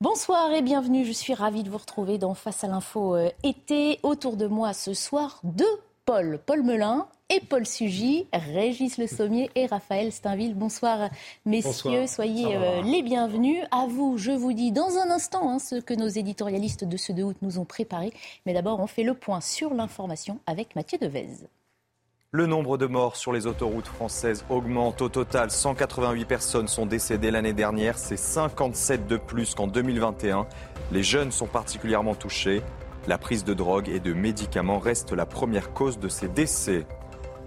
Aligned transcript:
Bonsoir 0.00 0.52
et 0.52 0.62
bienvenue. 0.62 1.04
Je 1.04 1.10
suis 1.10 1.34
ravie 1.34 1.64
de 1.64 1.70
vous 1.70 1.76
retrouver 1.76 2.18
dans 2.18 2.32
Face 2.32 2.62
à 2.62 2.68
l'info 2.68 3.16
euh, 3.16 3.30
été. 3.42 3.98
Autour 4.04 4.36
de 4.36 4.46
moi 4.46 4.72
ce 4.72 4.94
soir, 4.94 5.40
deux 5.42 5.64
Paul. 6.04 6.38
Paul 6.46 6.62
Melun 6.62 7.08
et 7.28 7.40
Paul 7.40 7.66
Sugy, 7.66 8.28
Régis 8.32 8.96
Le 8.96 9.08
Sommier 9.08 9.50
et 9.56 9.66
Raphaël 9.66 10.12
Steinville. 10.12 10.54
Bonsoir 10.54 11.10
messieurs, 11.46 12.06
soyez 12.06 12.54
euh, 12.54 12.80
les 12.82 13.02
bienvenus. 13.02 13.64
À 13.72 13.86
vous, 13.88 14.18
je 14.18 14.30
vous 14.30 14.52
dis 14.52 14.70
dans 14.70 14.98
un 14.98 15.10
instant 15.10 15.50
hein, 15.50 15.58
ce 15.58 15.74
que 15.74 15.94
nos 15.94 16.06
éditorialistes 16.06 16.84
de 16.84 16.96
ce 16.96 17.10
2 17.10 17.22
août 17.24 17.36
nous 17.42 17.58
ont 17.58 17.64
préparé. 17.64 18.12
Mais 18.46 18.54
d'abord, 18.54 18.78
on 18.78 18.86
fait 18.86 19.02
le 19.02 19.14
point 19.14 19.40
sur 19.40 19.74
l'information 19.74 20.38
avec 20.46 20.76
Mathieu 20.76 20.98
Devez. 20.98 21.48
Le 22.30 22.44
nombre 22.44 22.76
de 22.76 22.84
morts 22.84 23.16
sur 23.16 23.32
les 23.32 23.46
autoroutes 23.46 23.86
françaises 23.86 24.44
augmente. 24.50 25.00
Au 25.00 25.08
total, 25.08 25.50
188 25.50 26.26
personnes 26.26 26.68
sont 26.68 26.84
décédées 26.84 27.30
l'année 27.30 27.54
dernière. 27.54 27.96
C'est 27.96 28.18
57 28.18 29.06
de 29.06 29.16
plus 29.16 29.54
qu'en 29.54 29.66
2021. 29.66 30.46
Les 30.92 31.02
jeunes 31.02 31.32
sont 31.32 31.46
particulièrement 31.46 32.14
touchés. 32.14 32.60
La 33.06 33.16
prise 33.16 33.44
de 33.44 33.54
drogue 33.54 33.88
et 33.88 33.98
de 33.98 34.12
médicaments 34.12 34.78
reste 34.78 35.12
la 35.12 35.24
première 35.24 35.72
cause 35.72 35.98
de 35.98 36.10
ces 36.10 36.28
décès. 36.28 36.84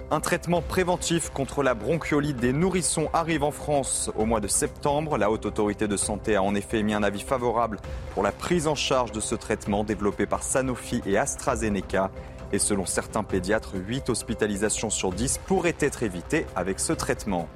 Un 0.10 0.20
traitement 0.20 0.64
préventif 0.64 1.30
contre 1.30 1.62
la 1.62 1.76
bronchiolite 1.76 2.38
des 2.38 2.52
nourrissons 2.52 3.10
arrive 3.14 3.44
en 3.44 3.52
France 3.52 4.12
au 4.18 4.26
mois 4.26 4.42
de 4.42 4.48
septembre. 4.48 5.18
La 5.20 5.30
Haute 5.30 5.46
Autorité 5.46 5.88
de 5.88 5.96
Santé 5.96 6.36
a 6.36 6.42
en 6.42 6.56
effet 6.56 6.80
émis 6.80 6.96
un 6.96 7.04
avis 7.04 7.22
favorable 7.22 7.78
pour 8.16 8.24
la 8.24 8.32
prise 8.32 8.68
en 8.68 8.76
charge 8.76 9.12
de 9.12 9.20
ce 9.20 9.36
traitement 9.36 9.84
développé 9.84 10.26
par 10.26 10.42
Sanofi 10.42 11.04
et 11.06 11.20
AstraZeneca. 11.20 12.10
Et 12.54 12.60
selon 12.60 12.86
certains 12.86 13.24
pédiatres, 13.24 13.76
8 13.76 14.10
hospitalisations 14.10 14.90
sur 14.90 15.12
10 15.12 15.40
pourraient 15.46 15.76
être 15.80 16.04
évitées 16.04 16.46
avec 16.56 16.80
ce 16.80 16.94
traitement. 16.94 17.48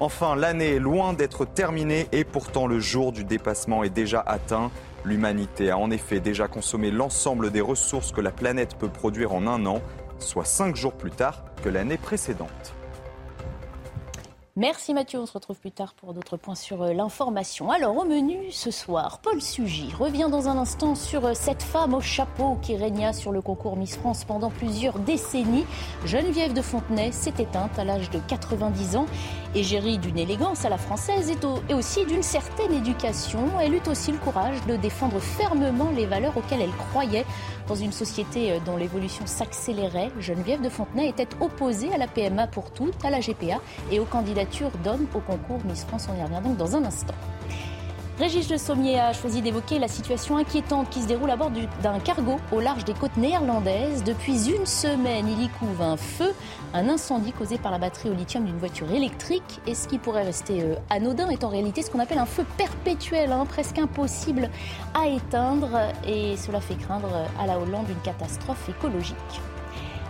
Enfin, 0.00 0.34
l'année 0.34 0.74
est 0.74 0.80
loin 0.80 1.12
d'être 1.12 1.44
terminée 1.44 2.08
et 2.10 2.24
pourtant 2.24 2.66
le 2.66 2.80
jour 2.80 3.12
du 3.12 3.24
dépassement 3.24 3.84
est 3.84 3.90
déjà 3.90 4.20
atteint. 4.20 4.70
L'humanité 5.04 5.70
a 5.70 5.78
en 5.78 5.90
effet 5.90 6.18
déjà 6.18 6.48
consommé 6.48 6.90
l'ensemble 6.90 7.50
des 7.50 7.60
ressources 7.60 8.10
que 8.10 8.20
la 8.20 8.32
planète 8.32 8.76
peut 8.76 8.88
produire 8.88 9.32
en 9.32 9.46
un 9.46 9.64
an, 9.66 9.80
soit 10.18 10.44
5 10.44 10.74
jours 10.74 10.94
plus 10.94 11.12
tard 11.12 11.44
que 11.62 11.68
l'année 11.68 11.98
précédente. 11.98 12.74
Merci 14.54 14.92
Mathieu, 14.92 15.18
on 15.18 15.24
se 15.24 15.32
retrouve 15.32 15.58
plus 15.58 15.70
tard 15.70 15.94
pour 15.94 16.12
d'autres 16.12 16.36
points 16.36 16.54
sur 16.54 16.82
euh, 16.82 16.92
l'information. 16.92 17.70
Alors 17.70 17.96
au 17.96 18.04
menu 18.04 18.36
ce 18.50 18.70
soir, 18.70 19.20
Paul 19.22 19.40
Sugy 19.40 19.90
revient 19.98 20.28
dans 20.30 20.46
un 20.46 20.58
instant 20.58 20.94
sur 20.94 21.24
euh, 21.24 21.32
cette 21.32 21.62
femme 21.62 21.94
au 21.94 22.02
chapeau 22.02 22.58
qui 22.60 22.76
régna 22.76 23.14
sur 23.14 23.32
le 23.32 23.40
concours 23.40 23.78
Miss 23.78 23.96
France 23.96 24.24
pendant 24.24 24.50
plusieurs 24.50 24.98
décennies. 24.98 25.64
Geneviève 26.04 26.52
de 26.52 26.60
Fontenay 26.60 27.12
s'est 27.12 27.32
éteinte 27.38 27.78
à 27.78 27.84
l'âge 27.84 28.10
de 28.10 28.18
90 28.28 28.96
ans. 28.96 29.06
Égérie 29.54 29.98
d'une 29.98 30.16
élégance 30.16 30.64
à 30.64 30.70
la 30.70 30.78
française 30.78 31.30
et 31.68 31.74
aussi 31.74 32.06
d'une 32.06 32.22
certaine 32.22 32.72
éducation, 32.72 33.40
elle 33.60 33.74
eut 33.74 33.82
aussi 33.86 34.10
le 34.10 34.16
courage 34.16 34.56
de 34.66 34.76
défendre 34.76 35.20
fermement 35.20 35.90
les 35.94 36.06
valeurs 36.06 36.34
auxquelles 36.36 36.62
elle 36.62 36.88
croyait. 36.90 37.26
Dans 37.68 37.74
une 37.74 37.92
société 37.92 38.52
euh, 38.52 38.58
dont 38.64 38.78
l'évolution 38.78 39.26
s'accélérait, 39.26 40.10
Geneviève 40.18 40.62
de 40.62 40.70
Fontenay 40.70 41.08
était 41.08 41.28
opposée 41.40 41.92
à 41.92 41.98
la 41.98 42.06
PMA 42.06 42.46
pour 42.46 42.72
toutes, 42.72 43.04
à 43.04 43.10
la 43.10 43.20
GPA 43.20 43.60
et 43.90 44.00
aux 44.00 44.06
candidatures 44.06 44.70
d'hommes 44.82 45.06
au 45.14 45.20
concours 45.20 45.60
Miss 45.66 45.84
France. 45.84 46.08
On 46.10 46.18
y 46.18 46.22
revient 46.22 46.42
donc 46.42 46.56
dans 46.56 46.74
un 46.74 46.84
instant. 46.84 47.14
Régis 48.18 48.50
Le 48.50 48.58
Sommier 48.58 49.00
a 49.00 49.14
choisi 49.14 49.40
d'évoquer 49.40 49.78
la 49.78 49.88
situation 49.88 50.36
inquiétante 50.36 50.90
qui 50.90 51.00
se 51.00 51.06
déroule 51.06 51.30
à 51.30 51.36
bord 51.36 51.50
d'un 51.82 51.98
cargo 51.98 52.36
au 52.52 52.60
large 52.60 52.84
des 52.84 52.92
côtes 52.92 53.16
néerlandaises. 53.16 54.04
Depuis 54.04 54.50
une 54.50 54.66
semaine, 54.66 55.26
il 55.28 55.42
y 55.42 55.48
couve 55.48 55.80
un 55.80 55.96
feu, 55.96 56.34
un 56.74 56.90
incendie 56.90 57.32
causé 57.32 57.56
par 57.56 57.72
la 57.72 57.78
batterie 57.78 58.10
au 58.10 58.12
lithium 58.12 58.44
d'une 58.44 58.58
voiture 58.58 58.90
électrique. 58.92 59.60
Et 59.66 59.74
ce 59.74 59.88
qui 59.88 59.96
pourrait 59.96 60.24
rester 60.24 60.62
euh, 60.62 60.74
anodin 60.90 61.30
est 61.30 61.42
en 61.42 61.48
réalité 61.48 61.82
ce 61.82 61.90
qu'on 61.90 62.00
appelle 62.00 62.18
un 62.18 62.26
feu 62.26 62.44
perpétuel, 62.58 63.32
hein, 63.32 63.46
presque 63.48 63.78
impossible 63.78 64.50
à 64.92 65.08
éteindre. 65.08 65.70
Et 66.06 66.36
cela 66.36 66.60
fait 66.60 66.76
craindre 66.76 67.26
à 67.40 67.46
la 67.46 67.58
Hollande 67.58 67.86
une 67.88 68.02
catastrophe 68.02 68.68
écologique. 68.68 69.16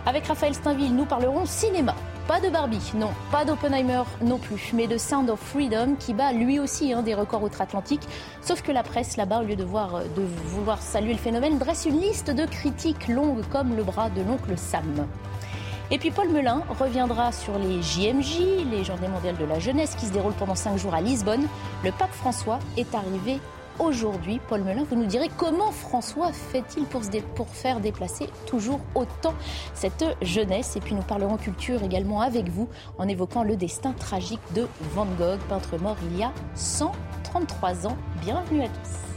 Avec 0.05 0.27
Raphaël 0.27 0.53
Steinville, 0.53 0.93
nous 0.93 1.05
parlerons 1.05 1.45
cinéma. 1.45 1.95
Pas 2.27 2.39
de 2.39 2.47
Barbie, 2.47 2.93
non, 2.95 3.09
pas 3.31 3.43
d'Oppenheimer 3.43 4.03
non 4.21 4.37
plus, 4.37 4.71
mais 4.73 4.87
de 4.87 4.97
Sound 4.97 5.29
of 5.29 5.41
Freedom 5.41 5.95
qui 5.99 6.13
bat 6.13 6.31
lui 6.31 6.57
aussi 6.57 6.93
hein, 6.93 7.01
des 7.01 7.13
records 7.15 7.43
outre-Atlantique. 7.43 8.01
Sauf 8.41 8.61
que 8.61 8.71
la 8.71 8.81
presse 8.81 9.17
là-bas, 9.17 9.41
au 9.41 9.43
lieu 9.43 9.57
de, 9.57 9.63
voir, 9.65 10.03
de 10.03 10.23
vouloir 10.45 10.81
saluer 10.81 11.11
le 11.11 11.19
phénomène, 11.19 11.57
dresse 11.57 11.85
une 11.85 11.99
liste 11.99 12.31
de 12.31 12.45
critiques 12.45 13.09
longues 13.09 13.43
comme 13.51 13.75
le 13.75 13.83
bras 13.83 14.09
de 14.09 14.21
l'oncle 14.21 14.57
Sam. 14.57 15.05
Et 15.91 15.97
puis 15.97 16.11
Paul 16.11 16.29
Melun 16.29 16.63
reviendra 16.79 17.33
sur 17.33 17.59
les 17.59 17.81
JMJ, 17.81 18.39
les 18.71 18.85
Journées 18.85 19.09
mondiales 19.09 19.37
de 19.37 19.45
la 19.45 19.59
jeunesse, 19.59 19.95
qui 19.95 20.05
se 20.05 20.13
déroulent 20.13 20.31
pendant 20.33 20.55
cinq 20.55 20.77
jours 20.77 20.93
à 20.93 21.01
Lisbonne. 21.01 21.45
Le 21.83 21.91
pape 21.91 22.13
François 22.13 22.59
est 22.77 22.95
arrivé 22.95 23.41
aujourd'hui. 23.79 24.39
Paul 24.47 24.61
Melun, 24.63 24.83
vous 24.83 24.95
nous 24.95 25.05
direz 25.05 25.29
comment 25.37 25.71
François 25.71 26.31
fait-il 26.31 26.85
pour, 26.85 27.01
pour, 27.35 27.49
faire 27.49 27.79
déplacer 27.79 28.27
toujours 28.45 28.81
autant 28.95 29.33
cette 29.73 30.05
jeunesse 30.21 30.75
Et 30.75 30.79
puis 30.79 30.95
nous 30.95 31.01
parlerons 31.01 31.37
culture 31.37 31.83
également 31.83 32.21
avec 32.21 32.49
vous 32.49 32.69
en 32.97 33.07
évoquant 33.07 33.43
le 33.43 33.55
destin 33.55 33.93
tragique 33.93 34.41
de 34.55 34.67
Van 34.93 35.07
Gogh, 35.17 35.39
peintre 35.49 35.77
mort 35.77 35.97
il 36.11 36.19
y 36.19 36.23
a 36.23 36.31
133 36.55 37.87
ans. 37.87 37.97
Bienvenue 38.21 38.63
à 38.63 38.67
tous. 38.67 39.13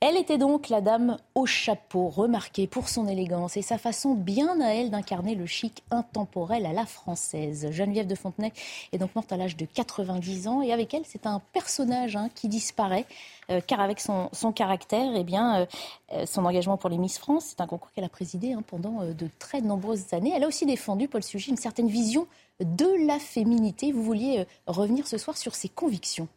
Elle 0.00 0.18
était 0.18 0.36
donc 0.36 0.68
la 0.68 0.82
dame 0.82 1.16
au 1.34 1.46
chapeau, 1.46 2.10
remarquée 2.10 2.66
pour 2.66 2.90
son 2.90 3.08
élégance 3.08 3.56
et 3.56 3.62
sa 3.62 3.78
façon 3.78 4.12
bien 4.12 4.60
à 4.60 4.74
elle 4.74 4.90
d'incarner 4.90 5.34
le 5.34 5.46
chic 5.46 5.82
intemporel 5.90 6.66
à 6.66 6.74
la 6.74 6.84
française. 6.84 7.70
Geneviève 7.70 8.06
de 8.06 8.14
Fontenay 8.14 8.52
est 8.92 8.98
donc 8.98 9.14
morte 9.14 9.32
à 9.32 9.38
l'âge 9.38 9.56
de 9.56 9.64
90 9.64 10.48
ans 10.48 10.60
et 10.60 10.70
avec 10.70 10.92
elle, 10.92 11.04
c'est 11.06 11.26
un 11.26 11.40
personnage 11.54 12.14
hein, 12.14 12.28
qui 12.34 12.48
disparaît, 12.48 13.06
euh, 13.50 13.62
car 13.66 13.80
avec 13.80 13.98
son, 14.00 14.28
caractère, 14.54 15.12
eh 15.16 15.24
bien, 15.24 15.60
euh, 15.60 15.66
euh, 16.12 16.26
son 16.26 16.44
engagement 16.44 16.76
pour 16.76 16.90
les 16.90 16.98
Miss 16.98 17.16
France, 17.16 17.46
c'est 17.48 17.62
un 17.62 17.66
concours 17.66 17.90
qu'elle 17.92 18.04
a 18.04 18.10
présidé 18.10 18.52
hein, 18.52 18.62
pendant 18.66 19.02
de 19.02 19.30
très 19.38 19.62
nombreuses 19.62 20.12
années. 20.12 20.34
Elle 20.36 20.44
a 20.44 20.48
aussi 20.48 20.66
défendu, 20.66 21.08
Paul 21.08 21.22
Sugy, 21.22 21.48
une 21.48 21.56
certaine 21.56 21.88
vision 21.88 22.26
de 22.60 23.06
la 23.06 23.18
féminité. 23.18 23.92
Vous 23.92 24.02
vouliez 24.02 24.44
revenir 24.66 25.06
ce 25.06 25.16
soir 25.16 25.38
sur 25.38 25.54
ses 25.54 25.70
convictions. 25.70 26.28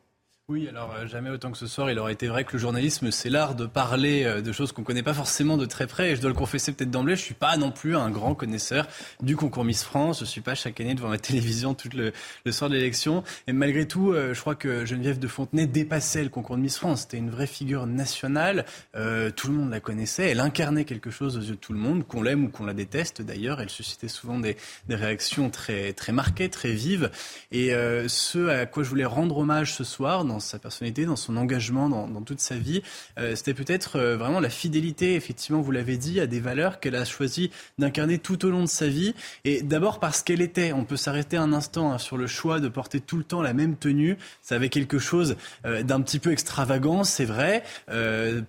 Oui, 0.50 0.68
alors 0.68 0.96
euh, 0.96 1.06
jamais 1.06 1.30
autant 1.30 1.52
que 1.52 1.60
ce 1.60 1.68
soir, 1.68 1.92
il 1.92 2.00
aurait 2.00 2.14
été 2.14 2.28
vrai 2.28 2.44
que 2.44 2.54
le 2.54 2.58
journalisme, 2.58 3.12
c'est 3.12 3.30
l'art 3.30 3.54
de 3.54 3.68
parler 3.68 4.24
euh, 4.24 4.42
de 4.42 4.52
choses 4.52 4.72
qu'on 4.72 4.82
ne 4.82 4.86
connaît 4.88 5.04
pas 5.04 5.14
forcément 5.14 5.58
de 5.58 5.66
très 5.68 5.86
près. 5.86 6.10
Et 6.10 6.16
je 6.16 6.22
dois 6.22 6.32
le 6.32 6.36
confesser 6.36 6.72
peut-être 6.72 6.90
d'emblée, 6.90 7.16
je 7.16 7.22
ne 7.22 7.26
suis 7.26 7.36
pas 7.36 7.56
non 7.56 7.70
plus 7.70 7.96
un 7.96 8.10
grand 8.10 8.34
connaisseur 8.34 8.88
du 9.22 9.36
concours 9.36 9.64
Miss 9.64 9.84
France. 9.84 10.18
Je 10.18 10.24
ne 10.24 10.28
suis 10.28 10.42
pas 10.42 10.56
chaque 10.56 10.82
année 10.82 10.96
devant 10.96 11.10
ma 11.10 11.18
télévision 11.20 11.76
tout 11.76 11.90
le, 11.94 12.12
soir 12.52 12.68
de 12.68 12.76
l'élection. 12.76 13.24
Et 13.46 13.54
malgré 13.54 13.88
tout, 13.88 14.12
euh, 14.12 14.34
je 14.34 14.42
crois 14.42 14.56
que 14.56 14.88
Geneviève 14.88 15.20
de 15.20 15.28
Fontenay 15.28 15.68
dépassait 15.68 16.24
le 16.24 16.30
concours 16.30 16.56
de 16.56 16.64
Miss 16.64 16.80
France. 16.80 17.02
C'était 17.02 17.18
une 17.18 17.30
vraie 17.30 17.46
figure 17.46 17.86
nationale. 17.86 18.66
tout 19.36 19.48
le 19.50 19.54
monde 19.54 19.70
la 19.70 19.80
connaissait. 19.80 20.32
Elle 20.32 20.40
incarnait 20.40 20.84
quelque 20.84 21.12
chose 21.12 21.38
aux 21.38 21.42
yeux 21.42 21.52
de 21.52 21.60
tout 21.60 21.74
le 21.74 21.80
monde, 21.80 22.08
qu'on 22.08 22.24
l'aime 22.24 22.46
ou 22.46 22.50
qu'on 22.50 22.66
la 22.66 22.74
déteste 22.74 23.22
d'ailleurs. 23.22 23.62
Elle 23.62 23.70
suscitait 23.70 24.08
souvent 24.08 24.40
des, 24.40 24.58
réactions 24.90 25.52
très, 25.52 25.94
marquées, 26.12 26.50
très 26.50 26.72
vives. 26.72 27.12
Et 27.52 27.70
ce 28.08 28.48
à 28.48 28.66
quoi 28.66 28.82
je 28.82 28.90
voulais 28.90 29.06
rendre 29.06 29.38
hommage 29.38 29.76
ce 29.76 29.84
soir, 29.84 30.26
sa 30.40 30.60
personnalité, 30.60 31.06
dans 31.06 31.16
son 31.16 31.38
engagement, 31.38 31.90
dans, 31.90 32.22
toute 32.22 32.40
sa 32.40 32.56
vie. 32.56 32.82
Euh, 33.18 33.36
c'était 33.36 33.54
peut-être 33.54 33.98
euh, 33.98 34.18
vraiment 34.18 34.40
la 34.40 34.50
fidélité, 34.50 35.16
effectivement, 35.16 35.62
vous 35.62 35.72
l'avez 35.72 35.98
dit, 35.98 36.20
à 36.20 36.28
des 36.28 36.40
valeurs 36.40 36.80
qu'elle 36.80 36.96
a 36.96 37.06
choisi 37.06 37.52
d'incarner 37.78 38.18
tout 38.18 38.46
au 38.46 38.50
long 38.50 38.64
de 38.64 38.70
sa 38.70 38.88
vie. 38.88 39.14
Et 39.46 39.62
d'abord 39.62 40.00
parce 40.00 40.22
qu'elle 40.22 40.42
était, 40.42 40.74
on 40.74 40.84
peut 40.86 40.98
s'arrêter 40.98 41.38
un 41.38 41.54
instant 41.54 41.92
hein, 41.92 41.98
sur 41.98 42.18
le 42.18 42.28
choix 42.28 42.60
de 42.60 42.68
porter 42.68 43.00
tout 43.00 43.18
le 43.18 43.24
temps 43.24 43.42
la 43.42 43.54
même 43.54 43.76
tenue. 43.76 44.18
Ça 44.42 44.56
avait 44.56 44.70
quelque 44.70 45.00
chose 45.00 45.36
euh, 45.66 45.84
d'un 45.84 46.02
petit 46.02 46.20
peu 46.20 46.32
extravagant, 46.32 47.04
c'est 47.04 47.26
vrai. 47.26 47.64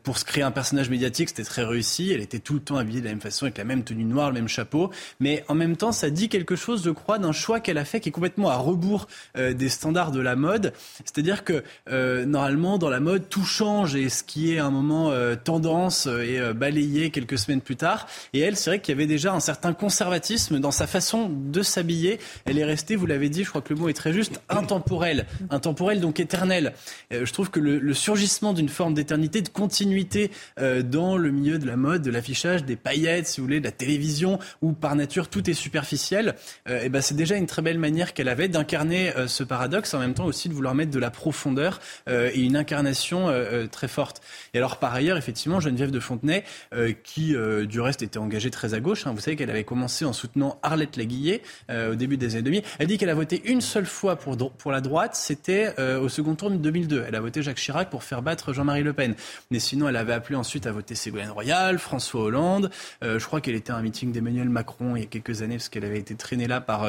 pour 0.02 0.18
se 0.18 0.24
créer 0.24 0.42
un 0.42 0.50
personnage 0.50 0.90
médiatique, 0.90 1.28
c'était 1.28 1.44
très 1.44 1.64
réussi. 1.64 2.12
Elle 2.12 2.20
était 2.20 2.38
tout 2.38 2.54
le 2.54 2.60
temps 2.60 2.76
habillée 2.76 3.00
de 3.00 3.06
la 3.06 3.12
même 3.12 3.20
façon, 3.20 3.44
avec 3.46 3.58
la 3.58 3.64
même 3.64 3.84
tenue 3.84 4.04
noire, 4.04 4.28
le 4.28 4.34
même 4.34 4.48
chapeau. 4.48 4.90
Mais 5.20 5.44
en 5.48 5.54
même 5.54 5.76
temps, 5.76 5.92
ça 5.92 6.10
dit 6.10 6.28
quelque 6.28 6.56
chose, 6.56 6.82
je 6.84 6.90
crois, 6.90 7.18
d'un 7.18 7.32
choix 7.32 7.60
qu'elle 7.60 7.78
a 7.78 7.84
fait 7.84 8.00
qui 8.00 8.08
est 8.08 8.12
complètement 8.12 8.50
à 8.50 8.56
rebours 8.56 9.06
des 9.36 9.68
standards 9.68 10.12
de 10.12 10.20
la 10.20 10.36
mode. 10.36 10.72
C'est-à-dire 11.04 11.44
que 11.44 11.64
euh, 11.88 12.24
normalement, 12.24 12.78
dans 12.78 12.90
la 12.90 13.00
mode, 13.00 13.28
tout 13.28 13.44
change 13.44 13.96
et 13.96 14.08
ce 14.08 14.22
qui 14.22 14.54
est 14.54 14.58
un 14.58 14.70
moment 14.70 15.10
euh, 15.10 15.34
tendance 15.36 16.06
euh, 16.06 16.20
est 16.20 16.54
balayé 16.54 17.10
quelques 17.10 17.38
semaines 17.38 17.60
plus 17.60 17.76
tard. 17.76 18.06
Et 18.32 18.40
elle, 18.40 18.56
c'est 18.56 18.70
vrai 18.70 18.80
qu'il 18.80 18.94
y 18.94 18.96
avait 18.96 19.06
déjà 19.06 19.32
un 19.32 19.40
certain 19.40 19.72
conservatisme 19.72 20.58
dans 20.60 20.70
sa 20.70 20.86
façon 20.86 21.28
de 21.28 21.62
s'habiller. 21.62 22.18
Elle 22.44 22.58
est 22.58 22.64
restée, 22.64 22.96
vous 22.96 23.06
l'avez 23.06 23.28
dit, 23.28 23.44
je 23.44 23.48
crois 23.48 23.62
que 23.62 23.72
le 23.72 23.80
mot 23.80 23.88
est 23.88 23.94
très 23.94 24.12
juste, 24.12 24.40
intemporelle. 24.48 25.26
Intemporelle, 25.50 26.00
donc 26.00 26.20
éternelle. 26.20 26.72
je 27.10 27.32
trouve 27.32 27.50
que 27.50 27.60
le, 27.60 27.94
surgissement 27.94 28.52
d'une 28.52 28.68
forme 28.68 28.94
d'éternité, 28.94 29.42
de 29.42 29.48
continuité 29.48 30.30
dans 30.84 31.16
le 31.16 31.30
milieu 31.30 31.58
de 31.58 31.66
la 31.66 31.76
mode, 31.76 32.02
de 32.02 32.10
l'affichage, 32.10 32.64
des 32.64 32.76
paillettes, 32.76 33.26
si 33.26 33.40
vous 33.40 33.46
voulez, 33.46 33.60
de 33.60 33.64
la 33.64 33.72
télévision, 33.72 34.38
où 34.62 34.72
par 34.72 34.94
nature 34.94 35.28
tout 35.28 35.48
est 35.50 35.54
superficiel, 35.54 36.34
et 36.68 36.88
ben 36.88 37.02
c'est 37.02 37.16
déjà 37.16 37.36
une 37.36 37.46
très 37.46 37.62
belle 37.62 37.78
manière 37.78 38.14
qu'elle 38.14 38.28
avait 38.28 38.48
d'incarner 38.48 39.12
ce 39.26 39.42
paradoxe, 39.42 39.92
en 39.94 39.98
même 39.98 40.14
temps 40.14 40.24
aussi 40.24 40.48
de 40.48 40.54
vouloir 40.54 40.74
mettre 40.74 40.92
de 40.92 40.98
la 40.98 41.10
profondeur 41.10 41.69
candeur 41.70 41.80
et 42.08 42.40
une 42.40 42.56
incarnation 42.56 43.28
très 43.70 43.88
forte. 43.88 44.22
Et 44.54 44.58
alors 44.58 44.78
par 44.78 44.94
ailleurs, 44.94 45.16
effectivement, 45.16 45.60
Geneviève 45.60 45.90
de 45.90 46.00
Fontenay, 46.00 46.44
qui 47.04 47.34
du 47.66 47.80
reste 47.80 48.02
était 48.02 48.18
engagée 48.18 48.50
très 48.50 48.74
à 48.74 48.80
gauche, 48.80 49.06
hein, 49.06 49.12
vous 49.14 49.20
savez 49.20 49.36
qu'elle 49.36 49.50
avait 49.50 49.64
commencé 49.64 50.04
en 50.04 50.12
soutenant 50.12 50.58
Arlette 50.62 50.96
Laguillet 50.96 51.42
au 51.70 51.94
début 51.94 52.16
des 52.16 52.34
années 52.34 52.42
2000, 52.42 52.62
elle 52.78 52.86
dit 52.86 52.98
qu'elle 52.98 53.10
a 53.10 53.14
voté 53.14 53.42
une 53.44 53.60
seule 53.60 53.86
fois 53.86 54.16
pour, 54.16 54.36
pour 54.52 54.72
la 54.72 54.80
droite, 54.80 55.14
c'était 55.14 55.74
au 55.78 56.08
second 56.08 56.34
tour 56.34 56.50
de 56.50 56.56
2002. 56.56 57.04
Elle 57.06 57.14
a 57.14 57.20
voté 57.20 57.42
Jacques 57.42 57.58
Chirac 57.58 57.90
pour 57.90 58.02
faire 58.02 58.22
battre 58.22 58.52
Jean-Marie 58.52 58.82
Le 58.82 58.92
Pen. 58.92 59.14
Mais 59.50 59.58
sinon, 59.58 59.88
elle 59.88 59.96
avait 59.96 60.12
appelé 60.12 60.36
ensuite 60.36 60.66
à 60.66 60.72
voter 60.72 60.94
Ségolène 60.94 61.30
Royal, 61.30 61.78
François 61.78 62.22
Hollande. 62.22 62.70
je 63.02 63.24
crois 63.24 63.40
qu'elle 63.40 63.54
était 63.54 63.72
à 63.72 63.76
un 63.76 63.82
meeting 63.82 64.12
d'Emmanuel 64.12 64.48
Macron 64.48 64.96
il 64.96 65.00
y 65.00 65.04
a 65.04 65.06
quelques 65.06 65.42
années 65.42 65.56
parce 65.56 65.68
qu'elle 65.68 65.84
avait 65.84 65.98
été 65.98 66.14
traînée 66.14 66.46
là 66.46 66.60
par 66.60 66.86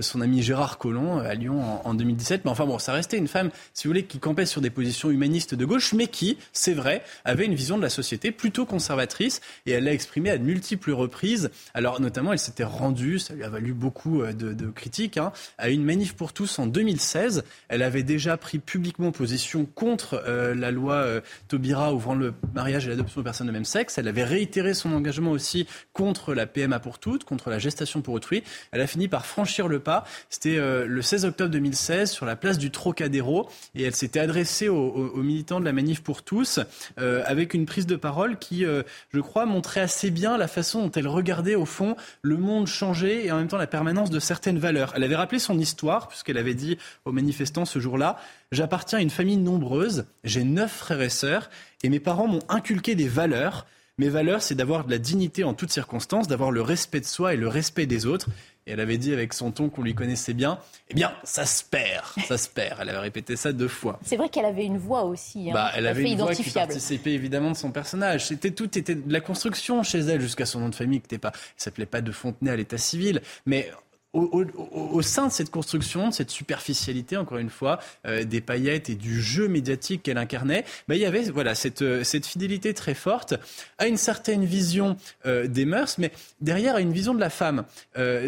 son 0.00 0.20
ami 0.20 0.42
Gérard 0.42 0.78
Collomb 0.78 1.18
à 1.18 1.34
Lyon 1.34 1.86
en, 1.86 1.94
2017. 1.94 2.44
Mais 2.44 2.50
enfin 2.50 2.66
bon, 2.66 2.78
ça 2.78 2.92
restait 2.92 3.18
une 3.18 3.28
femme, 3.28 3.50
si 3.74 3.86
vous 3.86 3.90
voulez, 3.90 4.04
qui 4.04 4.17
campait 4.18 4.46
sur 4.46 4.60
des 4.60 4.70
positions 4.70 5.10
humanistes 5.10 5.54
de 5.54 5.64
gauche, 5.64 5.92
mais 5.92 6.06
qui, 6.06 6.38
c'est 6.52 6.74
vrai, 6.74 7.02
avait 7.24 7.44
une 7.44 7.54
vision 7.54 7.76
de 7.76 7.82
la 7.82 7.90
société 7.90 8.32
plutôt 8.32 8.66
conservatrice 8.66 9.40
et 9.66 9.72
elle 9.72 9.84
l'a 9.84 9.92
exprimée 9.92 10.30
à 10.30 10.38
de 10.38 10.44
multiples 10.44 10.92
reprises. 10.92 11.50
Alors 11.74 12.00
notamment, 12.00 12.32
elle 12.32 12.38
s'était 12.38 12.64
rendue, 12.64 13.18
ça 13.18 13.34
lui 13.34 13.44
a 13.44 13.48
valu 13.48 13.72
beaucoup 13.72 14.22
euh, 14.22 14.32
de, 14.32 14.70
critiques, 14.70 15.16
hein, 15.16 15.32
à 15.58 15.68
une 15.68 15.84
manif 15.84 16.14
pour 16.14 16.32
tous 16.32 16.58
en 16.58 16.66
2016. 16.66 17.44
Elle 17.68 17.82
avait 17.82 18.02
déjà 18.02 18.36
pris 18.36 18.58
publiquement 18.58 19.12
position 19.12 19.66
contre 19.66 20.22
euh, 20.26 20.54
la 20.54 20.70
loi 20.70 20.94
euh, 20.94 21.20
Taubira 21.48 21.92
ouvrant 21.92 22.14
le 22.14 22.34
mariage 22.54 22.86
et 22.86 22.90
l'adoption 22.90 23.20
de 23.20 23.24
personnes 23.24 23.46
de 23.46 23.52
même 23.52 23.64
sexe. 23.64 23.98
Elle 23.98 24.08
avait 24.08 24.24
réitéré 24.24 24.74
son 24.74 24.92
engagement 24.92 25.30
aussi 25.30 25.66
contre 25.92 26.34
la 26.34 26.46
PMA 26.46 26.80
pour 26.80 26.98
toutes, 26.98 27.24
contre 27.24 27.50
la 27.50 27.58
gestation 27.58 28.02
pour 28.02 28.14
autrui. 28.14 28.42
Elle 28.72 28.80
a 28.80 28.86
fini 28.86 29.08
par 29.08 29.26
franchir 29.26 29.68
le 29.68 29.80
pas. 29.80 30.04
C'était 30.30 30.58
le 30.58 31.02
16 31.02 31.24
octobre 31.24 31.50
2016 31.50 32.10
sur 32.10 32.26
la 32.26 32.36
place 32.36 32.58
du 32.58 32.70
Trocadéro 32.70 33.48
et 33.74 33.82
elle 33.82 33.94
s'était 33.98 34.20
adressée 34.20 34.68
aux, 34.68 35.16
militants 35.16 35.60
de 35.60 35.64
la 35.64 35.72
manif 35.72 36.02
pour 36.02 36.22
tous 36.22 36.60
avec 36.96 37.54
une 37.54 37.66
prise 37.66 37.86
de 37.86 37.96
parole 37.96 38.38
qui, 38.38 38.64
je 38.64 39.20
crois, 39.20 39.46
montrait 39.46 39.80
assez 39.80 40.10
bien 40.10 40.38
la 40.38 40.48
façon 40.48 40.82
dont 40.82 40.90
elle 40.92 41.08
regardait 41.08 41.54
au 41.54 41.64
fond 41.64 41.96
le 42.22 42.36
monde 42.36 42.66
changer 42.66 43.26
et 43.26 43.32
en 43.32 43.38
même 43.38 43.48
temps 43.48 43.58
la 43.58 43.66
permanence 43.66 44.10
de 44.10 44.20
certaines 44.20 44.58
valeurs. 44.58 44.92
Elle 44.96 45.04
avait 45.04 45.16
rappelé 45.16 45.38
son 45.38 45.58
histoire 45.58 46.08
puisqu'elle 46.08 46.38
avait 46.38 46.54
dit 46.54 46.78
aux 47.04 47.12
manifestants 47.12 47.64
ce 47.64 47.78
jour-là 47.78 48.18
J'appartiens 48.50 48.98
à 48.98 49.02
une 49.02 49.10
famille 49.10 49.36
nombreuse, 49.36 50.06
j'ai 50.24 50.44
neuf 50.44 50.72
frères 50.72 51.02
et 51.02 51.10
sœurs 51.10 51.50
et 51.82 51.90
mes 51.90 52.00
parents 52.00 52.26
m'ont 52.26 52.42
inculqué 52.48 52.94
des 52.94 53.08
valeurs. 53.08 53.66
Mes 53.98 54.08
valeurs, 54.08 54.42
c'est 54.42 54.54
d'avoir 54.54 54.84
de 54.84 54.90
la 54.90 54.98
dignité 54.98 55.44
en 55.44 55.54
toutes 55.54 55.72
circonstances, 55.72 56.28
d'avoir 56.28 56.50
le 56.50 56.62
respect 56.62 57.00
de 57.00 57.04
soi 57.04 57.34
et 57.34 57.36
le 57.36 57.48
respect 57.48 57.86
des 57.86 58.06
autres. 58.06 58.28
Et 58.68 58.72
elle 58.72 58.80
avait 58.80 58.98
dit 58.98 59.14
avec 59.14 59.32
son 59.32 59.50
ton 59.50 59.70
qu'on 59.70 59.82
lui 59.82 59.94
connaissait 59.94 60.34
bien, 60.34 60.58
eh 60.90 60.94
bien, 60.94 61.14
ça 61.24 61.46
se 61.46 61.64
perd, 61.64 62.04
ça 62.26 62.36
se 62.36 62.50
perd. 62.50 62.78
Elle 62.82 62.90
avait 62.90 62.98
répété 62.98 63.34
ça 63.34 63.52
deux 63.54 63.66
fois. 63.66 63.98
C'est 64.04 64.18
vrai 64.18 64.28
qu'elle 64.28 64.44
avait 64.44 64.66
une 64.66 64.76
voix 64.76 65.04
aussi. 65.04 65.48
Hein, 65.48 65.54
bah, 65.54 65.70
elle 65.74 65.86
avait 65.86 66.12
une 66.12 66.18
voix 66.18 66.34
qui 66.34 66.50
participait 66.50 67.12
évidemment 67.12 67.50
de 67.50 67.56
son 67.56 67.72
personnage. 67.72 68.26
C'était 68.26 68.50
tout 68.50 68.78
était 68.78 68.94
de 68.94 69.10
la 69.10 69.20
construction 69.20 69.82
chez 69.82 70.00
elle 70.00 70.20
jusqu'à 70.20 70.44
son 70.44 70.60
nom 70.60 70.68
de 70.68 70.74
famille 70.74 71.00
qui 71.00 71.04
n'était 71.04 71.18
pas, 71.18 71.32
s'appelait 71.56 71.86
pas 71.86 72.02
de 72.02 72.12
Fontenay 72.12 72.50
à 72.50 72.56
l'état 72.56 72.76
civil, 72.76 73.22
mais 73.46 73.70
au, 74.14 75.02
sein 75.02 75.26
de 75.26 75.32
cette 75.32 75.50
construction, 75.50 76.08
de 76.08 76.14
cette 76.14 76.30
superficialité, 76.30 77.16
encore 77.16 77.38
une 77.38 77.50
fois, 77.50 77.78
euh, 78.06 78.24
des 78.24 78.40
paillettes 78.40 78.88
et 78.88 78.94
du 78.94 79.20
jeu 79.20 79.48
médiatique 79.48 80.02
qu'elle 80.02 80.16
incarnait, 80.16 80.64
bah, 80.88 80.94
il 80.94 81.00
y 81.00 81.04
avait 81.04 81.24
voilà 81.30 81.54
cette, 81.54 81.82
euh, 81.82 82.04
cette 82.04 82.24
fidélité 82.24 82.72
très 82.72 82.94
forte 82.94 83.34
à 83.76 83.86
une 83.86 83.98
certaine 83.98 84.44
vision 84.44 84.96
euh, 85.26 85.46
des 85.46 85.66
mœurs, 85.66 85.98
mais 85.98 86.10
derrière 86.40 86.76
à 86.76 86.80
une 86.80 86.92
vision 86.92 87.14
de 87.14 87.20
la 87.20 87.30
femme. 87.30 87.64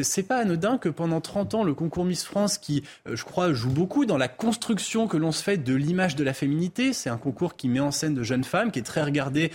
c'est 0.02 0.22
pas 0.22 0.38
anodin 0.38 0.78
que 0.78 0.88
pendant 0.88 1.20
30 1.20 1.54
ans, 1.54 1.64
le 1.64 1.74
concours 1.74 2.04
Miss 2.04 2.24
France, 2.24 2.58
qui, 2.58 2.82
je 3.10 3.24
crois, 3.24 3.52
joue 3.52 3.70
beaucoup 3.70 4.04
dans 4.04 4.18
la 4.18 4.28
construction 4.28 5.06
que 5.06 5.16
l'on 5.16 5.32
se 5.32 5.42
fait 5.42 5.56
de 5.56 5.74
l'image 5.74 6.16
de 6.16 6.24
la 6.24 6.34
féminité, 6.34 6.92
c'est 6.92 7.10
un 7.10 7.16
concours 7.16 7.56
qui 7.56 7.68
met 7.68 7.80
en 7.80 7.90
scène 7.90 8.14
de 8.14 8.22
jeunes 8.22 8.44
femmes, 8.44 8.70
qui 8.70 8.78
est 8.78 8.84
très 8.84 9.02
regardé 9.02 9.50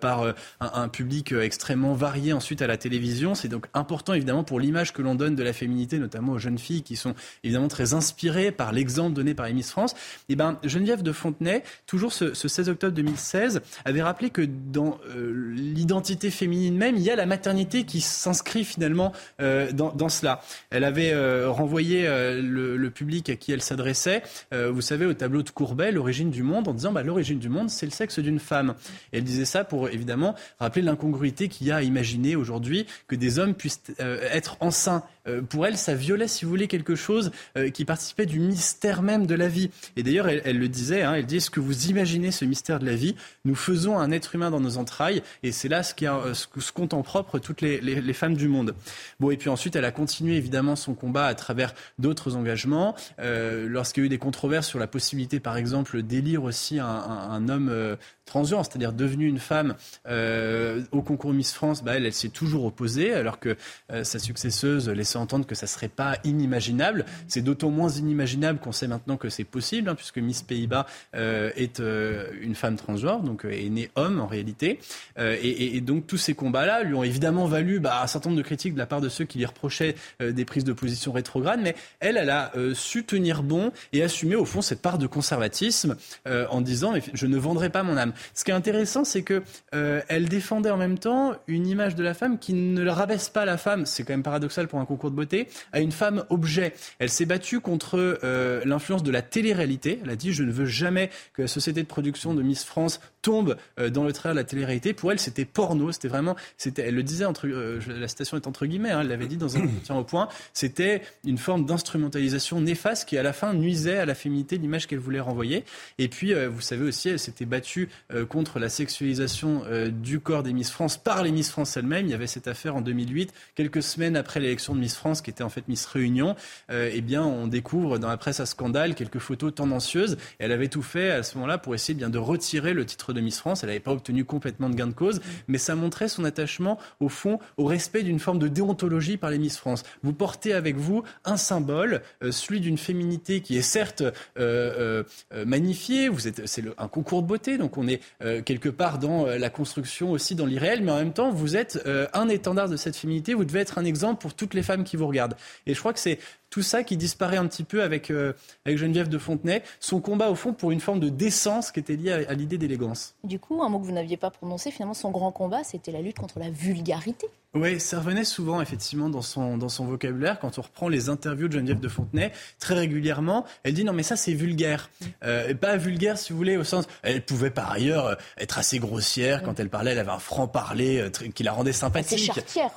par 0.00 0.24
un, 0.24 0.34
un, 0.60 0.88
public 0.88 1.32
extrêmement 1.32 1.94
varié 1.94 2.32
ensuite 2.32 2.62
à 2.62 2.66
la 2.66 2.76
télévision. 2.76 3.34
C'est 3.34 3.48
donc 3.48 3.66
important 3.74 4.14
évidemment 4.14 4.44
pour 4.44 4.60
l'image 4.60 4.92
que 4.92 5.02
l'on 5.02 5.14
donne 5.14 5.34
de 5.34 5.42
la 5.42 5.52
féminité 5.52 5.65
notamment 5.66 6.32
aux 6.32 6.38
jeunes 6.38 6.58
filles 6.58 6.82
qui 6.82 6.96
sont 6.96 7.14
évidemment 7.44 7.68
très 7.68 7.94
inspirées 7.94 8.52
par 8.52 8.72
l'exemple 8.72 9.14
donné 9.14 9.34
par 9.34 9.46
Miss 9.52 9.70
France. 9.70 9.92
Et 10.28 10.32
eh 10.32 10.36
ben, 10.36 10.58
Geneviève 10.64 11.02
de 11.02 11.12
Fontenay, 11.12 11.62
toujours 11.86 12.12
ce, 12.12 12.34
16 12.34 12.68
octobre 12.68 12.94
2016, 12.94 13.62
avait 13.84 14.02
rappelé 14.02 14.30
que 14.30 14.42
dans 14.42 14.98
euh, 15.08 15.52
l'identité 15.54 16.30
féminine 16.30 16.76
même, 16.76 16.96
il 16.96 17.02
y 17.02 17.10
a 17.10 17.16
la 17.16 17.26
maternité 17.26 17.84
qui 17.84 18.00
s'inscrit 18.00 18.64
finalement 18.64 19.12
euh, 19.40 19.72
dans, 19.72 20.08
cela. 20.08 20.42
Elle 20.70 20.84
avait 20.84 21.12
euh, 21.12 21.50
renvoyé 21.50 22.06
le, 22.06 22.90
public 22.94 23.28
à 23.30 23.36
qui 23.36 23.52
elle 23.52 23.62
s'adressait, 23.62 24.22
vous 24.52 24.80
savez, 24.80 25.06
au 25.06 25.12
tableau 25.12 25.42
de 25.42 25.50
Courbet, 25.50 25.90
l'origine 25.90 26.30
du 26.30 26.42
monde, 26.42 26.68
en 26.68 26.72
disant 26.72 26.92
bah, 26.92 27.02
l'origine 27.02 27.38
du 27.38 27.48
monde, 27.48 27.68
c'est 27.68 27.84
le 27.84 27.92
sexe 27.92 28.20
d'une 28.20 28.38
femme. 28.38 28.74
Elle 29.12 29.24
disait 29.24 29.44
ça 29.44 29.64
pour 29.64 29.88
évidemment 29.88 30.34
rappeler 30.60 30.82
l'incongruité 30.82 31.48
qu'il 31.48 31.66
y 31.66 31.72
a 31.72 31.76
à 31.76 31.82
imaginer 31.82 32.36
aujourd'hui 32.36 32.86
que 33.08 33.16
des 33.16 33.38
hommes 33.38 33.54
puissent 33.54 33.82
être 33.98 34.56
enceints 34.60 35.02
pour 35.48 35.66
elle, 35.66 35.76
ça 35.76 35.94
violait, 35.94 36.28
si 36.28 36.44
vous 36.44 36.50
voulez, 36.50 36.68
quelque 36.68 36.94
chose 36.94 37.30
euh, 37.56 37.70
qui 37.70 37.84
participait 37.84 38.26
du 38.26 38.38
mystère 38.38 39.02
même 39.02 39.26
de 39.26 39.34
la 39.34 39.48
vie. 39.48 39.70
Et 39.96 40.02
d'ailleurs, 40.02 40.28
elle, 40.28 40.58
le 40.58 40.68
disait, 40.68 41.02
hein, 41.02 41.14
elle 41.14 41.26
dit, 41.26 41.36
est-ce 41.36 41.50
que 41.50 41.60
vous 41.60 41.86
imaginez 41.86 42.30
ce 42.30 42.44
mystère 42.44 42.78
de 42.78 42.86
la 42.86 42.94
vie 42.94 43.16
Nous 43.44 43.54
faisons 43.54 43.98
un 43.98 44.10
être 44.10 44.34
humain 44.34 44.50
dans 44.50 44.60
nos 44.60 44.76
entrailles, 44.76 45.22
et 45.42 45.52
c'est 45.52 45.68
là 45.68 45.82
ce, 45.82 45.94
ce 46.34 46.72
compte 46.72 46.94
en 46.94 47.02
propre 47.02 47.38
toutes 47.38 47.60
les, 47.60 48.12
femmes 48.12 48.34
du 48.34 48.48
monde. 48.48 48.74
Bon, 49.20 49.30
et 49.30 49.36
puis 49.36 49.48
ensuite, 49.48 49.76
elle 49.76 49.84
a 49.84 49.90
continué 49.90 50.36
évidemment 50.36 50.76
son 50.76 50.94
combat 50.94 51.26
à 51.26 51.34
travers 51.34 51.74
d'autres 51.98 52.36
engagements. 52.36 52.94
Euh, 53.20 53.66
Lorsqu'il 53.68 54.02
y 54.02 54.04
a 54.04 54.06
eu 54.06 54.10
des 54.10 54.18
controverses 54.18 54.68
sur 54.68 54.78
la 54.78 54.86
possibilité, 54.86 55.40
par 55.40 55.56
exemple, 55.56 56.02
d'élire 56.02 56.44
aussi 56.44 56.78
un, 56.78 57.48
homme 57.48 57.68
euh, 57.70 57.96
transgenre, 58.26 58.66
c'est-à-dire 58.66 58.92
devenu 58.92 59.26
une 59.26 59.38
femme 59.38 59.76
euh, 60.08 60.82
au 60.90 61.00
concours 61.00 61.32
Miss 61.32 61.52
France, 61.52 61.82
bah, 61.82 61.94
elle, 61.94 62.12
s'est 62.12 62.28
toujours 62.28 62.64
opposée, 62.64 63.14
alors 63.14 63.38
que 63.38 63.56
euh, 63.92 64.04
sa 64.04 64.18
successeuse 64.18 64.88
laissait 64.88 65.16
entendre 65.16 65.46
que 65.46 65.54
ça 65.54 65.66
serait 65.66 65.88
pas 65.88 66.18
inimaginable. 66.24 67.06
C'est 67.28 67.42
d'autant 67.42 67.70
moins 67.70 67.88
inimaginable 67.88 68.58
qu'on 68.58 68.72
sait 68.72 68.88
maintenant 68.88 69.16
que 69.16 69.28
c'est 69.28 69.44
possible, 69.44 69.88
hein, 69.88 69.94
puisque 69.94 70.18
Miss 70.18 70.42
Pays-Bas 70.42 70.86
euh, 71.14 71.50
est 71.56 71.78
une 71.78 72.54
femme 72.54 72.76
transgenre, 72.76 73.20
donc 73.20 73.44
est 73.44 73.68
née 73.68 73.90
homme 73.94 74.20
en 74.20 74.26
réalité. 74.26 74.80
Et, 75.18 75.76
et, 75.76 75.80
donc 75.80 76.06
tous 76.06 76.16
ces 76.16 76.34
combats-là 76.34 76.82
lui 76.82 76.94
ont 76.94 77.04
évidemment 77.04 77.46
valu 77.46 77.78
bah, 77.78 78.02
un 78.02 78.06
certain 78.06 78.30
nombre 78.30 78.42
de 78.42 78.46
critiques 78.46 78.74
de 78.74 78.78
la 78.78 78.86
part 78.86 79.00
de 79.00 79.08
ceux 79.08 79.24
qui 79.24 79.38
lui 79.38 79.46
reprochaient 79.46 79.94
des 80.20 80.44
prises 80.44 80.64
de 80.64 80.72
position 80.72 81.12
rétrogrades, 81.12 81.60
mais 81.62 81.76
elle, 82.00 82.16
elle 82.16 82.30
a 82.30 82.52
su 82.74 83.04
tenir 83.04 83.42
bon 83.42 83.70
et 83.92 84.02
assumer 84.02 84.34
au 84.34 84.44
fond 84.44 84.62
cette 84.62 84.82
part 84.82 84.98
de 84.98 85.06
conservatisme 85.06 85.96
en 86.26 86.60
disant 86.60 86.94
je 87.12 87.26
ne 87.26 87.36
vendrai 87.36 87.70
pas 87.70 87.82
mon 87.82 87.96
âme. 87.96 88.12
Ce 88.34 88.44
qui 88.44 88.50
est 88.50 88.54
intéressant, 88.54 89.04
c'est 89.04 89.22
que 89.22 89.42
elle 89.72 90.28
défendait 90.28 90.70
en 90.70 90.76
même 90.76 90.98
temps 90.98 91.34
une 91.46 91.66
image 91.66 91.94
de 91.94 92.02
la 92.02 92.14
femme 92.14 92.38
qui 92.38 92.54
ne 92.54 92.88
rabaisse 92.88 93.28
pas 93.28 93.44
la 93.44 93.56
femme. 93.56 93.86
C'est 93.86 94.04
quand 94.04 94.12
même 94.12 94.22
paradoxal 94.22 94.68
pour 94.68 94.78
un 94.78 94.84
concours 94.84 95.10
de 95.10 95.16
beauté 95.16 95.48
à 95.72 95.80
une 95.80 95.92
femme 95.92 96.24
objet. 96.30 96.72
Elle 96.98 97.10
s'est 97.10 97.24
battue 97.24 97.60
contre 97.60 98.18
euh, 98.24 98.62
l'influence 98.64 99.02
de 99.02 99.10
la 99.10 99.22
télé-réalité. 99.22 100.00
Elle 100.02 100.10
a 100.10 100.16
dit 100.16 100.32
je 100.32 100.42
ne 100.42 100.50
veux 100.50 100.66
jamais 100.66 101.10
que 101.32 101.42
la 101.42 101.48
société 101.48 101.82
de 101.82 101.88
production 101.88 102.34
de 102.34 102.42
Miss 102.42 102.64
France 102.64 103.00
tombe 103.22 103.56
euh, 103.78 103.90
dans 103.90 104.04
le 104.04 104.12
travers 104.12 104.34
de 104.34 104.40
la 104.40 104.44
télé-réalité. 104.44 104.92
Pour 104.92 105.12
elle, 105.12 105.18
c'était 105.18 105.44
porno. 105.44 105.92
C'était 105.92 106.08
vraiment, 106.08 106.36
c'était, 106.56 106.82
elle 106.82 106.94
le 106.94 107.02
disait 107.02 107.24
entre, 107.24 107.46
euh, 107.46 107.80
la 107.86 108.08
citation 108.08 108.36
est 108.36 108.46
entre 108.46 108.66
guillemets. 108.66 108.90
Hein, 108.90 109.00
elle 109.02 109.08
l'avait 109.08 109.26
dit 109.26 109.36
dans 109.36 109.56
un 109.56 109.60
entretien 109.64 109.96
au 109.96 110.04
point. 110.04 110.28
C'était 110.52 111.02
une 111.24 111.38
forme 111.38 111.64
d'instrumentalisation 111.66 112.60
néfaste 112.60 113.08
qui 113.08 113.18
à 113.18 113.22
la 113.22 113.32
fin 113.32 113.52
nuisait 113.54 113.98
à 113.98 114.06
la 114.06 114.14
féminité, 114.14 114.58
l'image 114.58 114.86
qu'elle 114.86 114.98
voulait 114.98 115.20
renvoyer. 115.20 115.64
Et 115.98 116.08
puis, 116.08 116.34
vous 116.34 116.60
savez 116.60 116.84
aussi, 116.84 117.08
elle 117.08 117.18
s'était 117.18 117.44
battue 117.44 117.88
contre 118.28 118.58
la 118.58 118.68
sexualisation 118.68 119.62
du 119.90 120.20
corps 120.20 120.42
des 120.42 120.52
Miss 120.52 120.70
France 120.70 120.96
par 120.96 121.22
les 121.22 121.32
Miss 121.32 121.50
France 121.50 121.76
elles-mêmes. 121.76 122.06
Il 122.06 122.10
y 122.10 122.14
avait 122.14 122.26
cette 122.26 122.48
affaire 122.48 122.76
en 122.76 122.80
2008, 122.80 123.32
quelques 123.54 123.82
semaines 123.82 124.16
après 124.16 124.40
l'élection 124.40 124.74
de 124.74 124.80
Miss 124.80 124.96
France, 124.96 125.22
qui 125.22 125.30
était 125.30 125.42
en 125.42 125.48
fait 125.48 125.66
Miss 125.68 125.86
Réunion. 125.86 126.36
eh 126.70 127.00
bien, 127.00 127.22
on 127.24 127.46
découvre 127.46 127.98
dans 127.98 128.08
la 128.08 128.16
presse 128.16 128.40
à 128.40 128.46
scandale 128.46 128.94
quelques 128.94 129.18
photos 129.18 129.54
tendancieuses. 129.54 130.16
Elle 130.38 130.52
avait 130.52 130.68
tout 130.68 130.82
fait 130.82 131.10
à 131.10 131.22
ce 131.22 131.36
moment-là 131.36 131.58
pour 131.58 131.74
essayer 131.74 131.94
bien 131.94 132.10
de 132.10 132.18
retirer 132.18 132.74
le 132.74 132.84
titre 132.86 133.12
de 133.12 133.20
Miss 133.20 133.38
France. 133.38 133.62
Elle 133.62 133.68
n'avait 133.68 133.80
pas 133.80 133.92
obtenu 133.92 134.24
complètement 134.24 134.68
de 134.68 134.74
gain 134.74 134.86
de 134.86 134.92
cause, 134.92 135.20
mais 135.48 135.58
ça 135.58 135.74
montrait 135.74 136.08
son 136.08 136.24
attachement 136.24 136.78
au 137.00 137.08
fond 137.08 137.38
au 137.56 137.64
respect 137.64 138.02
d'une 138.02 138.18
forme 138.18 138.38
de 138.38 138.48
déontologie 138.48 139.16
par 139.16 139.30
les 139.30 139.38
Miss 139.38 139.56
France. 139.56 139.82
Vous 140.02 140.12
portez 140.12 140.52
avec 140.52 140.76
vous 140.76 141.02
un 141.24 141.36
symbole, 141.36 142.02
euh, 142.22 142.32
celui 142.32 142.60
d'une 142.60 142.78
féminité 142.78 143.40
qui 143.40 143.56
est 143.56 143.62
certes 143.62 144.02
euh, 144.38 145.02
euh, 145.32 145.44
magnifiée. 145.44 146.08
Vous 146.08 146.28
êtes, 146.28 146.46
c'est 146.46 146.64
un 146.78 146.88
concours 146.88 147.22
de 147.22 147.26
beauté, 147.26 147.58
donc 147.58 147.76
on 147.76 147.88
est 147.88 147.95
quelque 148.44 148.68
part 148.68 148.98
dans 148.98 149.26
la 149.26 149.50
construction 149.50 150.10
aussi 150.10 150.34
dans 150.34 150.46
l'irréel, 150.46 150.82
mais 150.82 150.92
en 150.92 150.98
même 150.98 151.12
temps 151.12 151.30
vous 151.30 151.56
êtes 151.56 151.78
un 152.12 152.28
étendard 152.28 152.68
de 152.68 152.76
cette 152.76 152.96
féminité. 152.96 153.34
Vous 153.34 153.44
devez 153.44 153.60
être 153.60 153.78
un 153.78 153.84
exemple 153.84 154.20
pour 154.20 154.34
toutes 154.34 154.54
les 154.54 154.62
femmes 154.62 154.84
qui 154.84 154.96
vous 154.96 155.06
regardent. 155.06 155.36
Et 155.66 155.74
je 155.74 155.78
crois 155.78 155.92
que 155.92 156.00
c'est 156.00 156.18
tout 156.50 156.62
ça 156.62 156.82
qui 156.82 156.96
disparaît 156.96 157.36
un 157.36 157.46
petit 157.46 157.64
peu 157.64 157.82
avec, 157.82 158.10
euh, 158.10 158.32
avec 158.64 158.78
Geneviève 158.78 159.08
de 159.08 159.18
Fontenay, 159.18 159.62
son 159.80 160.00
combat 160.00 160.30
au 160.30 160.34
fond 160.34 160.52
pour 160.52 160.70
une 160.70 160.80
forme 160.80 161.00
de 161.00 161.08
décence 161.08 161.70
qui 161.70 161.80
était 161.80 161.96
liée 161.96 162.12
à, 162.12 162.34
l'idée 162.34 162.58
d'élégance. 162.58 163.14
Du 163.24 163.38
coup, 163.38 163.62
un 163.62 163.68
mot 163.68 163.78
que 163.78 163.84
vous 163.84 163.92
n'aviez 163.92 164.16
pas 164.16 164.30
prononcé, 164.30 164.70
finalement, 164.70 164.94
son 164.94 165.10
grand 165.10 165.32
combat, 165.32 165.64
c'était 165.64 165.92
la 165.92 166.00
lutte 166.00 166.18
contre 166.18 166.38
la 166.38 166.50
vulgarité. 166.50 167.26
Oui, 167.54 167.80
ça 167.80 168.00
revenait 168.00 168.24
souvent 168.24 168.60
effectivement 168.60 169.08
dans 169.08 169.22
son, 169.22 169.56
dans 169.56 169.70
son 169.70 169.86
vocabulaire. 169.86 170.38
Quand 170.38 170.58
on 170.58 170.62
reprend 170.62 170.88
les 170.88 171.08
interviews 171.08 171.48
de 171.48 171.54
Geneviève 171.54 171.80
de 171.80 171.88
Fontenay, 171.88 172.30
très 172.58 172.74
régulièrement, 172.74 173.46
elle 173.62 173.72
dit 173.72 173.82
non 173.82 173.94
mais 173.94 174.02
ça 174.02 174.14
c'est 174.14 174.34
vulgaire. 174.34 174.90
Euh, 175.24 175.54
pas 175.54 175.78
vulgaire 175.78 176.18
si 176.18 176.32
vous 176.32 176.38
voulez 176.38 176.58
au 176.58 176.64
sens... 176.64 176.86
Elle 177.02 177.24
pouvait 177.24 177.50
par 177.50 177.72
ailleurs 177.72 178.06
euh, 178.06 178.14
être 178.36 178.58
assez 178.58 178.78
grossière 178.78 179.42
quand 179.42 179.58
elle 179.58 179.70
parlait, 179.70 179.92
elle 179.92 179.98
avait 179.98 180.10
un 180.10 180.18
franc-parler 180.18 181.08
qui 181.34 181.42
la 181.44 181.52
rendait 181.52 181.72
sympathique. 181.72 182.30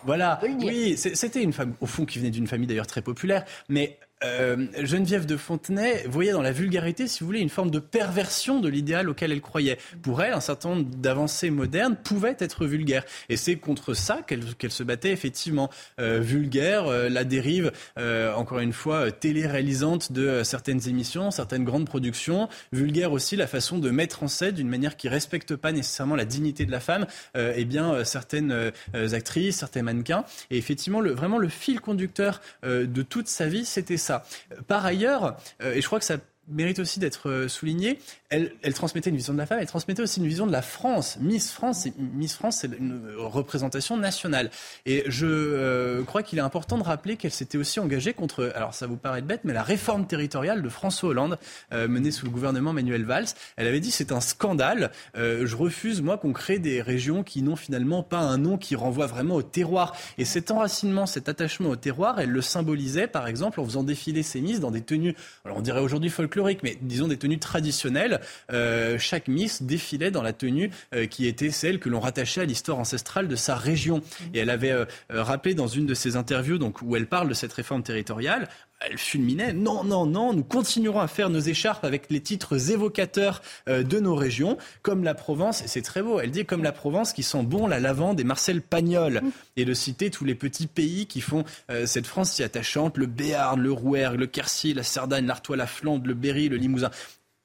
Voilà, 0.06 0.40
oui, 0.60 0.96
c'était 0.98 1.44
une 1.44 1.52
femme 1.52 1.74
au 1.82 1.86
fond 1.86 2.06
qui 2.06 2.20
venait 2.20 2.32
d'une 2.32 2.48
famille 2.48 2.68
d'ailleurs 2.68 2.88
très 2.88 3.02
populaire. 3.02 3.44
Mais 3.68 4.00
euh, 4.26 4.68
Geneviève 4.84 5.26
de 5.26 5.38
Fontenay 5.38 6.04
voyait 6.08 6.34
dans 6.34 6.42
la 6.42 6.52
vulgarité, 6.52 7.08
si 7.08 7.22
vous 7.22 7.28
voulez, 7.28 7.40
une 7.40 7.50
forme 7.50 7.72
de 7.72 7.80
perversion 7.80 8.60
de 8.60 8.68
l'idéal 8.68 9.10
auquel 9.10 9.32
elle 9.32 9.42
croyait. 9.42 9.78
Pour 10.02 10.22
elle, 10.22 10.34
un 10.34 10.42
certain 10.42 10.70
nombre 10.70 10.90
d'avancées 10.98 11.50
modernes 11.52 11.96
pouvaient 11.96 12.36
être 12.40 12.66
vulgaires. 12.66 13.06
Et 13.30 13.38
c'est 13.38 13.56
contre 13.56 13.94
ça 13.94 14.22
qu'elle 14.22 14.72
se 14.72 14.84
battait 14.84 15.12
effectivement. 15.12 15.70
Euh, 16.02 16.20
vulgaire, 16.20 16.88
euh, 16.88 17.08
la 17.08 17.24
dérive, 17.24 17.72
encore 18.36 18.60
une 18.60 18.74
fois, 18.74 19.12
télé-réalisante 19.12 20.12
de 20.12 20.44
certaines 20.44 20.88
émissions, 20.88 21.32
certaines 21.32 21.64
grandes 21.64 21.86
productions. 21.86 22.50
Vulgaire 22.72 23.12
aussi 23.12 23.36
la 23.36 23.48
façon 23.48 23.78
de 23.78 23.90
mettre 23.90 24.24
en 24.24 24.28
scène 24.28 24.56
d'une 24.56 24.70
manière 24.70 24.98
qui 24.98 25.08
respecte 25.08 25.56
pas 25.56 25.72
nécessairement 25.72 26.16
la 26.16 26.26
dignité 26.26 26.66
de 26.66 26.72
la 26.72 26.80
femme, 26.80 27.06
eh 27.36 27.66
bien, 27.66 28.04
certaines 28.04 28.72
actrices, 28.94 29.58
certains 29.58 29.84
mannequins. 29.84 30.24
Et 30.50 30.58
effectivement, 30.58 31.02
vraiment 31.02 31.38
le 31.38 31.50
fil 31.50 31.82
conducteur 31.82 32.42
de 32.64 33.02
toute 33.02 33.28
sa 33.28 33.48
vie, 33.48 33.66
c'était 33.66 33.98
ça 33.98 34.09
par 34.68 34.86
ailleurs, 34.86 35.38
euh, 35.62 35.74
et 35.74 35.82
je 35.82 35.88
crois 35.88 36.00
que 36.00 36.06
ça 36.06 36.18
mérite 36.48 36.80
aussi 36.80 37.00
d'être 37.00 37.30
euh, 37.30 37.48
souligné, 37.48 38.00
elle, 38.32 38.74
transmettait 38.76 39.10
une 39.10 39.16
vision 39.16 39.34
de 39.34 39.40
la 39.40 39.48
femme, 39.48 39.58
elle 39.60 39.68
transmettait 39.68 40.04
aussi 40.04 40.20
une 40.20 40.28
vision 40.28 40.46
de 40.46 40.52
la 40.52 40.62
France. 40.62 41.18
Miss 41.20 41.52
France, 41.52 41.88
Miss 41.98 42.36
France, 42.36 42.58
c'est 42.58 42.70
une 42.78 43.02
représentation 43.18 43.98
nationale. 43.98 44.52
Et 44.86 45.04
je 45.08 45.26
euh, 45.26 46.04
crois 46.04 46.22
qu'il 46.22 46.38
est 46.38 46.44
important 46.44 46.78
de 46.78 46.84
rappeler 46.84 47.18
qu'elle 47.18 47.32
s'était 47.32 47.58
aussi 47.58 47.80
engagée 47.80 48.14
contre, 48.14 48.52
alors 48.56 48.76
ça 48.76 48.86
vous 48.86 48.98
paraît 48.98 49.24
bête, 49.24 49.42
mais 49.46 49.54
la 49.54 49.64
réforme 49.64 50.06
territoriale 50.06 50.62
de 50.62 50.70
François 50.70 51.10
Hollande, 51.10 51.40
euh, 51.74 51.88
menée 51.88 52.12
sous 52.12 52.26
le 52.26 52.32
gouvernement 52.32 52.72
Manuel 52.72 53.04
Valls. 53.04 53.26
Elle 53.58 53.66
avait 53.66 53.80
dit 53.80 53.90
c'est 53.90 54.12
un 54.12 54.22
scandale. 54.22 54.92
Euh, 55.18 55.48
je 55.48 55.56
refuse 55.56 56.04
moi 56.04 56.20
qu'on 56.20 56.34
crée 56.34 56.60
des 56.60 56.84
régions 56.84 57.24
qui 57.24 57.42
n'ont 57.42 57.56
finalement 57.56 58.04
pas 58.04 58.20
un 58.20 58.38
nom 58.38 58.60
qui 58.60 58.76
renvoie 58.76 59.08
vraiment 59.08 59.36
au 59.36 59.44
terroir. 59.44 59.96
Et 60.20 60.26
cet 60.26 60.52
enracinement, 60.52 61.08
cet 61.08 61.30
attachement 61.30 61.70
au 61.70 61.76
terroir, 61.76 62.20
elle 62.20 62.30
le 62.30 62.42
symbolisait 62.42 63.08
par 63.08 63.28
exemple 63.28 63.60
en 63.60 63.66
faisant 63.66 63.84
défiler 63.84 64.22
ses 64.22 64.40
Miss 64.40 64.60
dans 64.60 64.72
des 64.72 64.82
tenues, 64.82 65.16
alors 65.44 65.58
on 65.58 65.62
dirait 65.62 65.82
aujourd'hui 65.82 66.10
folkloriques, 66.10 66.62
mais 66.62 66.78
disons 66.82 67.08
des 67.08 67.18
tenues 67.18 67.40
traditionnelles 67.40 68.19
euh, 68.52 68.98
chaque 69.00 69.28
Miss 69.28 69.64
défilait 69.64 70.12
dans 70.12 70.22
la 70.22 70.34
tenue 70.34 70.72
euh, 70.94 71.06
qui 71.06 71.28
était 71.28 71.52
celle 71.52 71.80
que 71.80 71.90
l'on 71.90 72.00
rattachait 72.00 72.42
à 72.42 72.46
l'histoire 72.46 72.80
ancestrale 72.80 73.28
de 73.28 73.36
sa 73.36 73.56
région. 73.56 74.02
Et 74.34 74.40
elle 74.40 74.50
avait 74.50 74.72
euh, 74.72 74.86
rappelé 75.10 75.54
dans 75.54 75.68
une 75.68 75.86
de 75.86 75.94
ses 75.94 76.16
interviews 76.16 76.58
donc, 76.58 76.82
où 76.82 76.96
elle 76.96 77.08
parle 77.08 77.30
de 77.30 77.34
cette 77.34 77.54
réforme 77.54 77.84
territoriale, 77.84 78.48
elle 78.80 78.98
fulminait. 78.98 79.52
Non, 79.52 79.84
non, 79.84 80.06
non, 80.06 80.34
nous 80.34 80.44
continuerons 80.44 81.02
à 81.02 81.08
faire 81.10 81.30
nos 81.30 81.40
écharpes 81.40 81.84
avec 81.84 82.10
les 82.10 82.22
titres 82.22 82.72
évocateurs 82.72 83.42
de 83.68 84.00
nos 84.00 84.16
régions, 84.16 84.58
comme 84.84 85.04
la 85.04 85.14
Provence, 85.14 85.62
et 85.62 85.68
c'est 85.68 85.82
très 85.82 86.02
beau, 86.02 86.22
elle 86.22 86.32
dit 86.32 86.46
comme 86.46 86.64
la 86.64 86.72
Provence 86.72 87.12
qui 87.12 87.22
sent 87.22 87.44
bon 87.44 87.68
la 87.68 87.82
lavande 87.82 88.22
et 88.22 88.24
Marcel 88.24 88.62
Pagnol, 88.62 89.22
et 89.58 89.66
de 89.66 89.74
citer 89.74 90.10
tous 90.10 90.24
les 90.24 90.34
petits 90.34 90.68
pays 90.68 91.08
qui 91.08 91.20
font 91.20 91.44
cette 91.86 92.08
France 92.08 92.32
si 92.32 92.42
attachante, 92.42 92.98
le 92.98 93.06
Béarn, 93.06 93.60
le 93.60 93.74
Rouergue, 93.74 94.18
le 94.18 94.28
Quercy, 94.28 94.74
la 94.74 94.84
Cerdagne, 94.84 95.26
l'Artois, 95.26 95.58
la 95.58 95.68
Flandre, 95.68 96.08
le 96.08 96.14
Berry, 96.14 96.48
le 96.48 96.56
Limousin 96.56 96.90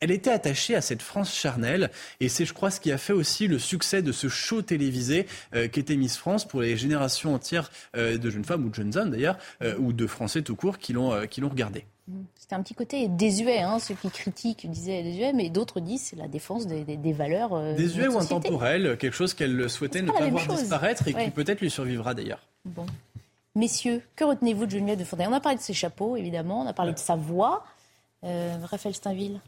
elle 0.00 0.10
était 0.10 0.30
attachée 0.30 0.74
à 0.74 0.80
cette 0.80 1.02
France 1.02 1.34
charnelle. 1.34 1.90
Et 2.20 2.28
c'est, 2.28 2.44
je 2.44 2.52
crois, 2.52 2.70
ce 2.70 2.80
qui 2.80 2.92
a 2.92 2.98
fait 2.98 3.12
aussi 3.12 3.48
le 3.48 3.58
succès 3.58 4.02
de 4.02 4.12
ce 4.12 4.28
show 4.28 4.62
télévisé 4.62 5.26
euh, 5.54 5.68
qu'était 5.68 5.96
Miss 5.96 6.16
France 6.16 6.46
pour 6.46 6.60
les 6.60 6.76
générations 6.76 7.34
entières 7.34 7.70
euh, 7.96 8.18
de 8.18 8.30
jeunes 8.30 8.44
femmes 8.44 8.64
ou 8.66 8.68
de 8.68 8.74
jeunes 8.74 8.96
hommes 8.96 9.10
d'ailleurs, 9.10 9.38
euh, 9.62 9.76
ou 9.78 9.92
de 9.92 10.06
Français 10.06 10.42
tout 10.42 10.56
court 10.56 10.78
qui 10.78 10.92
l'ont, 10.92 11.14
l'ont 11.14 11.48
regardé. 11.48 11.86
Mmh. 12.06 12.20
C'était 12.38 12.54
un 12.54 12.62
petit 12.62 12.74
côté 12.74 13.08
désuet, 13.08 13.60
hein, 13.60 13.78
ceux 13.78 13.94
qui 13.94 14.10
critiquent 14.10 14.70
disaient 14.70 15.02
désuet, 15.02 15.32
mais 15.32 15.48
d'autres 15.48 15.80
disent 15.80 16.02
c'est 16.02 16.16
la 16.16 16.28
défense 16.28 16.66
des, 16.66 16.84
des, 16.84 17.12
valeurs. 17.14 17.74
désuet 17.74 18.08
ou 18.08 18.18
intemporel, 18.18 18.98
quelque 18.98 19.16
chose 19.16 19.32
qu'elle 19.32 19.70
souhaitait 19.70 20.02
ne 20.02 20.10
pas, 20.10 20.28
voir 20.28 20.46
disparaître 20.48 21.08
et 21.08 21.14
qui 21.14 21.30
peut-être 21.30 21.62
lui 21.62 21.70
survivra 21.70 22.12
d'ailleurs. 22.12 22.46
Bon. 22.66 22.84
Messieurs, 23.54 24.02
que 24.16 24.24
retenez-vous 24.24 24.66
de 24.66 24.72
Geneviève 24.72 24.98
de 24.98 25.04
Fontaine 25.04 25.28
On 25.30 25.32
a 25.32 25.40
parlé 25.40 25.56
de 25.56 25.62
ses 25.62 25.72
chapeaux, 25.72 26.16
évidemment, 26.16 26.60
on 26.60 26.66
a 26.66 26.74
parlé 26.74 26.92
de 26.92 26.98
sa 26.98 27.16
voix. 27.16 27.64
Raphaël 28.22 28.94
Steinville? 28.94 29.40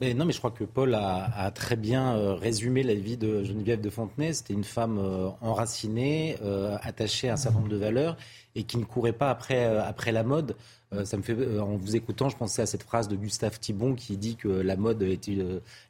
Non, 0.00 0.24
mais 0.24 0.32
je 0.32 0.38
crois 0.38 0.50
que 0.50 0.64
Paul 0.64 0.94
a, 0.94 1.50
très 1.54 1.76
bien 1.76 2.16
euh, 2.16 2.34
résumé 2.34 2.82
la 2.82 2.94
vie 2.94 3.16
de 3.16 3.44
Geneviève 3.44 3.80
de 3.80 3.90
Fontenay. 3.90 4.32
C'était 4.32 4.52
une 4.52 4.64
femme 4.64 4.98
euh, 4.98 5.28
enracinée, 5.40 6.36
euh, 6.42 6.76
attachée 6.82 7.28
à 7.28 7.34
un 7.34 7.36
certain 7.36 7.58
nombre 7.58 7.70
de 7.70 7.76
valeurs 7.76 8.16
et 8.56 8.64
qui 8.64 8.76
ne 8.76 8.84
courait 8.84 9.12
pas 9.12 9.30
après, 9.30 9.64
après 9.64 10.12
la 10.12 10.22
mode. 10.22 10.56
ça 11.04 11.16
me 11.16 11.22
fait, 11.22 11.58
en 11.58 11.76
vous 11.76 11.96
écoutant, 11.96 12.28
je 12.28 12.36
pensais 12.36 12.62
à 12.62 12.66
cette 12.66 12.84
phrase 12.84 13.08
de 13.08 13.16
Gustave 13.16 13.58
Thibon 13.58 13.94
qui 13.94 14.16
dit 14.16 14.36
que 14.36 14.48
la 14.48 14.76
mode 14.76 15.02
est 15.02 15.28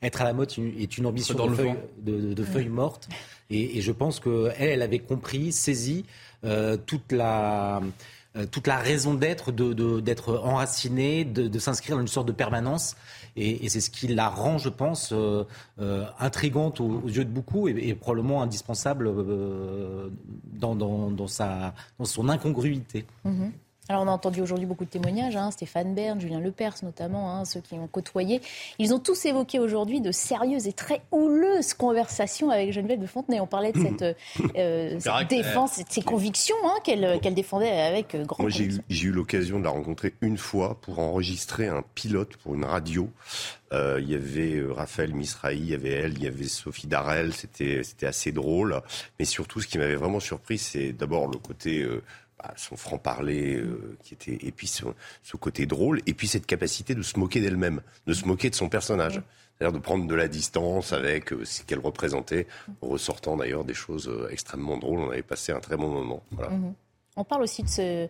être 0.03 0.23
à 0.23 0.25
la 0.25 0.33
mode 0.33 0.51
est 0.79 0.97
une 0.97 1.05
ambition 1.05 1.35
de, 1.35 2.45
feuilles, 2.45 2.69
mortes. 2.69 3.09
Et, 3.51 3.83
je 3.83 3.93
pense 3.93 4.19
qu'elle, 4.19 4.55
elle 4.59 4.81
avait 4.81 5.01
compris, 5.01 5.53
saisi 5.53 6.07
toute 6.87 7.13
la 7.13 7.83
toute 8.51 8.67
la 8.67 8.79
raison 8.79 9.15
d'être, 9.15 9.53
d'être 9.53 10.33
de, 10.33 10.39
enracinée, 10.39 11.25
de, 11.25 11.59
s'inscrire 11.59 11.97
dans 11.97 12.03
une 12.03 12.09
sorte 12.09 12.27
de 12.27 12.33
permanence. 12.33 12.97
Et, 13.37 13.69
c'est 13.69 13.81
ce 13.81 13.91
qui 13.91 14.09
la 14.09 14.29
rend, 14.29 14.59
je 14.59 14.69
pense, 14.69 15.11
euh, 15.13 15.45
euh, 15.81 16.05
intrigante 16.21 16.81
aux, 16.81 17.03
yeux 17.09 17.25
de 17.25 17.31
beaucoup 17.31 17.69
et, 17.69 17.95
probablement 17.95 18.43
indispensable 18.43 19.09
euh, 19.09 20.09
dans, 20.53 20.75
dans, 20.77 21.27
sa, 21.27 21.75
dans 21.99 22.05
son 22.05 22.29
incongruité. 22.29 23.05
Mm-hmm. 23.27 23.51
Alors 23.91 24.03
on 24.03 24.09
a 24.09 24.11
entendu 24.11 24.41
aujourd'hui 24.41 24.65
beaucoup 24.65 24.87
de 24.87 24.91
témoignages, 24.91 25.37
hein, 25.37 25.51
Stéphane 25.51 25.95
Bern, 25.95 26.19
Julien 26.19 26.41
Lepers 26.41 26.77
notamment, 26.83 27.37
hein, 27.37 27.45
ceux 27.45 27.61
qui 27.61 27.75
ont 27.75 27.87
côtoyé. 27.87 28.41
Ils 28.79 28.95
ont 28.95 28.99
tous 28.99 29.27
évoqué 29.27 29.59
aujourd'hui 29.59 30.01
de 30.01 30.11
sérieuses 30.11 30.67
et 30.67 30.73
très 30.73 31.03
houleuses 31.13 31.75
conversations 31.75 32.49
avec 32.49 32.73
Geneviève 32.73 33.01
de 33.01 33.07
Fontenay. 33.07 33.41
On 33.41 33.47
parlait 33.47 33.73
de 33.73 33.81
cette, 33.83 34.17
euh, 34.57 35.25
défense, 35.29 35.79
de 35.79 35.85
ses 35.87 36.01
convictions 36.01 36.57
hein, 36.65 36.77
qu'elle 36.83 37.35
défendait 37.35 37.71
avec 37.71 38.15
euh, 38.15 38.25
grand 38.25 38.43
Moi 38.45 38.51
j'ai 38.51 39.05
eu, 39.05 39.11
l'occasion 39.11 39.59
de 39.59 39.65
la 39.65 39.71
rencontrer 39.71 40.15
une 40.23 40.39
fois 40.39 40.79
pour 40.81 40.99
enregistrer 40.99 41.69
un 41.69 41.85
pilote 41.95 42.37
pour 42.39 42.55
une 42.55 42.65
radio. 42.65 43.11
Euh, 43.73 43.99
il 44.01 44.09
y 44.09 44.15
avait 44.15 44.63
Raphaël 44.73 45.13
Misrahi, 45.13 45.59
il 45.59 45.71
y 45.71 45.75
avait 45.75 45.91
elle, 45.91 46.15
il 46.15 46.23
y 46.23 46.27
avait 46.27 46.45
Sophie 46.45 46.87
Darel, 46.87 47.35
c'était 47.35 47.83
assez 48.07 48.33
drôle. 48.33 48.81
Mais 49.19 49.27
surtout 49.27 49.61
ce 49.61 49.67
qui 49.67 49.77
m'avait 49.77 49.97
vraiment 49.97 50.21
surpris, 50.21 50.57
c'est 50.57 50.93
d'abord 50.93 51.29
le 51.29 51.39
côté 51.39 51.87
son 52.57 52.77
franc-parler 52.77 53.57
euh, 53.57 53.97
qui 54.03 54.15
était 54.15 54.39
et 54.41 54.53
puis 54.53 54.67
ce, 54.67 54.85
côté 55.37 55.67
drôle 55.67 56.01
et 56.07 56.15
puis 56.15 56.29
cette 56.29 56.47
capacité 56.47 56.95
de 56.95 57.03
se 57.03 57.19
moquer 57.19 57.41
d'elle-même, 57.41 57.81
de 58.07 58.13
se 58.13 58.27
moquer 58.27 58.51
de 58.51 58.55
son 58.55 58.69
personnage. 58.69 59.23
C'est-à-dire 59.57 59.79
de 59.79 59.83
prendre 59.83 60.07
de 60.07 60.15
la 60.15 60.27
distance 60.27 60.93
avec 60.93 61.33
euh, 61.33 61.45
ce 61.45 61.63
qu'elle 61.63 61.79
représentait, 61.79 62.49
ressortant 62.83 63.37
d'ailleurs 63.37 63.65
des 63.65 63.75
choses 63.75 64.09
euh, 64.09 64.29
extrêmement 64.31 64.77
drôles. 64.79 65.01
On 65.01 65.11
avait 65.11 65.23
passé 65.23 65.53
un 65.53 65.61
très 65.61 65.77
bon 65.77 65.89
moment. 65.89 66.23
Mhm. 66.33 66.75
On 67.17 67.23
parle 67.23 67.43
aussi 67.43 67.63
de 67.63 67.69
ce, 67.69 68.09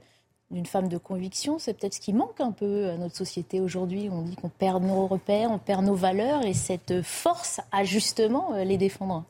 d'une 0.51 0.67
femme 0.67 0.89
de 0.89 0.99
conviction. 0.99 1.59
C'est 1.59 1.75
peut-être 1.75 1.95
ce 1.95 2.01
qui 2.01 2.13
manque 2.13 2.41
un 2.41 2.53
peu 2.53 2.89
à 2.89 2.97
notre 2.97 3.17
société 3.17 3.61
aujourd'hui. 3.61 4.09
On 4.11 4.23
dit 4.23 4.37
qu'on 4.37 4.49
perd 4.49 4.83
nos 4.83 5.07
repères, 5.07 5.51
on 5.51 5.59
perd 5.59 5.85
nos 5.85 5.95
valeurs 5.95 6.45
et 6.45 6.55
cette 6.55 7.03
force 7.03 7.61
à 7.73 7.85
justement 7.85 8.55
les 8.65 8.77
défendre. 8.77 9.25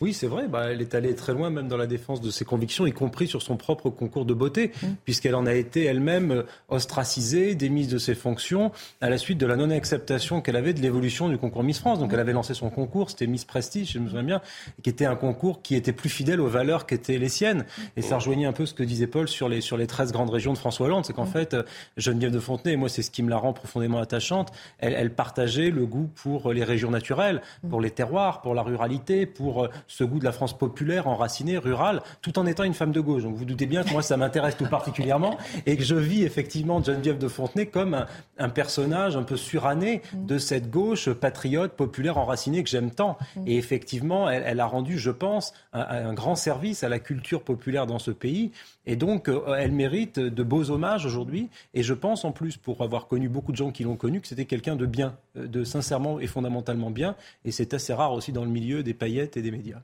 Oui, 0.00 0.14
c'est 0.14 0.26
vrai. 0.26 0.48
Bah, 0.48 0.68
elle 0.70 0.80
est 0.80 0.94
allée 0.94 1.14
très 1.14 1.34
loin, 1.34 1.50
même 1.50 1.68
dans 1.68 1.76
la 1.76 1.86
défense 1.86 2.22
de 2.22 2.30
ses 2.30 2.46
convictions, 2.46 2.86
y 2.86 2.92
compris 2.92 3.26
sur 3.26 3.42
son 3.42 3.58
propre 3.58 3.90
concours 3.90 4.24
de 4.24 4.32
beauté, 4.32 4.72
mm. 4.82 4.86
puisqu'elle 5.04 5.34
en 5.34 5.44
a 5.44 5.52
été 5.52 5.84
elle-même 5.84 6.30
euh, 6.30 6.42
ostracisée, 6.70 7.54
démise 7.54 7.88
de 7.88 7.98
ses 7.98 8.14
fonctions, 8.14 8.72
à 9.02 9.10
la 9.10 9.18
suite 9.18 9.36
de 9.36 9.44
la 9.44 9.56
non-acceptation 9.56 10.40
qu'elle 10.40 10.56
avait 10.56 10.72
de 10.72 10.80
l'évolution 10.80 11.28
du 11.28 11.36
concours 11.36 11.62
Miss 11.62 11.80
France. 11.80 11.98
Donc, 11.98 12.10
mm. 12.10 12.14
elle 12.14 12.20
avait 12.20 12.32
lancé 12.32 12.54
son 12.54 12.70
concours, 12.70 13.10
c'était 13.10 13.26
Miss 13.26 13.44
Prestige, 13.44 13.92
je 13.92 13.98
me 13.98 14.06
souviens 14.08 14.22
bien, 14.22 14.40
qui 14.82 14.88
était 14.88 15.04
un 15.04 15.16
concours 15.16 15.60
qui 15.60 15.74
était 15.74 15.92
plus 15.92 16.08
fidèle 16.08 16.40
aux 16.40 16.48
valeurs 16.48 16.86
qu'étaient 16.86 17.18
les 17.18 17.28
siennes. 17.28 17.66
Et 17.96 18.02
ça 18.02 18.16
rejoignait 18.16 18.46
un 18.46 18.54
peu 18.54 18.64
ce 18.64 18.72
que 18.72 18.82
disait 18.82 19.06
Paul 19.06 19.28
sur 19.28 19.50
les, 19.50 19.60
sur 19.60 19.76
les 19.76 19.86
13 19.86 20.12
grandes 20.12 20.30
régions 20.30 20.54
de 20.54 20.58
François 20.60 20.86
Hollande. 20.86 21.04
C'est 21.04 21.12
qu'en 21.12 21.24
mm. 21.24 21.32
fait, 21.32 21.54
euh, 21.54 21.62
Geneviève 21.96 22.30
de 22.30 22.40
Fontenay, 22.40 22.74
et 22.74 22.76
moi, 22.76 22.88
c'est 22.88 23.02
ce 23.02 23.10
qui 23.10 23.22
me 23.22 23.30
la 23.30 23.36
rend 23.36 23.52
profondément 23.52 23.98
attachante, 23.98 24.52
elle, 24.78 24.94
elle 24.94 25.12
partageait 25.12 25.70
le 25.70 25.86
goût 25.86 26.08
pour 26.14 26.52
les 26.52 26.64
régions 26.64 26.90
naturelles, 26.90 27.42
pour 27.68 27.80
les 27.80 27.90
terroirs, 27.90 28.42
pour 28.42 28.54
la 28.54 28.62
ruralité, 28.62 29.26
pour 29.26 29.64
euh, 29.64 29.68
ce 29.88 30.04
goût 30.04 30.18
de 30.18 30.24
la 30.24 30.32
France 30.32 30.56
populaire, 30.56 31.08
enracinée, 31.08 31.58
rurale, 31.58 32.02
tout 32.22 32.38
en 32.38 32.46
étant 32.46 32.64
une 32.64 32.74
femme 32.74 32.92
de 32.92 33.00
gauche. 33.00 33.22
Donc 33.22 33.34
vous 33.34 33.44
doutez 33.44 33.66
bien 33.66 33.82
que 33.82 33.90
moi 33.92 34.02
ça 34.02 34.16
m'intéresse 34.16 34.56
tout 34.56 34.66
particulièrement 34.66 35.36
et 35.66 35.76
que 35.76 35.82
je 35.82 35.94
vis 35.94 36.22
effectivement 36.22 36.82
Geneviève 36.82 37.18
de 37.18 37.28
Fontenay 37.28 37.66
comme 37.66 38.06
un, 38.38 38.48
personnage 38.48 39.16
un 39.16 39.22
peu 39.22 39.36
suranné 39.36 40.02
de 40.14 40.38
cette 40.38 40.70
gauche 40.70 41.10
patriote, 41.10 41.72
populaire, 41.72 42.18
enracinée 42.18 42.62
que 42.62 42.70
j'aime 42.70 42.90
tant. 42.90 43.16
Et 43.46 43.56
effectivement, 43.56 44.28
elle, 44.28 44.60
a 44.60 44.66
rendu, 44.66 44.98
je 44.98 45.10
pense, 45.10 45.52
un, 45.72 46.12
grand 46.14 46.34
service 46.34 46.82
à 46.82 46.88
la 46.88 46.98
culture 46.98 47.42
populaire 47.42 47.86
dans 47.86 47.98
ce 47.98 48.10
pays. 48.10 48.52
Et 48.90 48.96
donc, 48.96 49.28
euh, 49.28 49.54
elle 49.56 49.70
mérite 49.70 50.18
de 50.18 50.42
beaux 50.42 50.72
hommages 50.72 51.06
aujourd'hui. 51.06 51.48
Et 51.74 51.84
je 51.84 51.94
pense, 51.94 52.24
en 52.24 52.32
plus, 52.32 52.56
pour 52.56 52.82
avoir 52.82 53.06
connu 53.06 53.28
beaucoup 53.28 53.52
de 53.52 53.56
gens 53.56 53.70
qui 53.70 53.84
l'ont 53.84 53.94
connu, 53.94 54.20
que 54.20 54.26
c'était 54.26 54.46
quelqu'un 54.46 54.74
de 54.74 54.84
bien, 54.84 55.16
euh, 55.36 55.46
de 55.46 55.62
sincèrement 55.62 56.18
et 56.18 56.26
fondamentalement 56.26 56.90
bien. 56.90 57.14
Et 57.44 57.52
c'est 57.52 57.72
assez 57.72 57.92
rare 57.92 58.12
aussi 58.12 58.32
dans 58.32 58.44
le 58.44 58.50
milieu 58.50 58.82
des 58.82 58.92
paillettes 58.92 59.36
et 59.36 59.42
des 59.42 59.52
médias. 59.52 59.80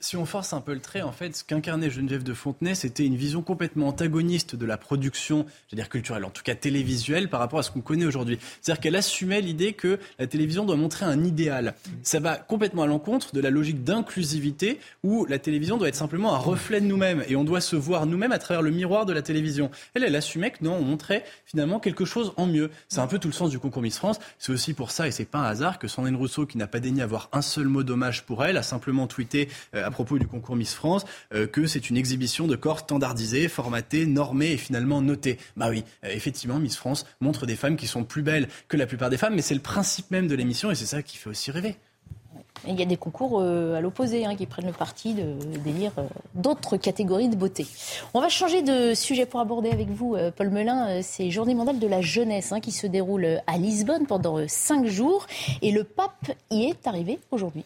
Si, 0.00 0.16
on 0.16 0.24
force 0.24 0.54
un 0.54 0.62
peu 0.62 0.72
le 0.72 0.80
trait, 0.80 1.02
en 1.02 1.12
fait, 1.12 1.36
ce 1.36 1.44
qu'incarnait 1.44 1.90
Geneviève 1.90 2.22
de 2.22 2.32
Fontenay, 2.32 2.74
c'était 2.74 3.04
une 3.04 3.16
vision 3.16 3.42
complètement 3.42 3.88
antagoniste 3.88 4.56
de 4.56 4.64
la 4.64 4.78
production, 4.78 5.44
je 5.70 5.76
dire 5.76 5.90
culturelle, 5.90 6.24
en 6.24 6.30
tout 6.30 6.42
cas 6.42 6.54
télévisuelle, 6.54 7.28
par 7.28 7.38
rapport 7.38 7.58
à 7.58 7.62
ce 7.62 7.70
qu'on 7.70 7.82
connaît 7.82 8.06
aujourd'hui. 8.06 8.38
C'est-à-dire 8.62 8.80
qu'elle 8.80 8.96
assumait 8.96 9.42
l'idée 9.42 9.74
que 9.74 9.98
la 10.18 10.26
télévision 10.26 10.64
doit 10.64 10.76
montrer 10.76 11.04
un 11.04 11.22
idéal. 11.22 11.74
Ça 12.02 12.18
va 12.18 12.36
complètement 12.36 12.84
à 12.84 12.86
l'encontre 12.86 13.34
de 13.34 13.42
la 13.42 13.50
logique 13.50 13.84
d'inclusivité 13.84 14.80
où 15.02 15.26
la 15.26 15.38
télévision 15.38 15.76
doit 15.76 15.88
être 15.88 15.96
simplement 15.96 16.34
un 16.34 16.38
reflet 16.38 16.80
de 16.80 16.86
nous-mêmes 16.86 17.22
et 17.28 17.36
on 17.36 17.44
doit 17.44 17.60
se 17.60 17.76
voir 17.76 18.06
nous-mêmes 18.06 18.32
à 18.32 18.38
travers 18.38 18.62
le 18.62 18.70
miroir 18.70 19.04
de 19.04 19.12
la 19.12 19.20
télévision. 19.20 19.70
Elle, 19.92 20.04
elle 20.04 20.16
assumait 20.16 20.50
que 20.50 20.64
non, 20.64 20.76
on 20.76 20.82
montrait 20.82 21.26
finalement 21.44 21.78
quelque 21.78 22.06
chose 22.06 22.32
en 22.38 22.46
mieux. 22.46 22.70
C'est 22.88 23.00
un 23.00 23.06
peu 23.06 23.18
tout 23.18 23.28
le 23.28 23.34
sens 23.34 23.50
du 23.50 23.58
concours 23.58 23.82
Miss 23.82 23.98
France. 23.98 24.18
C'est 24.38 24.50
aussi 24.52 24.72
pour 24.72 24.90
ça, 24.90 25.06
et 25.06 25.10
c'est 25.10 25.26
pas 25.26 25.40
un 25.40 25.44
hasard, 25.44 25.78
que 25.78 25.88
Sandrine 25.88 26.16
Rousseau, 26.16 26.46
qui 26.46 26.56
n'a 26.56 26.68
pas 26.68 26.80
daigné 26.80 27.02
avoir 27.02 27.28
un 27.32 27.42
seul 27.42 27.66
mot 27.66 27.82
d'hommage 27.82 28.24
pour 28.24 28.46
elle, 28.46 28.56
a 28.56 28.62
simplement 28.62 29.06
tweeté 29.06 29.50
à 29.82 29.90
propos 29.90 30.18
du 30.18 30.26
concours 30.26 30.56
Miss 30.56 30.74
France 30.74 31.04
euh, 31.34 31.46
que 31.46 31.66
c'est 31.66 31.90
une 31.90 31.96
exhibition 31.96 32.46
de 32.46 32.56
corps 32.56 32.80
standardisé, 32.80 33.48
formaté, 33.48 34.06
normé 34.06 34.52
et 34.52 34.56
finalement 34.56 35.00
noté. 35.00 35.38
Bah 35.56 35.68
oui, 35.70 35.84
euh, 36.04 36.08
effectivement, 36.10 36.58
Miss 36.58 36.76
France 36.76 37.06
montre 37.20 37.46
des 37.46 37.56
femmes 37.56 37.76
qui 37.76 37.86
sont 37.86 38.04
plus 38.04 38.22
belles 38.22 38.48
que 38.68 38.76
la 38.76 38.86
plupart 38.86 39.10
des 39.10 39.16
femmes, 39.16 39.34
mais 39.34 39.42
c'est 39.42 39.54
le 39.54 39.60
principe 39.60 40.10
même 40.10 40.28
de 40.28 40.34
l'émission 40.34 40.70
et 40.70 40.74
c'est 40.74 40.86
ça 40.86 41.02
qui 41.02 41.16
fait 41.16 41.30
aussi 41.30 41.50
rêver. 41.50 41.76
il 42.66 42.78
y 42.78 42.82
a 42.82 42.86
des 42.86 42.96
concours 42.96 43.42
à 43.42 43.80
l'opposé 43.80 44.24
hein, 44.24 44.36
qui 44.36 44.46
prennent 44.46 44.66
le 44.66 44.72
parti 44.72 45.14
de 45.14 45.34
délire 45.58 45.92
d'autres 46.34 46.76
catégories 46.76 47.28
de 47.28 47.36
beauté. 47.36 47.66
On 48.12 48.20
va 48.20 48.28
changer 48.28 48.62
de 48.62 48.94
sujet 48.94 49.26
pour 49.26 49.40
aborder 49.40 49.70
avec 49.70 49.88
vous, 49.88 50.16
Paul 50.36 50.50
Melun, 50.50 51.02
ces 51.02 51.30
Journées 51.30 51.54
mondiales 51.54 51.78
de 51.78 51.86
la 51.86 52.00
jeunesse 52.00 52.52
hein, 52.52 52.60
qui 52.60 52.72
se 52.72 52.86
déroulent 52.86 53.40
à 53.46 53.58
Lisbonne 53.58 54.06
pendant 54.06 54.46
cinq 54.48 54.86
jours. 54.86 55.26
Et 55.62 55.72
le 55.72 55.84
pape 55.84 56.32
y 56.50 56.64
est 56.64 56.86
arrivé 56.86 57.18
aujourd'hui. 57.30 57.64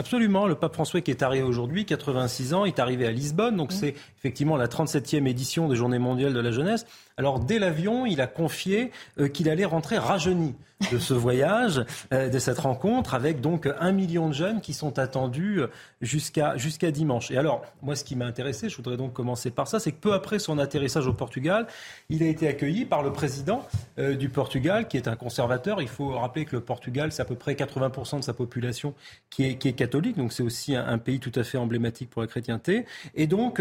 Absolument, 0.00 0.46
le 0.46 0.54
pape 0.54 0.72
François 0.72 1.02
qui 1.02 1.10
est 1.10 1.22
arrivé 1.22 1.42
aujourd'hui, 1.42 1.84
86 1.84 2.54
ans, 2.54 2.64
est 2.64 2.78
arrivé 2.78 3.06
à 3.06 3.10
Lisbonne, 3.10 3.58
donc 3.58 3.70
mmh. 3.70 3.76
c'est 3.76 3.94
effectivement 4.16 4.56
la 4.56 4.66
37e 4.66 5.26
édition 5.26 5.68
des 5.68 5.76
Journées 5.76 5.98
mondiales 5.98 6.32
de 6.32 6.40
la 6.40 6.52
jeunesse. 6.52 6.86
Alors 7.20 7.38
dès 7.38 7.58
l'avion, 7.58 8.06
il 8.06 8.22
a 8.22 8.26
confié 8.26 8.92
euh, 9.18 9.28
qu'il 9.28 9.50
allait 9.50 9.66
rentrer 9.66 9.98
rajeuni 9.98 10.54
de 10.90 10.98
ce 10.98 11.12
voyage, 11.12 11.84
euh, 12.14 12.30
de 12.30 12.38
cette 12.38 12.58
rencontre, 12.58 13.12
avec 13.12 13.42
donc 13.42 13.68
un 13.78 13.92
million 13.92 14.28
de 14.28 14.32
jeunes 14.32 14.62
qui 14.62 14.72
sont 14.72 14.98
attendus 14.98 15.60
euh, 15.60 15.66
jusqu'à 16.00 16.56
jusqu'à 16.56 16.90
dimanche. 16.90 17.30
Et 17.30 17.36
alors, 17.36 17.60
moi, 17.82 17.94
ce 17.94 18.04
qui 18.04 18.16
m'a 18.16 18.24
intéressé, 18.24 18.70
je 18.70 18.76
voudrais 18.78 18.96
donc 18.96 19.12
commencer 19.12 19.50
par 19.50 19.68
ça, 19.68 19.78
c'est 19.78 19.92
que 19.92 20.00
peu 20.00 20.14
après 20.14 20.38
son 20.38 20.58
atterrissage 20.58 21.06
au 21.06 21.12
Portugal, 21.12 21.66
il 22.08 22.22
a 22.22 22.26
été 22.26 22.48
accueilli 22.48 22.86
par 22.86 23.02
le 23.02 23.12
président 23.12 23.66
du 23.98 24.30
Portugal, 24.30 24.88
qui 24.88 24.96
est 24.96 25.06
un 25.06 25.16
conservateur. 25.16 25.82
Il 25.82 25.88
faut 25.88 26.12
rappeler 26.12 26.46
que 26.46 26.56
le 26.56 26.62
Portugal, 26.62 27.12
c'est 27.12 27.20
à 27.20 27.26
peu 27.26 27.34
près 27.34 27.52
80% 27.52 28.20
de 28.20 28.24
sa 28.24 28.32
population 28.32 28.94
qui 29.28 29.44
est, 29.44 29.56
qui 29.56 29.68
est 29.68 29.74
catholique, 29.74 30.16
donc 30.16 30.32
c'est 30.32 30.42
aussi 30.42 30.74
un, 30.74 30.86
un, 30.86 30.96
pays 30.96 31.20
tout 31.20 31.32
à 31.34 31.44
fait 31.44 31.58
emblématique 31.58 32.08
pour 32.08 32.22
la 32.22 32.28
chrétienté. 32.28 32.86
Et 33.14 33.26
donc, 33.26 33.60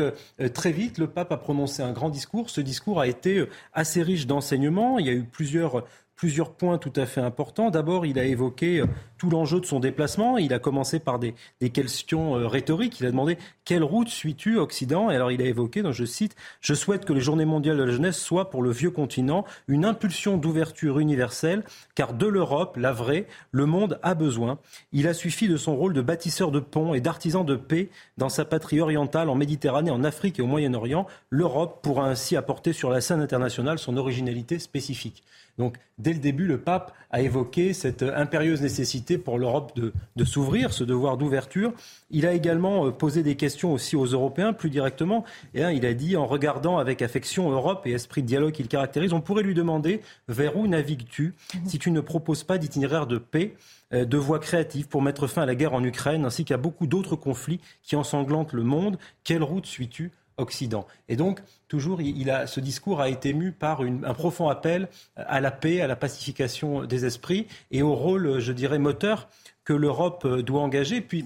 très 0.53 0.71
vite, 0.71 0.97
le 0.97 1.07
pape 1.07 1.33
a 1.33 1.37
prononcé 1.37 1.83
un 1.83 1.91
grand 1.91 2.09
discours. 2.09 2.49
Ce 2.49 2.61
discours 2.61 3.01
a 3.01 3.07
été 3.07 3.48
assez 3.73 4.01
riche 4.03 4.27
d'enseignements. 4.27 4.99
Il 4.99 5.05
y 5.05 5.09
a 5.09 5.13
eu 5.13 5.23
plusieurs 5.23 5.85
plusieurs 6.19 6.51
points 6.51 6.77
tout 6.77 6.91
à 6.97 7.05
fait 7.05 7.21
importants. 7.21 7.69
D'abord, 7.69 8.05
il 8.05 8.19
a 8.19 8.25
évoqué 8.25 8.81
euh, 8.81 8.87
tout 9.19 9.29
l'enjeu 9.29 9.59
de 9.59 9.65
son 9.65 9.79
déplacement. 9.79 10.37
Il 10.37 10.53
a 10.53 10.59
commencé 10.59 10.97
par 10.97 11.19
des, 11.19 11.35
questions 11.71 12.35
euh, 12.35 12.47
rhétoriques. 12.47 12.99
Il 12.99 13.05
a 13.05 13.11
demandé 13.11 13.37
quelle 13.65 13.83
route 13.83 14.07
suis-tu, 14.07 14.57
Occident? 14.57 15.11
Et 15.11 15.15
alors, 15.15 15.31
il 15.31 15.41
a 15.41 15.45
évoqué, 15.45 15.83
donc 15.83 15.93
je 15.93 16.05
cite, 16.05 16.35
Je 16.61 16.73
souhaite 16.73 17.05
que 17.05 17.13
les 17.13 17.21
Journées 17.21 17.45
mondiales 17.45 17.77
de 17.77 17.83
la 17.83 17.91
jeunesse 17.91 18.17
soient 18.17 18.49
pour 18.49 18.63
le 18.63 18.71
vieux 18.71 18.89
continent 18.89 19.45
une 19.67 19.85
impulsion 19.85 20.37
d'ouverture 20.37 20.99
universelle, 20.99 21.63
car 21.93 22.13
de 22.13 22.25
l'Europe, 22.25 22.77
la 22.77 22.93
vraie, 22.93 23.27
le 23.51 23.65
monde 23.65 23.99
a 24.01 24.15
besoin. 24.15 24.57
Il 24.93 25.07
a 25.07 25.13
suffi 25.13 25.47
de 25.47 25.57
son 25.57 25.75
rôle 25.75 25.93
de 25.93 26.01
bâtisseur 26.01 26.49
de 26.49 26.59
ponts 26.59 26.93
et 26.93 27.01
d'artisan 27.01 27.43
de 27.43 27.55
paix 27.55 27.89
dans 28.17 28.29
sa 28.29 28.45
patrie 28.45 28.79
orientale, 28.79 29.29
en 29.29 29.35
Méditerranée, 29.35 29.91
en 29.91 30.03
Afrique 30.03 30.39
et 30.39 30.41
au 30.41 30.47
Moyen-Orient. 30.47 31.05
L'Europe 31.29 31.79
pourra 31.83 32.07
ainsi 32.07 32.37
apporter 32.37 32.71
sur 32.73 32.89
la 32.89 33.01
scène 33.01 33.19
internationale 33.19 33.79
son 33.79 33.97
originalité 33.97 34.59
spécifique. 34.59 35.23
Donc, 35.59 35.77
dès 35.97 36.13
le 36.13 36.19
début, 36.19 36.47
le 36.47 36.57
pape 36.57 36.93
a 37.11 37.21
évoqué 37.21 37.73
cette 37.73 38.01
impérieuse 38.01 38.61
nécessité 38.61 39.08
pour 39.17 39.39
l'Europe 39.39 39.77
de, 39.77 40.23
s'ouvrir, 40.23 40.73
ce 40.73 40.83
devoir 40.83 41.17
d'ouverture. 41.17 41.73
Il 42.11 42.25
a 42.25 42.33
également 42.33 42.87
euh, 42.87 42.91
posé 42.91 43.23
des 43.23 43.35
questions 43.35 43.73
aussi 43.73 43.95
aux 43.95 44.05
Européens, 44.05 44.53
plus 44.53 44.69
directement. 44.69 45.23
Et 45.53 45.61
il 45.61 45.85
a 45.85 45.93
dit, 45.93 46.15
en 46.15 46.25
regardant 46.25 46.77
avec 46.77 47.01
affection 47.01 47.49
Europe 47.49 47.85
et 47.85 47.91
esprit 47.91 48.21
de 48.21 48.27
dialogue 48.27 48.53
qu'il 48.53 48.67
caractérise, 48.67 49.13
on 49.13 49.21
pourrait 49.21 49.43
lui 49.43 49.53
demander 49.53 50.01
vers 50.27 50.57
où 50.57 50.67
navigues-tu 50.67 51.35
si 51.65 51.79
tu 51.79 51.91
ne 51.91 52.01
proposes 52.01 52.43
pas 52.43 52.57
d'itinéraire 52.57 53.07
de 53.07 53.17
paix 53.17 53.55
euh, 53.93 54.05
de 54.05 54.17
voies 54.17 54.39
créatives 54.39 54.87
pour 54.87 55.01
mettre 55.01 55.27
fin 55.27 55.43
à 55.43 55.45
la 55.45 55.55
guerre 55.55 55.73
en 55.73 55.83
Ukraine 55.83 56.25
ainsi 56.25 56.45
qu'à 56.45 56.57
beaucoup 56.57 56.87
d'autres 56.87 57.15
conflits 57.15 57.59
qui 57.81 57.95
ensanglantent 57.95 58.53
le 58.53 58.63
monde? 58.63 58.97
Quelle 59.23 59.43
route 59.43 59.65
suis-tu 59.65 60.11
Occident. 60.39 60.87
Et 61.07 61.15
donc, 61.15 61.41
toujours, 61.67 62.01
il 62.01 62.29
a, 62.31 62.47
ce 62.47 62.59
discours 62.59 63.01
a 63.01 63.09
été 63.09 63.33
mu 63.33 63.51
par 63.51 63.81
un 63.81 64.13
profond 64.13 64.49
appel 64.49 64.87
à 65.15 65.39
la 65.39 65.51
paix, 65.51 65.81
à 65.81 65.87
la 65.87 65.95
pacification 65.95 66.85
des 66.85 67.05
esprits 67.05 67.47
et 67.71 67.81
au 67.81 67.93
rôle, 67.93 68.39
je 68.39 68.51
dirais, 68.51 68.79
moteur 68.79 69.29
que 69.63 69.73
l'Europe 69.73 70.27
doit 70.41 70.61
engager. 70.61 71.01
Puis, 71.01 71.25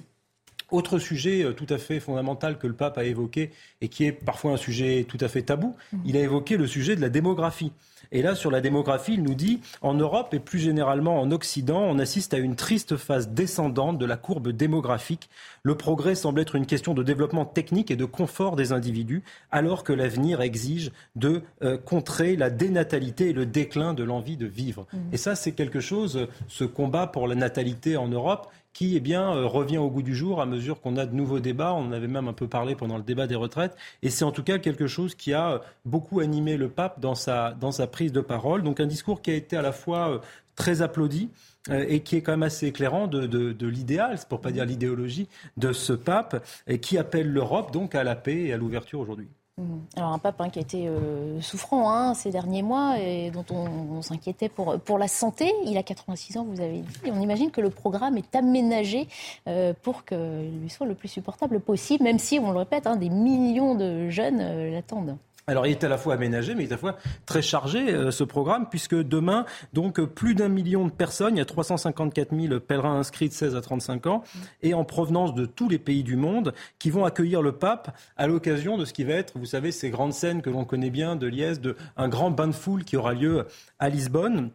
autre 0.73 0.97
sujet 0.97 1.43
euh, 1.43 1.53
tout 1.53 1.67
à 1.69 1.77
fait 1.77 1.99
fondamental 1.99 2.57
que 2.57 2.67
le 2.67 2.73
pape 2.73 2.97
a 2.97 3.03
évoqué 3.03 3.51
et 3.81 3.89
qui 3.89 4.05
est 4.05 4.11
parfois 4.11 4.53
un 4.53 4.57
sujet 4.57 5.05
tout 5.07 5.19
à 5.21 5.27
fait 5.27 5.43
tabou, 5.43 5.75
mmh. 5.91 5.97
il 6.05 6.17
a 6.17 6.21
évoqué 6.21 6.57
le 6.57 6.67
sujet 6.67 6.95
de 6.95 7.01
la 7.01 7.09
démographie. 7.09 7.71
Et 8.11 8.21
là, 8.21 8.35
sur 8.35 8.51
la 8.51 8.61
démographie, 8.61 9.13
il 9.13 9.23
nous 9.23 9.33
dit, 9.33 9.61
en 9.81 9.93
Europe 9.93 10.33
et 10.33 10.39
plus 10.39 10.59
généralement 10.59 11.19
en 11.19 11.31
Occident, 11.31 11.81
on 11.81 11.99
assiste 11.99 12.33
à 12.33 12.37
une 12.37 12.55
triste 12.55 12.97
phase 12.97 13.29
descendante 13.29 13.97
de 13.97 14.05
la 14.05 14.17
courbe 14.17 14.49
démographique. 14.49 15.29
Le 15.65 15.75
progrès 15.75 16.15
semble 16.15 16.41
être 16.41 16.55
une 16.55 16.65
question 16.65 16.93
de 16.93 17.03
développement 17.03 17.45
technique 17.45 17.89
et 17.89 17.95
de 17.95 18.05
confort 18.05 18.57
des 18.57 18.73
individus, 18.73 19.23
alors 19.49 19.83
que 19.83 19.93
l'avenir 19.93 20.41
exige 20.41 20.91
de 21.15 21.41
euh, 21.63 21.77
contrer 21.77 22.35
la 22.35 22.49
dénatalité 22.49 23.29
et 23.29 23.33
le 23.33 23.45
déclin 23.45 23.93
de 23.93 24.03
l'envie 24.03 24.35
de 24.35 24.45
vivre. 24.45 24.85
Mmh. 24.91 24.97
Et 25.13 25.17
ça, 25.17 25.35
c'est 25.35 25.53
quelque 25.53 25.79
chose, 25.79 26.27
ce 26.49 26.65
combat 26.65 27.07
pour 27.07 27.27
la 27.29 27.35
natalité 27.35 27.95
en 27.95 28.09
Europe, 28.09 28.51
qui 28.73 28.95
eh 28.95 28.99
bien, 28.99 29.33
euh, 29.33 29.45
revient 29.45 29.77
au 29.77 29.89
goût 29.89 30.01
du 30.01 30.15
jour 30.15 30.41
à 30.41 30.45
mesure 30.45 30.81
qu'on 30.81 30.97
a 30.97 31.05
de 31.05 31.15
nouveaux 31.15 31.39
débats. 31.39 31.73
On 31.73 31.87
en 31.87 31.91
avait 31.91 32.07
même 32.07 32.27
un 32.27 32.33
peu 32.33 32.47
parlé 32.47 32.75
pendant 32.75 32.97
le 32.97 33.03
débat 33.03 33.27
des 33.27 33.35
retraites. 33.35 33.75
Et 34.01 34.09
c'est 34.09 34.25
en 34.25 34.31
tout 34.31 34.43
cas 34.43 34.57
quelque 34.57 34.87
chose 34.87 35.15
qui 35.15 35.33
a 35.33 35.53
euh, 35.53 35.59
beaucoup 35.85 36.19
animé 36.19 36.57
le 36.57 36.69
pape 36.69 36.99
dans 36.99 37.15
sa, 37.15 37.51
dans 37.51 37.71
sa 37.71 37.87
prise 37.87 38.11
de 38.11 38.21
parole. 38.21 38.63
Donc 38.63 38.79
un 38.79 38.87
discours 38.87 39.21
qui 39.21 39.31
a 39.31 39.35
été 39.35 39.55
à 39.55 39.61
la 39.61 39.71
fois 39.71 40.09
euh, 40.09 40.19
très 40.55 40.81
applaudi 40.81 41.29
et 41.71 42.01
qui 42.01 42.17
est 42.17 42.21
quand 42.21 42.33
même 42.33 42.43
assez 42.43 42.67
éclairant 42.67 43.07
de, 43.07 43.25
de, 43.25 43.53
de 43.53 43.67
l'idéal, 43.67 44.17
pour 44.27 44.41
pas 44.41 44.51
dire 44.51 44.65
l'idéologie, 44.65 45.27
de 45.57 45.71
ce 45.71 45.93
pape, 45.93 46.45
et 46.67 46.79
qui 46.79 46.97
appelle 46.97 47.31
l'Europe 47.31 47.71
donc 47.71 47.95
à 47.95 48.03
la 48.03 48.15
paix 48.15 48.43
et 48.43 48.53
à 48.53 48.57
l'ouverture 48.57 48.99
aujourd'hui. 48.99 49.29
Mhm. 49.57 49.83
Alors 49.97 50.13
un 50.13 50.17
pape 50.17 50.41
hein, 50.41 50.49
qui 50.49 50.57
a 50.57 50.63
été 50.63 50.87
euh, 50.87 51.39
souffrant 51.39 51.93
hein, 51.93 52.15
ces 52.15 52.31
derniers 52.31 52.63
mois 52.63 52.97
et 52.99 53.29
dont 53.29 53.45
on, 53.51 54.01
s'inquiétait 54.01 54.49
pour, 54.49 54.79
pour 54.79 54.97
la 54.97 55.07
santé. 55.07 55.53
Il 55.65 55.77
a 55.77 55.83
86 55.83 56.37
ans, 56.37 56.43
vous 56.49 56.59
avez 56.59 56.79
dit. 56.79 57.11
on 57.11 57.21
imagine 57.21 57.51
que 57.51 57.61
le 57.61 57.69
programme 57.69 58.17
est 58.17 58.35
aménagé 58.35 59.07
euh, 59.47 59.73
pour 59.83 60.05
qu'il 60.05 60.59
lui 60.61 60.69
soit 60.69 60.87
le 60.87 60.95
plus 60.95 61.07
supportable 61.07 61.59
possible, 61.59 62.03
même 62.03 62.17
si, 62.17 62.39
on 62.39 62.51
le 62.51 62.57
répète, 62.57 62.87
hein, 62.87 62.95
des 62.95 63.09
millions 63.09 63.75
de 63.75 64.09
jeunes 64.09 64.39
euh, 64.41 64.71
l'attendent. 64.71 65.17
Alors, 65.45 65.67
il 65.67 65.71
est 65.71 65.83
à 65.83 65.89
la 65.89 65.97
fois 65.97 66.13
aménagé, 66.13 66.55
mais 66.55 66.63
il 66.63 66.69
est 66.69 66.73
à 66.73 66.75
la 66.75 66.79
fois 66.79 66.97
très 67.25 67.41
chargé, 67.41 67.93
euh, 67.93 68.11
ce 68.11 68.23
programme, 68.23 68.67
puisque 68.69 68.95
demain, 68.95 69.45
donc, 69.73 69.99
plus 70.01 70.35
d'un 70.35 70.47
million 70.47 70.85
de 70.85 70.91
personnes, 70.91 71.35
il 71.35 71.39
y 71.39 71.41
a 71.41 71.45
354 71.45 72.33
000 72.33 72.59
pèlerins 72.61 72.97
inscrits 72.99 73.27
de 73.27 73.33
16 73.33 73.55
à 73.55 73.61
35 73.61 74.07
ans, 74.07 74.23
et 74.61 74.73
en 74.73 74.85
provenance 74.85 75.33
de 75.33 75.45
tous 75.45 75.67
les 75.67 75.79
pays 75.79 76.03
du 76.03 76.15
monde, 76.15 76.53
qui 76.79 76.89
vont 76.89 77.03
accueillir 77.03 77.41
le 77.41 77.51
pape 77.51 77.95
à 78.15 78.27
l'occasion 78.27 78.77
de 78.77 78.85
ce 78.85 78.93
qui 78.93 79.03
va 79.03 79.15
être, 79.15 79.37
vous 79.37 79.45
savez, 79.45 79.71
ces 79.71 79.89
grandes 79.89 80.13
scènes 80.13 80.41
que 80.41 80.49
l'on 80.49 80.63
connaît 80.63 80.89
bien 80.89 81.17
de 81.17 81.27
Liesse, 81.27 81.59
de 81.59 81.75
un 81.97 82.07
grand 82.07 82.31
bain 82.31 82.47
de 82.47 82.53
foule 82.53 82.85
qui 82.85 82.95
aura 82.95 83.13
lieu 83.13 83.45
à 83.79 83.89
Lisbonne. 83.89 84.51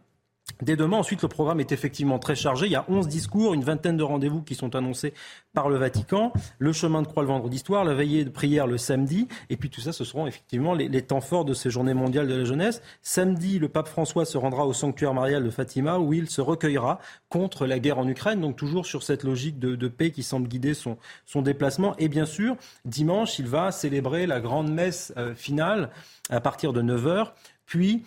Dès 0.61 0.75
demain, 0.75 0.97
ensuite, 0.97 1.21
le 1.21 1.27
programme 1.27 1.59
est 1.59 1.71
effectivement 1.71 2.19
très 2.19 2.35
chargé. 2.35 2.65
Il 2.65 2.71
y 2.71 2.75
a 2.75 2.85
11 2.89 3.07
discours, 3.07 3.53
une 3.53 3.63
vingtaine 3.63 3.97
de 3.97 4.03
rendez-vous 4.03 4.41
qui 4.41 4.55
sont 4.55 4.75
annoncés 4.75 5.13
par 5.53 5.69
le 5.69 5.77
Vatican, 5.77 6.33
le 6.59 6.73
chemin 6.73 7.01
de 7.01 7.07
croix 7.07 7.23
le 7.23 7.29
vendredi 7.29 7.59
soir, 7.59 7.83
la 7.85 7.93
veillée 7.93 8.23
de 8.23 8.29
prière 8.29 8.67
le 8.67 8.77
samedi, 8.77 9.27
et 9.49 9.57
puis 9.57 9.69
tout 9.69 9.81
ça, 9.81 9.91
ce 9.91 10.03
seront 10.03 10.27
effectivement 10.27 10.73
les, 10.73 11.01
temps 11.01 11.21
forts 11.21 11.45
de 11.45 11.53
ces 11.53 11.69
journées 11.69 11.93
mondiales 11.93 12.27
de 12.27 12.35
la 12.35 12.43
jeunesse. 12.43 12.81
Samedi, 13.01 13.57
le 13.57 13.69
pape 13.69 13.87
François 13.87 14.25
se 14.25 14.37
rendra 14.37 14.65
au 14.65 14.73
sanctuaire 14.73 15.13
marial 15.13 15.43
de 15.43 15.49
Fatima, 15.49 15.97
où 15.97 16.13
il 16.13 16.29
se 16.29 16.41
recueillera 16.41 16.99
contre 17.29 17.65
la 17.65 17.79
guerre 17.79 17.99
en 17.99 18.07
Ukraine, 18.07 18.41
donc 18.41 18.55
toujours 18.55 18.85
sur 18.85 19.03
cette 19.03 19.23
logique 19.23 19.59
de, 19.59 19.87
paix 19.87 20.11
qui 20.11 20.23
semble 20.23 20.47
guider 20.47 20.73
son, 20.73 20.97
déplacement. 21.41 21.95
Et 21.97 22.09
bien 22.09 22.25
sûr, 22.25 22.55
dimanche, 22.85 23.39
il 23.39 23.47
va 23.47 23.71
célébrer 23.71 24.27
la 24.27 24.39
grande 24.39 24.71
messe 24.71 25.13
euh, 25.17 25.33
finale 25.33 25.89
à 26.29 26.41
partir 26.41 26.73
de 26.73 26.81
9 26.81 27.07
puis 27.69 28.03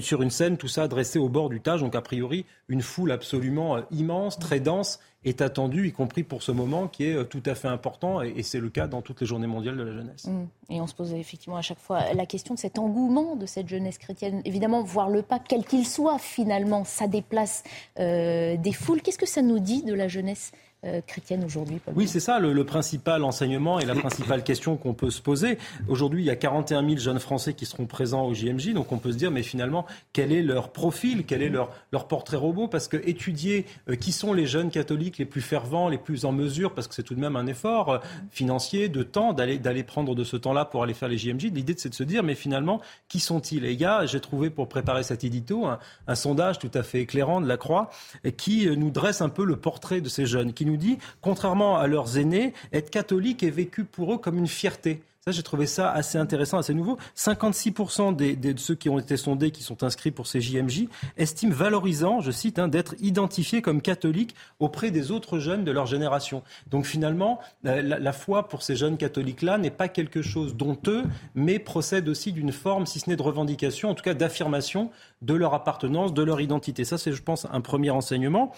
sur 0.00 0.22
une 0.22 0.30
scène, 0.30 0.56
tout 0.56 0.68
ça 0.68 0.86
dressé 0.86 1.18
au 1.18 1.28
bord 1.28 1.50
du 1.50 1.60
Tage, 1.60 1.80
donc 1.80 1.94
a 1.96 2.00
priori 2.00 2.46
une 2.68 2.82
foule 2.82 3.10
absolument 3.10 3.82
immense, 3.90 4.38
très 4.38 4.60
dense 4.60 5.00
est 5.28 5.42
attendu, 5.42 5.88
y 5.88 5.92
compris 5.92 6.22
pour 6.22 6.42
ce 6.42 6.52
moment 6.52 6.88
qui 6.88 7.04
est 7.04 7.14
euh, 7.14 7.24
tout 7.24 7.42
à 7.46 7.54
fait 7.54 7.68
important, 7.68 8.22
et, 8.22 8.42
c'est 8.42 8.60
le 8.60 8.70
cas 8.70 8.86
dans 8.86 9.02
toutes 9.02 9.20
les 9.20 9.26
journées 9.26 9.46
mondiales 9.46 9.76
de 9.76 9.82
la 9.82 9.92
jeunesse. 9.92 10.26
Mmh. 10.26 10.74
Et 10.74 10.80
on 10.80 10.86
se 10.86 10.94
pose 10.94 11.12
effectivement 11.12 11.56
à 11.56 11.62
chaque 11.62 11.80
fois 11.80 12.12
la 12.14 12.26
question 12.26 12.54
de 12.54 12.58
cet 12.58 12.78
engouement 12.78 13.36
de 13.36 13.46
cette 13.46 13.68
jeunesse 13.68 13.98
chrétienne. 13.98 14.40
Évidemment, 14.44 14.82
voir 14.82 15.10
le 15.10 15.22
pape, 15.22 15.42
quel 15.48 15.64
qu'il 15.64 15.86
soit, 15.86 16.18
finalement, 16.18 16.84
ça 16.84 17.08
déplace 17.08 17.64
euh, 17.98 18.56
des 18.56 18.72
foules. 18.72 19.02
Qu'est-ce 19.02 19.18
que 19.18 19.26
ça 19.26 19.42
nous 19.42 19.58
dit 19.58 19.82
de 19.82 19.94
la 19.94 20.08
jeunesse 20.08 20.52
euh, 20.86 21.00
chrétienne 21.04 21.42
aujourd'hui. 21.42 21.80
Oui, 21.94 22.06
c'est 22.06 22.20
ça 22.20 22.38
le, 22.38 22.64
principal 22.64 23.24
enseignement 23.24 23.80
et 23.80 23.86
la 23.86 23.94
principale 23.94 24.44
question 24.44 24.76
qu'on 24.76 24.92
peut 24.92 25.10
se 25.10 25.22
poser. 25.22 25.58
Aujourd'hui, 25.88 26.22
il 26.22 26.26
y 26.26 26.30
a 26.30 26.36
41 26.36 26.86
000 26.86 26.98
jeunes 26.98 27.18
Français 27.18 27.54
qui 27.54 27.64
seront 27.64 27.86
présents 27.86 28.26
au 28.26 28.34
JMJ, 28.34 28.74
donc 28.74 28.92
on 28.92 28.98
peut 28.98 29.10
se 29.10 29.16
dire, 29.16 29.30
mais 29.30 29.42
finalement, 29.42 29.86
quel 30.12 30.32
est 30.32 30.42
leur 30.42 30.70
profil, 30.70 31.24
quel 31.24 31.42
est 31.42 31.48
leur, 31.48 31.72
leur 31.92 32.06
portrait 32.06 32.36
robot? 32.36 32.68
Parce 32.68 32.88
que 32.88 32.98
étudier 33.08 33.64
euh, 33.88 33.96
qui 33.96 34.12
sont 34.12 34.34
les 34.34 34.46
jeunes 34.46 34.70
catholiques 34.70 35.15
les 35.18 35.24
plus 35.24 35.40
fervents, 35.40 35.88
les 35.88 35.98
plus 35.98 36.24
en 36.24 36.32
mesure, 36.32 36.74
parce 36.74 36.88
que 36.88 36.94
c'est 36.94 37.02
tout 37.02 37.14
de 37.14 37.20
même 37.20 37.36
un 37.36 37.46
effort 37.46 37.90
euh, 37.90 37.98
financier, 38.30 38.88
de 38.88 39.02
temps, 39.02 39.32
d'aller, 39.32 39.82
prendre 39.82 40.14
de 40.14 40.24
ce 40.24 40.36
temps-là 40.36 40.64
pour 40.64 40.82
aller 40.82 40.94
faire 40.94 41.08
les 41.08 41.18
JMJ. 41.18 41.52
L'idée, 41.52 41.74
c'est 41.76 41.88
de 41.88 41.94
se 41.94 42.02
dire, 42.02 42.22
mais 42.22 42.34
finalement, 42.34 42.80
qui 43.08 43.20
sont-ils? 43.20 43.64
Et 43.64 43.72
il 43.72 43.86
j'ai 44.06 44.20
trouvé 44.20 44.50
pour 44.50 44.68
préparer 44.68 45.02
cet 45.02 45.22
édito, 45.22 45.66
un, 45.66 45.78
un, 46.08 46.14
sondage 46.14 46.58
tout 46.58 46.70
à 46.74 46.82
fait 46.82 47.00
éclairant 47.00 47.40
de 47.40 47.46
la 47.46 47.56
Croix 47.56 47.90
qui 48.36 48.68
nous 48.76 48.90
dresse 48.90 49.20
un 49.20 49.28
peu 49.28 49.44
le 49.44 49.56
portrait 49.56 50.00
de 50.00 50.08
ces 50.08 50.26
jeunes, 50.26 50.52
qui 50.52 50.66
nous 50.66 50.76
dit, 50.76 50.98
contrairement 51.20 51.78
à 51.78 51.86
leurs 51.86 52.18
aînés, 52.18 52.52
être 52.72 52.90
catholique 52.90 53.42
est 53.42 53.50
vécu 53.50 53.84
pour 53.84 54.14
eux 54.14 54.18
comme 54.18 54.38
une 54.38 54.48
fierté. 54.48 55.02
Ça, 55.28 55.32
j'ai 55.32 55.42
trouvé 55.42 55.66
ça 55.66 55.90
assez 55.90 56.18
intéressant, 56.18 56.58
assez 56.58 56.72
nouveau. 56.72 56.98
56% 57.16 58.14
des, 58.14 58.36
de 58.36 58.56
ceux 58.60 58.76
qui 58.76 58.88
ont 58.88 59.00
été 59.00 59.16
sondés, 59.16 59.50
qui 59.50 59.64
sont 59.64 59.82
inscrits 59.82 60.12
pour 60.12 60.28
ces 60.28 60.40
JMJ, 60.40 60.86
estiment 61.16 61.52
valorisant, 61.52 62.20
je 62.20 62.30
cite, 62.30 62.60
hein, 62.60 62.68
d'être 62.68 62.94
identifiés 63.00 63.60
comme 63.60 63.82
catholiques 63.82 64.36
auprès 64.60 64.92
des 64.92 65.10
autres 65.10 65.40
jeunes 65.40 65.64
de 65.64 65.72
leur 65.72 65.86
génération. 65.86 66.44
Donc 66.70 66.86
finalement, 66.86 67.40
la, 67.64 67.82
la 67.82 68.12
foi 68.12 68.46
pour 68.46 68.62
ces 68.62 68.76
jeunes 68.76 68.96
catholiques-là 68.96 69.58
n'est 69.58 69.72
pas 69.72 69.88
quelque 69.88 70.22
chose 70.22 70.54
d'honteux, 70.54 71.02
mais 71.34 71.58
procède 71.58 72.08
aussi 72.08 72.30
d'une 72.30 72.52
forme, 72.52 72.86
si 72.86 73.00
ce 73.00 73.10
n'est 73.10 73.16
de 73.16 73.22
revendication, 73.22 73.90
en 73.90 73.94
tout 73.94 74.04
cas 74.04 74.14
d'affirmation 74.14 74.92
de 75.22 75.34
leur 75.34 75.54
appartenance, 75.54 76.14
de 76.14 76.22
leur 76.22 76.40
identité. 76.40 76.84
Ça, 76.84 76.98
c'est, 76.98 77.10
je 77.10 77.22
pense, 77.22 77.48
un 77.50 77.60
premier 77.62 77.90
enseignement. 77.90 78.52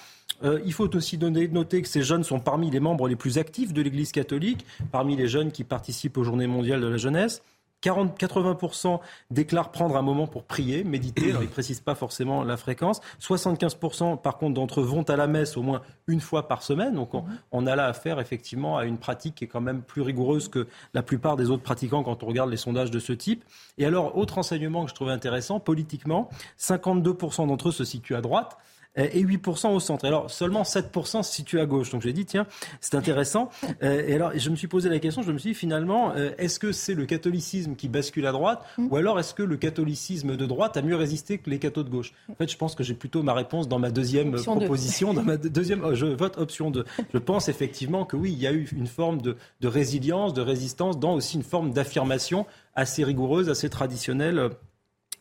Euh, 0.44 0.60
il 0.66 0.74
faut 0.74 0.94
aussi 0.94 1.16
noter 1.16 1.80
que 1.80 1.88
ces 1.88 2.02
jeunes 2.02 2.24
sont 2.24 2.40
parmi 2.40 2.70
les 2.70 2.78
membres 2.78 3.08
les 3.08 3.16
plus 3.16 3.38
actifs 3.38 3.72
de 3.72 3.80
l'Église 3.80 4.12
catholique, 4.12 4.66
parmi 4.92 5.16
les 5.16 5.28
jeunes 5.28 5.50
qui 5.50 5.64
participent 5.64 6.18
aux 6.18 6.24
Journées 6.24 6.46
mondiales 6.46 6.57
de 6.62 6.86
la 6.86 6.96
jeunesse. 6.96 7.42
40, 7.80 8.18
80% 8.20 8.98
déclarent 9.30 9.70
prendre 9.70 9.96
un 9.96 10.02
moment 10.02 10.26
pour 10.26 10.44
prier, 10.44 10.82
méditer. 10.82 11.30
Alors, 11.30 11.42
ils 11.42 11.46
ne 11.46 11.50
précisent 11.50 11.80
pas 11.80 11.94
forcément 11.94 12.42
la 12.42 12.56
fréquence. 12.56 13.00
75% 13.20 14.20
par 14.20 14.36
contre 14.36 14.54
d'entre 14.54 14.80
eux 14.80 14.84
vont 14.84 15.02
à 15.02 15.16
la 15.16 15.28
messe 15.28 15.56
au 15.56 15.62
moins 15.62 15.82
une 16.08 16.20
fois 16.20 16.48
par 16.48 16.62
semaine. 16.62 16.94
Donc 16.94 17.14
on, 17.14 17.24
on, 17.52 17.66
a 17.66 17.76
là 17.76 17.86
affaire 17.86 18.18
effectivement 18.18 18.78
à 18.78 18.84
une 18.84 18.98
pratique 18.98 19.36
qui 19.36 19.44
est 19.44 19.48
quand 19.48 19.60
même 19.60 19.82
plus 19.82 20.02
rigoureuse 20.02 20.48
que 20.48 20.66
la 20.92 21.02
plupart 21.02 21.36
des 21.36 21.50
autres 21.50 21.62
pratiquants 21.62 22.02
quand 22.02 22.22
on 22.24 22.26
regarde 22.26 22.50
les 22.50 22.56
sondages 22.56 22.90
de 22.90 22.98
ce 22.98 23.12
type. 23.12 23.44
Et 23.78 23.86
alors, 23.86 24.16
autre 24.16 24.38
enseignement 24.38 24.84
que 24.84 24.90
je 24.90 24.94
trouvais 24.94 25.12
intéressant, 25.12 25.60
politiquement, 25.60 26.30
52% 26.58 27.46
d'entre 27.46 27.68
eux 27.68 27.72
se 27.72 27.84
situent 27.84 28.16
à 28.16 28.20
droite. 28.20 28.56
Euh, 28.98 29.08
et 29.12 29.24
8% 29.24 29.68
au 29.68 29.80
centre. 29.80 30.04
Alors 30.04 30.30
seulement 30.30 30.62
7% 30.62 31.22
se 31.22 31.32
situe 31.32 31.60
à 31.60 31.66
gauche. 31.66 31.90
Donc 31.90 32.02
j'ai 32.02 32.12
dit, 32.12 32.24
tiens, 32.24 32.46
c'est 32.80 32.94
intéressant. 32.94 33.50
Euh, 33.82 34.06
et 34.06 34.14
alors 34.14 34.32
je 34.34 34.50
me 34.50 34.56
suis 34.56 34.68
posé 34.68 34.88
la 34.88 34.98
question, 34.98 35.22
je 35.22 35.32
me 35.32 35.38
suis 35.38 35.50
dit 35.50 35.54
finalement, 35.54 36.12
euh, 36.16 36.30
est-ce 36.38 36.58
que 36.58 36.72
c'est 36.72 36.94
le 36.94 37.06
catholicisme 37.06 37.74
qui 37.76 37.88
bascule 37.88 38.26
à 38.26 38.32
droite 38.32 38.64
mm. 38.76 38.88
ou 38.90 38.96
alors 38.96 39.18
est-ce 39.18 39.34
que 39.34 39.42
le 39.42 39.56
catholicisme 39.56 40.36
de 40.36 40.46
droite 40.46 40.76
a 40.76 40.82
mieux 40.82 40.96
résisté 40.96 41.38
que 41.38 41.50
les 41.50 41.58
cathos 41.58 41.84
de 41.84 41.90
gauche? 41.90 42.12
En 42.30 42.34
fait, 42.34 42.50
je 42.50 42.56
pense 42.56 42.74
que 42.74 42.82
j'ai 42.82 42.94
plutôt 42.94 43.22
ma 43.22 43.34
réponse 43.34 43.68
dans 43.68 43.78
ma 43.78 43.90
deuxième 43.90 44.32
proposition, 44.32 45.14
dans 45.14 45.22
ma 45.22 45.36
deuxième, 45.36 45.82
oh, 45.84 45.94
je 45.94 46.06
vote 46.06 46.38
option 46.38 46.70
2. 46.70 46.84
Je 47.12 47.18
pense 47.18 47.48
effectivement 47.48 48.04
que 48.04 48.16
oui, 48.16 48.32
il 48.32 48.38
y 48.38 48.46
a 48.46 48.52
eu 48.52 48.68
une 48.72 48.86
forme 48.86 49.20
de, 49.20 49.36
de 49.60 49.68
résilience, 49.68 50.34
de 50.34 50.42
résistance, 50.42 50.98
dans 50.98 51.14
aussi 51.14 51.36
une 51.36 51.42
forme 51.42 51.72
d'affirmation 51.72 52.46
assez 52.74 53.04
rigoureuse, 53.04 53.48
assez 53.48 53.68
traditionnelle 53.68 54.50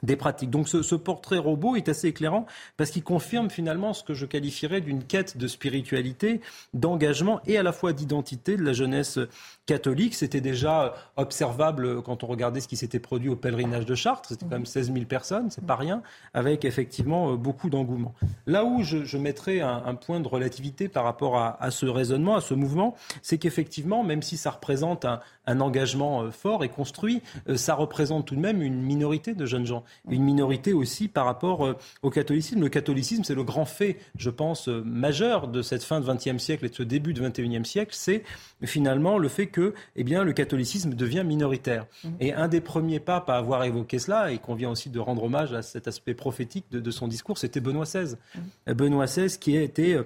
des 0.03 0.15
pratiques. 0.15 0.49
Donc 0.49 0.67
ce, 0.67 0.95
portrait 0.95 1.37
robot 1.37 1.75
est 1.75 1.89
assez 1.89 2.07
éclairant 2.07 2.45
parce 2.75 2.91
qu'il 2.91 3.03
confirme 3.03 3.49
finalement 3.49 3.93
ce 3.93 4.03
que 4.03 4.13
je 4.13 4.25
qualifierais 4.25 4.81
d'une 4.81 5.03
quête 5.03 5.37
de 5.37 5.47
spiritualité, 5.47 6.41
d'engagement 6.73 7.41
et 7.45 7.57
à 7.57 7.63
la 7.63 7.71
fois 7.71 7.93
d'identité 7.93 8.57
de 8.57 8.63
la 8.63 8.73
jeunesse 8.73 9.19
catholique. 9.67 10.15
C'était 10.15 10.41
déjà 10.41 10.95
observable 11.15 12.01
quand 12.01 12.23
on 12.23 12.27
regardait 12.27 12.59
ce 12.59 12.67
qui 12.67 12.77
s'était 12.77 12.99
produit 12.99 13.29
au 13.29 13.35
pèlerinage 13.35 13.85
de 13.85 13.93
Chartres. 13.93 14.29
C'était 14.29 14.45
quand 14.45 14.55
même 14.55 14.65
16 14.65 14.91
000 14.91 15.05
personnes, 15.05 15.51
c'est 15.51 15.63
pas 15.63 15.75
rien, 15.75 16.01
avec 16.33 16.65
effectivement 16.65 17.35
beaucoup 17.35 17.69
d'engouement. 17.69 18.15
Là 18.47 18.65
où 18.65 18.81
je, 18.81 19.17
mettrais 19.17 19.59
un, 19.59 19.93
point 19.93 20.19
de 20.19 20.27
relativité 20.27 20.87
par 20.87 21.03
rapport 21.03 21.37
à, 21.37 21.71
ce 21.71 21.85
raisonnement, 21.85 22.35
à 22.35 22.41
ce 22.41 22.55
mouvement, 22.55 22.95
c'est 23.21 23.37
qu'effectivement, 23.37 24.03
même 24.03 24.23
si 24.23 24.37
ça 24.37 24.49
représente 24.49 25.05
un, 25.05 25.19
un 25.47 25.61
engagement 25.61 26.23
euh, 26.23 26.31
fort 26.31 26.63
et 26.63 26.69
construit, 26.69 27.21
euh, 27.49 27.57
ça 27.57 27.73
représente 27.73 28.27
tout 28.27 28.35
de 28.35 28.39
même 28.39 28.61
une 28.61 28.81
minorité 28.81 29.33
de 29.33 29.45
jeunes 29.45 29.65
gens. 29.65 29.83
Une 30.09 30.23
minorité 30.23 30.73
aussi 30.73 31.07
par 31.07 31.25
rapport 31.25 31.65
euh, 31.65 31.73
au 32.03 32.09
catholicisme. 32.09 32.59
Le 32.61 32.69
catholicisme, 32.69 33.23
c'est 33.23 33.33
le 33.33 33.43
grand 33.43 33.65
fait, 33.65 33.97
je 34.17 34.29
pense, 34.29 34.67
majeur 34.67 35.47
de 35.47 35.61
cette 35.61 35.83
fin 35.83 36.01
de 36.01 36.05
XXe 36.05 36.37
siècle 36.37 36.65
et 36.65 36.69
de 36.69 36.75
ce 36.75 36.83
début 36.83 37.13
du 37.13 37.21
XXIe 37.21 37.65
siècle, 37.65 37.93
c'est 37.95 38.23
finalement 38.63 39.17
le 39.17 39.29
fait 39.29 39.47
que 39.47 39.56
eh 39.95 40.03
bien, 40.03 40.23
le 40.23 40.33
catholicisme 40.33 40.93
devient 40.93 41.23
minoritaire. 41.25 41.85
Mmh. 42.03 42.09
Et 42.19 42.33
un 42.33 42.47
des 42.47 42.61
premiers 42.61 42.99
papes 42.99 43.29
à 43.29 43.37
avoir 43.37 43.63
évoqué 43.63 43.99
cela, 43.99 44.31
et 44.31 44.37
qu'on 44.37 44.55
vient 44.55 44.69
aussi 44.69 44.89
de 44.89 44.99
rendre 44.99 45.23
hommage 45.23 45.53
à 45.53 45.61
cet 45.61 45.87
aspect 45.87 46.13
prophétique 46.13 46.65
de, 46.71 46.91
son 46.91 47.07
discours, 47.07 47.37
c'était 47.37 47.59
Benoît 47.59 47.85
XVI. 47.85 48.15
Mmh. 48.35 48.73
Benoît 48.73 49.05
XVI 49.05 49.37
qui, 49.37 49.57
a 49.57 49.61
été, 49.61 49.99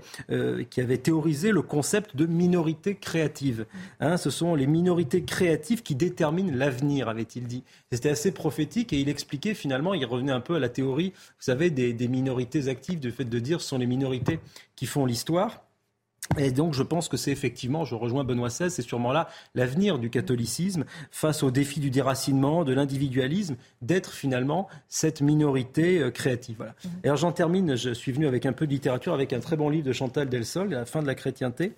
qui 0.70 0.82
avait 0.82 0.98
théorisé 0.98 1.52
le 1.52 1.62
concept 1.62 2.16
de 2.16 2.26
minorité 2.26 2.96
créative. 2.96 3.62
Mmh. 3.62 3.78
Hein, 4.02 4.18
ce 4.18 4.30
sont 4.30 4.56
les 4.56 4.68
minorités 4.68 5.24
créatif 5.24 5.84
qui 5.84 5.96
détermine 5.96 6.58
l'avenir, 6.58 7.10
avait-il 7.10 7.48
dit. 7.48 7.64
C'était 7.92 8.10
assez 8.10 8.32
prophétique 8.32 8.94
et 8.94 9.00
il 9.00 9.10
expliquait 9.10 9.54
finalement, 9.54 9.94
il 9.94 10.06
revenait 10.06 10.32
un 10.32 10.40
peu 10.40 10.56
à 10.56 10.60
la 10.60 10.70
théorie, 10.70 11.14
vous 11.16 11.44
savez, 11.44 11.70
des, 11.70 12.08
minorités 12.08 12.68
actives, 12.68 13.00
du 13.00 13.12
fait 13.12 13.26
de 13.26 13.40
dire 13.40 13.62
ce 13.62 13.70
sont 13.70 13.78
les 13.78 13.88
minorités 13.88 14.40
qui 14.76 14.86
font 14.86 15.06
l'histoire. 15.06 15.64
Et 16.38 16.52
donc, 16.52 16.74
je 16.74 16.84
pense 16.84 17.10
que 17.10 17.18
c'est 17.18 17.32
effectivement, 17.32 17.84
je 17.84 17.96
rejoins 17.96 18.24
Benoît 18.24 18.48
XVI, 18.48 18.72
c'est 18.72 18.82
sûrement 18.82 19.12
là 19.12 19.28
l'avenir 19.54 20.00
du 20.00 20.10
catholicisme 20.10 20.86
face 21.12 21.44
au 21.44 21.52
défi 21.52 21.80
du 21.80 21.90
déracinement, 21.90 22.64
de 22.64 22.74
l'individualisme, 22.74 23.56
d'être 23.82 24.14
finalement 24.14 24.68
cette 24.88 25.22
minorité 25.22 26.00
euh, 26.00 26.12
créative. 26.12 26.56
Voilà. 26.58 26.74
Mmh. 26.84 26.88
alors, 27.06 27.18
j'en 27.18 27.32
termine, 27.32 27.76
je 27.76 27.92
suis 27.92 28.12
venu 28.12 28.28
avec 28.28 28.46
un 28.46 28.54
peu 28.54 28.66
de 28.66 28.72
littérature, 28.72 29.14
avec 29.14 29.34
un 29.34 29.40
très 29.40 29.58
bon 29.58 29.70
livre 29.70 29.86
de 29.86 29.94
Chantal 29.94 30.30
Delsol, 30.30 30.70
La 30.70 30.86
fin 30.86 31.02
de 31.02 31.08
la 31.08 31.16
chrétienté. 31.16 31.74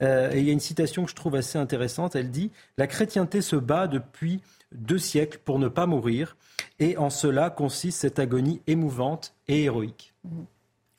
Euh, 0.00 0.32
et 0.32 0.38
il 0.38 0.44
y 0.46 0.50
a 0.50 0.52
une 0.52 0.60
citation 0.60 1.04
que 1.04 1.10
je 1.10 1.16
trouve 1.16 1.34
assez 1.34 1.58
intéressante. 1.58 2.16
Elle 2.16 2.30
dit 2.30 2.50
La 2.78 2.86
chrétienté 2.86 3.42
se 3.42 3.56
bat 3.56 3.88
depuis 3.88 4.40
deux 4.72 4.98
siècles 4.98 5.38
pour 5.44 5.58
ne 5.58 5.68
pas 5.68 5.86
mourir, 5.86 6.36
et 6.78 6.96
en 6.96 7.10
cela 7.10 7.50
consiste 7.50 8.00
cette 8.00 8.18
agonie 8.18 8.60
émouvante 8.66 9.34
et 9.48 9.64
héroïque. 9.64 10.14
Mhm. 10.24 10.46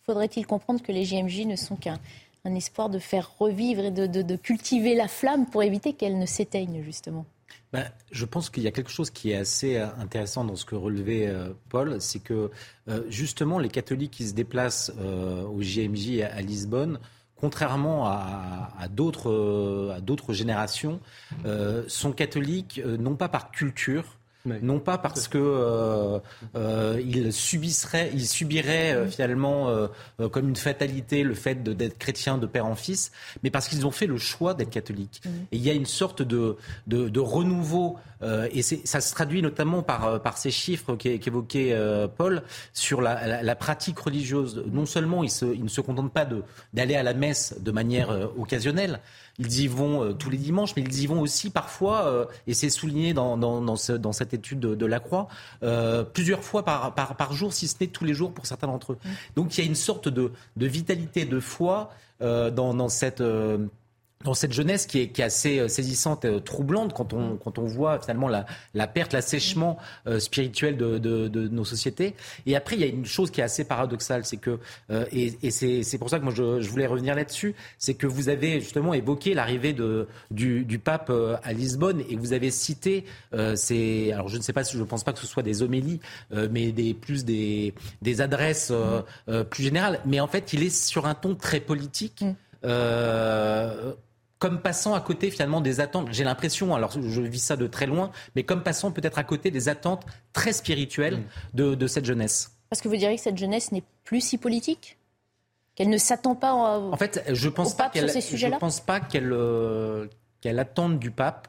Faudrait-il 0.05 0.47
comprendre 0.47 0.81
que 0.81 0.91
les 0.91 1.05
JMJ 1.05 1.45
ne 1.45 1.55
sont 1.55 1.75
qu'un 1.75 1.99
espoir 2.45 2.89
de 2.89 2.99
faire 2.99 3.37
revivre 3.37 3.85
et 3.85 3.91
de, 3.91 4.35
cultiver 4.35 4.95
la 4.95 5.07
flamme 5.07 5.45
pour 5.45 5.63
éviter 5.63 5.93
qu'elle 5.93 6.17
ne 6.17 6.25
s'éteigne, 6.25 6.83
justement. 6.83 7.25
Ben, 7.71 7.85
je 8.11 8.25
pense 8.25 8.49
qu'il 8.49 8.63
y 8.63 8.67
a 8.67 8.71
quelque 8.71 8.89
chose 8.89 9.11
qui 9.11 9.31
est 9.31 9.35
assez 9.35 9.77
euh, 9.77 9.87
intéressant 9.99 10.43
dans 10.43 10.55
ce 10.55 10.65
que 10.65 10.75
relevait 10.75 11.27
euh, 11.27 11.49
Paul, 11.69 12.01
c'est 12.01 12.19
que 12.19 12.49
justement 13.09 13.59
les 13.59 13.69
catholiques 13.69 14.11
qui 14.11 14.27
se 14.27 14.33
déplacent 14.33 14.91
au 14.91 15.61
JMJ 15.61 16.21
à 16.21 16.41
Lisbonne 16.41 16.99
contrairement 17.39 18.05
à, 18.07 18.71
à 18.77 18.87
d'autres 18.87 20.33
générations, 20.33 20.99
euh, 21.45 21.83
sont 21.87 22.11
catholiques 22.11 22.81
euh, 22.85 22.97
non 22.97 23.15
pas 23.15 23.29
par 23.29 23.51
culture, 23.51 24.18
non 24.61 24.79
pas 24.79 24.97
parce 24.97 25.27
que 25.27 25.37
euh, 25.37 26.19
euh, 26.55 27.01
ils 27.05 27.31
subisseraient, 27.33 28.11
ils 28.13 28.27
subiraient 28.27 28.93
euh, 28.93 29.07
finalement 29.07 29.69
comme 30.31 30.49
une 30.49 30.55
fatalité 30.55 31.23
le 31.23 31.33
fait 31.33 31.63
d'être 31.63 31.97
chrétien 31.97 32.37
de 32.37 32.45
père 32.45 32.65
en 32.65 32.75
fils, 32.75 33.11
mais 33.43 33.49
parce 33.49 33.67
qu'ils 33.67 33.85
ont 33.85 33.91
fait 33.91 34.07
le 34.07 34.17
choix 34.17 34.53
d'être 34.53 34.69
catholiques. 34.69 35.21
Et 35.51 35.57
il 35.57 35.61
y 35.61 35.69
a 35.69 35.73
une 35.73 35.85
sorte 35.85 36.21
de, 36.21 36.57
de, 36.87 37.09
de 37.09 37.19
renouveau, 37.19 37.97
et 38.51 38.61
ça 38.61 39.01
se 39.01 39.13
traduit 39.13 39.41
notamment 39.41 39.81
par, 39.81 40.21
par 40.21 40.37
ces 40.37 40.51
chiffres 40.51 40.95
qu'évoquait 40.95 41.75
Paul 42.17 42.43
sur 42.73 43.01
la, 43.01 43.27
la, 43.27 43.43
la, 43.43 43.55
pratique 43.55 43.99
religieuse. 43.99 44.63
Non 44.71 44.85
seulement 44.85 45.23
ils, 45.23 45.31
se, 45.31 45.45
ils 45.45 45.63
ne 45.63 45.69
se 45.69 45.81
contentent 45.81 46.13
pas 46.13 46.27
d'aller 46.73 46.95
à 46.95 47.03
la 47.03 47.13
messe 47.13 47.55
de 47.59 47.71
manière 47.71 48.09
occasionnelle, 48.37 48.99
ils 49.39 49.61
y 49.61 49.67
vont 49.67 50.03
euh, 50.03 50.13
tous 50.13 50.29
les 50.29 50.37
dimanches, 50.37 50.75
mais 50.75 50.83
ils 50.83 51.01
y 51.01 51.07
vont 51.07 51.21
aussi 51.21 51.49
parfois, 51.49 52.05
euh, 52.07 52.25
et 52.45 52.53
c'est 52.53 52.69
souligné 52.69 53.13
dans, 53.13 53.37
dans, 53.37 53.61
dans, 53.61 53.77
ce, 53.77 53.93
dans, 53.93 54.11
cette 54.11 54.33
étude 54.33 54.59
de, 54.59 54.75
de 54.75 54.85
la 54.85 54.99
Croix, 54.99 55.27
euh, 55.63 56.03
plusieurs 56.03 56.43
fois 56.43 56.63
par, 56.63 56.93
par, 56.93 57.15
par, 57.15 57.33
jour, 57.33 57.53
si 57.53 57.67
ce 57.67 57.75
n'est 57.79 57.87
tous 57.87 58.05
les 58.05 58.13
jours 58.13 58.33
pour 58.33 58.45
certains 58.45 58.67
d'entre 58.67 58.93
eux. 58.93 58.97
Mmh. 59.03 59.09
Donc 59.37 59.57
il 59.57 59.61
y 59.61 59.63
a 59.63 59.67
une 59.67 59.75
sorte 59.75 60.09
de, 60.09 60.31
de 60.57 60.65
vitalité, 60.67 61.25
de 61.25 61.39
foi 61.39 61.89
dans, 62.21 62.73
dans 62.73 62.89
cette 62.89 63.23
dans 64.25 64.33
cette 64.33 64.51
jeunesse 64.51 64.85
qui 64.85 64.99
est, 64.99 65.07
qui 65.07 65.21
est 65.21 65.23
assez 65.23 65.59
euh, 65.59 65.69
saisissante, 65.69 66.25
euh, 66.25 66.41
troublante 66.41 66.93
quand 66.93 67.13
on, 67.13 67.37
quand 67.37 67.57
on 67.57 67.65
voit 67.65 68.01
finalement 68.01 68.27
la, 68.27 68.45
la 68.73 68.85
perte, 68.85 69.13
l'assèchement 69.13 69.77
euh, 70.07 70.19
spirituel 70.19 70.75
de, 70.75 70.97
de, 70.97 71.29
de, 71.29 71.47
nos 71.47 71.63
sociétés. 71.63 72.15
Et 72.45 72.57
après, 72.57 72.75
il 72.75 72.81
y 72.81 72.83
a 72.83 72.87
une 72.87 73.05
chose 73.05 73.31
qui 73.31 73.39
est 73.39 73.45
assez 73.45 73.63
paradoxale, 73.63 74.25
c'est 74.25 74.35
que, 74.35 74.59
euh, 74.91 75.05
et, 75.13 75.37
et 75.41 75.51
c'est 75.51 75.97
pour 75.97 76.09
ça 76.09 76.19
que 76.19 76.25
moi 76.25 76.33
je, 76.35 76.59
je 76.59 76.69
voulais 76.69 76.85
revenir 76.85 77.15
là-dessus, 77.15 77.55
c'est 77.77 77.93
que 77.93 78.07
vous 78.07 78.27
avez 78.27 78.59
justement 78.59 78.93
évoqué 78.93 79.33
l'arrivée 79.33 79.73
du, 80.31 80.65
du 80.65 80.79
pape 80.79 81.13
à 81.41 81.53
Lisbonne 81.53 82.03
et 82.09 82.17
vous 82.17 82.33
avez 82.33 82.51
cité 82.51 83.05
euh, 83.33 83.55
ces, 83.55 84.11
alors 84.11 84.27
je 84.27 84.35
ne 84.35 84.41
sais 84.41 84.51
pas 84.51 84.65
si 84.65 84.75
je 84.75 84.81
ne 84.81 84.85
pense 84.85 85.05
pas 85.05 85.13
que 85.13 85.19
ce 85.19 85.27
soit 85.27 85.43
des 85.43 85.61
homélies, 85.61 86.01
mais 86.51 86.73
des, 86.73 86.93
plus 86.93 87.23
des, 87.23 87.73
des 88.01 88.19
adresses 88.19 88.73
plus 89.49 89.63
générales. 89.63 90.01
Mais 90.05 90.19
en 90.19 90.27
fait, 90.27 90.51
il 90.51 90.61
est 90.63 90.75
sur 90.75 91.05
un 91.05 91.15
ton 91.15 91.35
très 91.35 91.61
politique. 91.61 92.21
Mm. 92.21 92.35
Euh, 92.65 93.93
comme 94.39 94.61
passant 94.61 94.93
à 94.93 95.01
côté 95.01 95.29
finalement 95.29 95.61
des 95.61 95.81
attentes, 95.81 96.07
j'ai 96.11 96.23
l'impression, 96.23 96.73
alors 96.73 96.91
je 96.91 97.21
vis 97.21 97.39
ça 97.39 97.57
de 97.57 97.67
très 97.67 97.85
loin, 97.85 98.09
mais 98.35 98.43
comme 98.43 98.63
passant 98.63 98.91
peut-être 98.91 99.19
à 99.19 99.23
côté 99.23 99.51
des 99.51 99.67
attentes 99.67 100.05
très 100.31 100.53
spirituelles 100.53 101.23
mm. 101.53 101.75
de, 101.75 101.87
cette 101.87 102.05
jeunesse. 102.05 102.57
Parce 102.69 102.81
que 102.81 102.87
vous 102.87 102.95
diriez 102.95 103.17
que 103.17 103.21
cette 103.21 103.37
jeunesse 103.37 103.71
n'est 103.73 103.83
plus 104.05 104.21
si 104.21 104.37
politique? 104.37 104.97
Qu'elle 105.75 105.89
ne 105.89 105.97
s'attend 105.97 106.35
pas 106.35 106.53
en 106.53 106.97
fait, 106.97 107.23
je 107.31 107.49
pense 107.49 107.75
pas 107.75 107.89
qu'elle, 107.89 108.09
Je 108.09 108.57
pense 108.57 108.79
pas 108.79 108.99
qu'elle, 108.99 109.31
euh, 109.31 110.07
qu'elle 110.41 110.59
attende 110.59 110.99
du 110.99 111.11
pape 111.11 111.47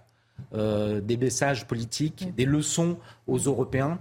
euh, 0.54 1.00
des 1.00 1.16
messages 1.16 1.66
politiques, 1.66 2.26
mm. 2.26 2.30
des 2.32 2.44
leçons 2.44 2.98
aux 3.26 3.38
Européens. 3.38 3.98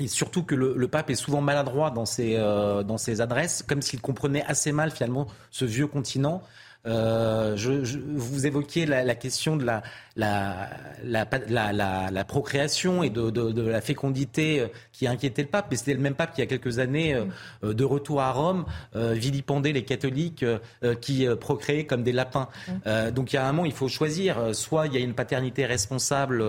Et 0.00 0.08
surtout 0.08 0.42
que 0.42 0.56
le, 0.56 0.88
pape 0.88 1.10
est 1.10 1.14
souvent 1.14 1.40
maladroit 1.40 1.92
dans 1.92 2.04
ses, 2.04 2.34
euh, 2.36 2.82
dans 2.82 2.98
ses 2.98 3.20
adresses, 3.20 3.62
comme 3.62 3.80
s'il 3.80 4.00
comprenait 4.00 4.44
assez 4.44 4.72
mal 4.72 4.90
finalement 4.90 5.28
ce 5.52 5.64
vieux 5.64 5.86
continent. 5.86 6.42
Euh, 6.86 7.56
je, 7.56 7.98
vous 7.98 8.46
évoquiez 8.46 8.84
la, 8.86 9.14
question 9.14 9.56
de 9.56 9.64
la, 9.64 9.82
la, 10.16 10.68
la, 11.04 12.24
procréation 12.24 13.02
et 13.02 13.10
de, 13.10 13.60
la 13.60 13.80
fécondité 13.80 14.60
euh, 14.60 14.68
qui 14.92 15.06
a 15.06 15.10
inquiété 15.10 15.42
le 15.42 15.48
pape. 15.48 15.68
Mais 15.70 15.76
c'était 15.76 15.94
le 15.94 16.00
même 16.00 16.14
pape 16.14 16.34
qui, 16.34 16.40
il 16.40 16.44
y 16.44 16.46
a 16.46 16.48
quelques 16.48 16.78
années, 16.78 17.14
euh, 17.14 17.72
de 17.74 17.84
retour 17.84 18.20
à 18.20 18.32
Rome, 18.32 18.66
vilipendait 18.94 19.72
les 19.72 19.84
catholiques 19.84 20.44
qui 21.00 21.26
procréaient 21.40 21.86
comme 21.86 22.02
des 22.02 22.12
lapins. 22.12 22.48
donc 23.12 23.32
il 23.32 23.36
y 23.36 23.38
a 23.38 23.46
un 23.46 23.52
moment, 23.52 23.64
il 23.64 23.72
faut 23.72 23.88
choisir. 23.88 24.54
Soit 24.54 24.86
il 24.86 24.94
y 24.94 24.96
a 24.96 25.00
une 25.00 25.14
paternité 25.14 25.66
responsable. 25.66 26.44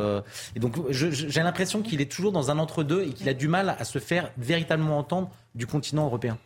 et 0.56 0.60
donc 0.60 0.76
j'ai 0.89 1.41
l'impression 1.41 1.82
qu'il 1.82 2.02
est 2.02 2.12
toujours 2.12 2.32
dans 2.32 2.52
un 2.52 2.60
entre-deux 2.60 3.04
et 3.04 3.10
qu'il 3.10 3.30
a 3.30 3.34
du 3.34 3.48
mal 3.48 3.76
à 3.78 3.84
se 3.84 4.00
faire 4.00 4.32
véritablement 4.38 4.98
entendre 4.98 5.30
du 5.54 5.67
continent 5.67 6.06
européen. 6.06 6.38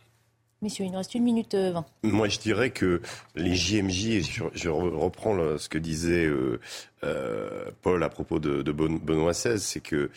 Messieurs, 0.62 0.84
il 0.84 0.90
nous 0.90 0.98
reste 0.98 1.14
une 1.14 1.24
minute 1.24 1.54
euh, 1.54 1.72
vingt. 1.72 1.86
Moi, 2.02 2.28
je 2.28 2.38
dirais 2.38 2.70
que 2.70 3.00
les 3.34 3.54
JMJ, 3.54 4.20
je, 4.52 4.68
reprends 4.68 5.56
ce 5.56 5.68
que 5.70 5.78
disait 5.78 6.26
euh, 6.26 6.60
euh, 7.02 7.70
Paul 7.80 8.02
à 8.02 8.10
propos 8.10 8.38
de, 8.38 8.70
Benoît 8.70 9.32
XVI, 9.32 9.58
c'est 9.58 9.80
que 9.80 10.10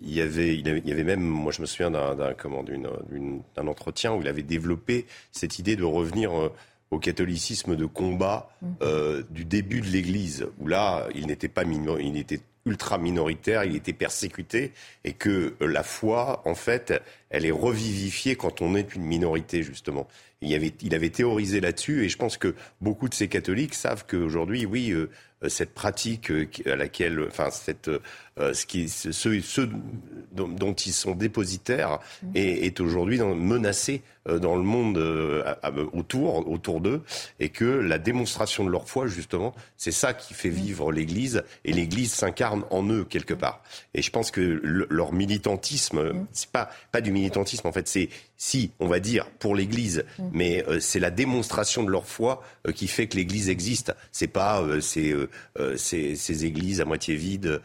il 0.00 0.14
y 0.14 0.20
avait, 0.20 0.56
il 0.56 0.88
y 0.88 0.92
avait 0.92 1.02
même, 1.02 1.22
moi 1.22 1.50
je 1.50 1.60
me 1.60 1.66
souviens 1.66 1.90
d'un, 1.90 2.14
d'un 2.14 3.66
entretien 3.66 4.14
où 4.14 4.20
il 4.20 4.28
avait 4.28 4.44
développé 4.44 5.06
cette 5.32 5.58
idée 5.58 5.74
de 5.74 5.82
revenir 5.82 6.30
au 6.92 7.00
catholicisme 7.00 7.74
de 7.74 7.84
combat 7.84 8.48
mmh. 8.62 8.68
du 9.30 9.44
début 9.44 9.80
de 9.80 9.88
l'Église, 9.88 10.46
où 10.60 10.68
là, 10.68 11.08
il 11.16 11.26
n'était 11.26 11.48
pas 11.48 11.64
minor, 11.64 11.98
il 11.98 12.16
était 12.16 12.38
ultra 12.68 12.98
minoritaire, 12.98 13.64
il 13.64 13.76
était 13.76 13.92
persécuté, 13.92 14.72
et 15.04 15.12
que 15.12 15.54
la 15.60 15.82
foi, 15.82 16.42
en 16.44 16.54
fait, 16.54 16.92
elle 17.30 17.46
est 17.46 17.50
revivifiée 17.50 18.36
quand 18.36 18.62
on 18.62 18.74
est 18.74 18.94
une 18.94 19.02
minorité, 19.02 19.62
justement. 19.62 20.06
Il, 20.40 20.54
avait, 20.54 20.72
il 20.82 20.94
avait 20.94 21.10
théorisé 21.10 21.60
là-dessus, 21.60 22.04
et 22.04 22.08
je 22.08 22.16
pense 22.16 22.36
que 22.36 22.54
beaucoup 22.80 23.08
de 23.08 23.14
ces 23.14 23.26
catholiques 23.26 23.74
savent 23.74 24.04
qu'aujourd'hui, 24.08 24.66
oui, 24.66 24.90
euh, 24.90 25.10
euh, 25.42 25.48
cette 25.48 25.74
pratique 25.74 26.30
euh, 26.30 26.46
à 26.66 26.76
laquelle, 26.76 27.20
enfin, 27.26 27.50
cette, 27.50 27.90
ce 28.36 28.66
qui, 28.66 28.88
ceux, 28.88 29.68
dont, 30.30 30.74
ils 30.74 30.92
sont 30.92 31.16
dépositaires 31.16 31.98
mmh. 32.22 32.36
est, 32.36 32.66
est 32.66 32.80
aujourd'hui 32.80 33.18
menacé 33.18 34.02
dans 34.26 34.54
le 34.54 34.62
monde 34.62 34.98
autour, 35.92 36.48
autour 36.48 36.80
d'eux, 36.80 37.02
et 37.40 37.48
que 37.48 37.64
la 37.64 37.98
démonstration 37.98 38.64
de 38.64 38.70
leur 38.70 38.88
foi, 38.88 39.08
justement, 39.08 39.54
c'est 39.76 39.90
ça 39.90 40.14
qui 40.14 40.34
fait 40.34 40.50
mmh. 40.50 40.52
vivre 40.52 40.92
l'Église, 40.92 41.42
et 41.64 41.72
l'Église 41.72 42.12
s'incarne 42.12 42.64
en 42.70 42.88
eux 42.88 43.04
quelque 43.04 43.34
part. 43.34 43.64
Et 43.94 44.02
je 44.02 44.10
pense 44.12 44.30
que 44.30 44.60
leur 44.62 45.12
militantisme, 45.12 46.12
mmh. 46.12 46.26
c'est 46.30 46.50
pas 46.50 46.70
pas 46.92 47.00
du 47.00 47.10
militantisme 47.10 47.66
en 47.66 47.72
fait, 47.72 47.88
c'est 47.88 48.08
si, 48.40 48.70
on 48.78 48.86
va 48.86 49.00
dire, 49.00 49.26
pour 49.40 49.56
l'Église, 49.56 50.04
mm. 50.18 50.22
mais 50.32 50.64
euh, 50.68 50.78
c'est 50.78 51.00
la 51.00 51.10
démonstration 51.10 51.82
de 51.82 51.90
leur 51.90 52.06
foi 52.06 52.42
euh, 52.66 52.72
qui 52.72 52.86
fait 52.86 53.08
que 53.08 53.16
l'Église 53.16 53.50
existe. 53.50 53.92
C'est 54.12 54.28
pas 54.28 54.62
euh, 54.62 54.80
ces, 54.80 55.16
ces, 55.76 56.44
églises 56.44 56.80
à 56.80 56.84
moitié 56.84 57.16
vides, 57.16 57.60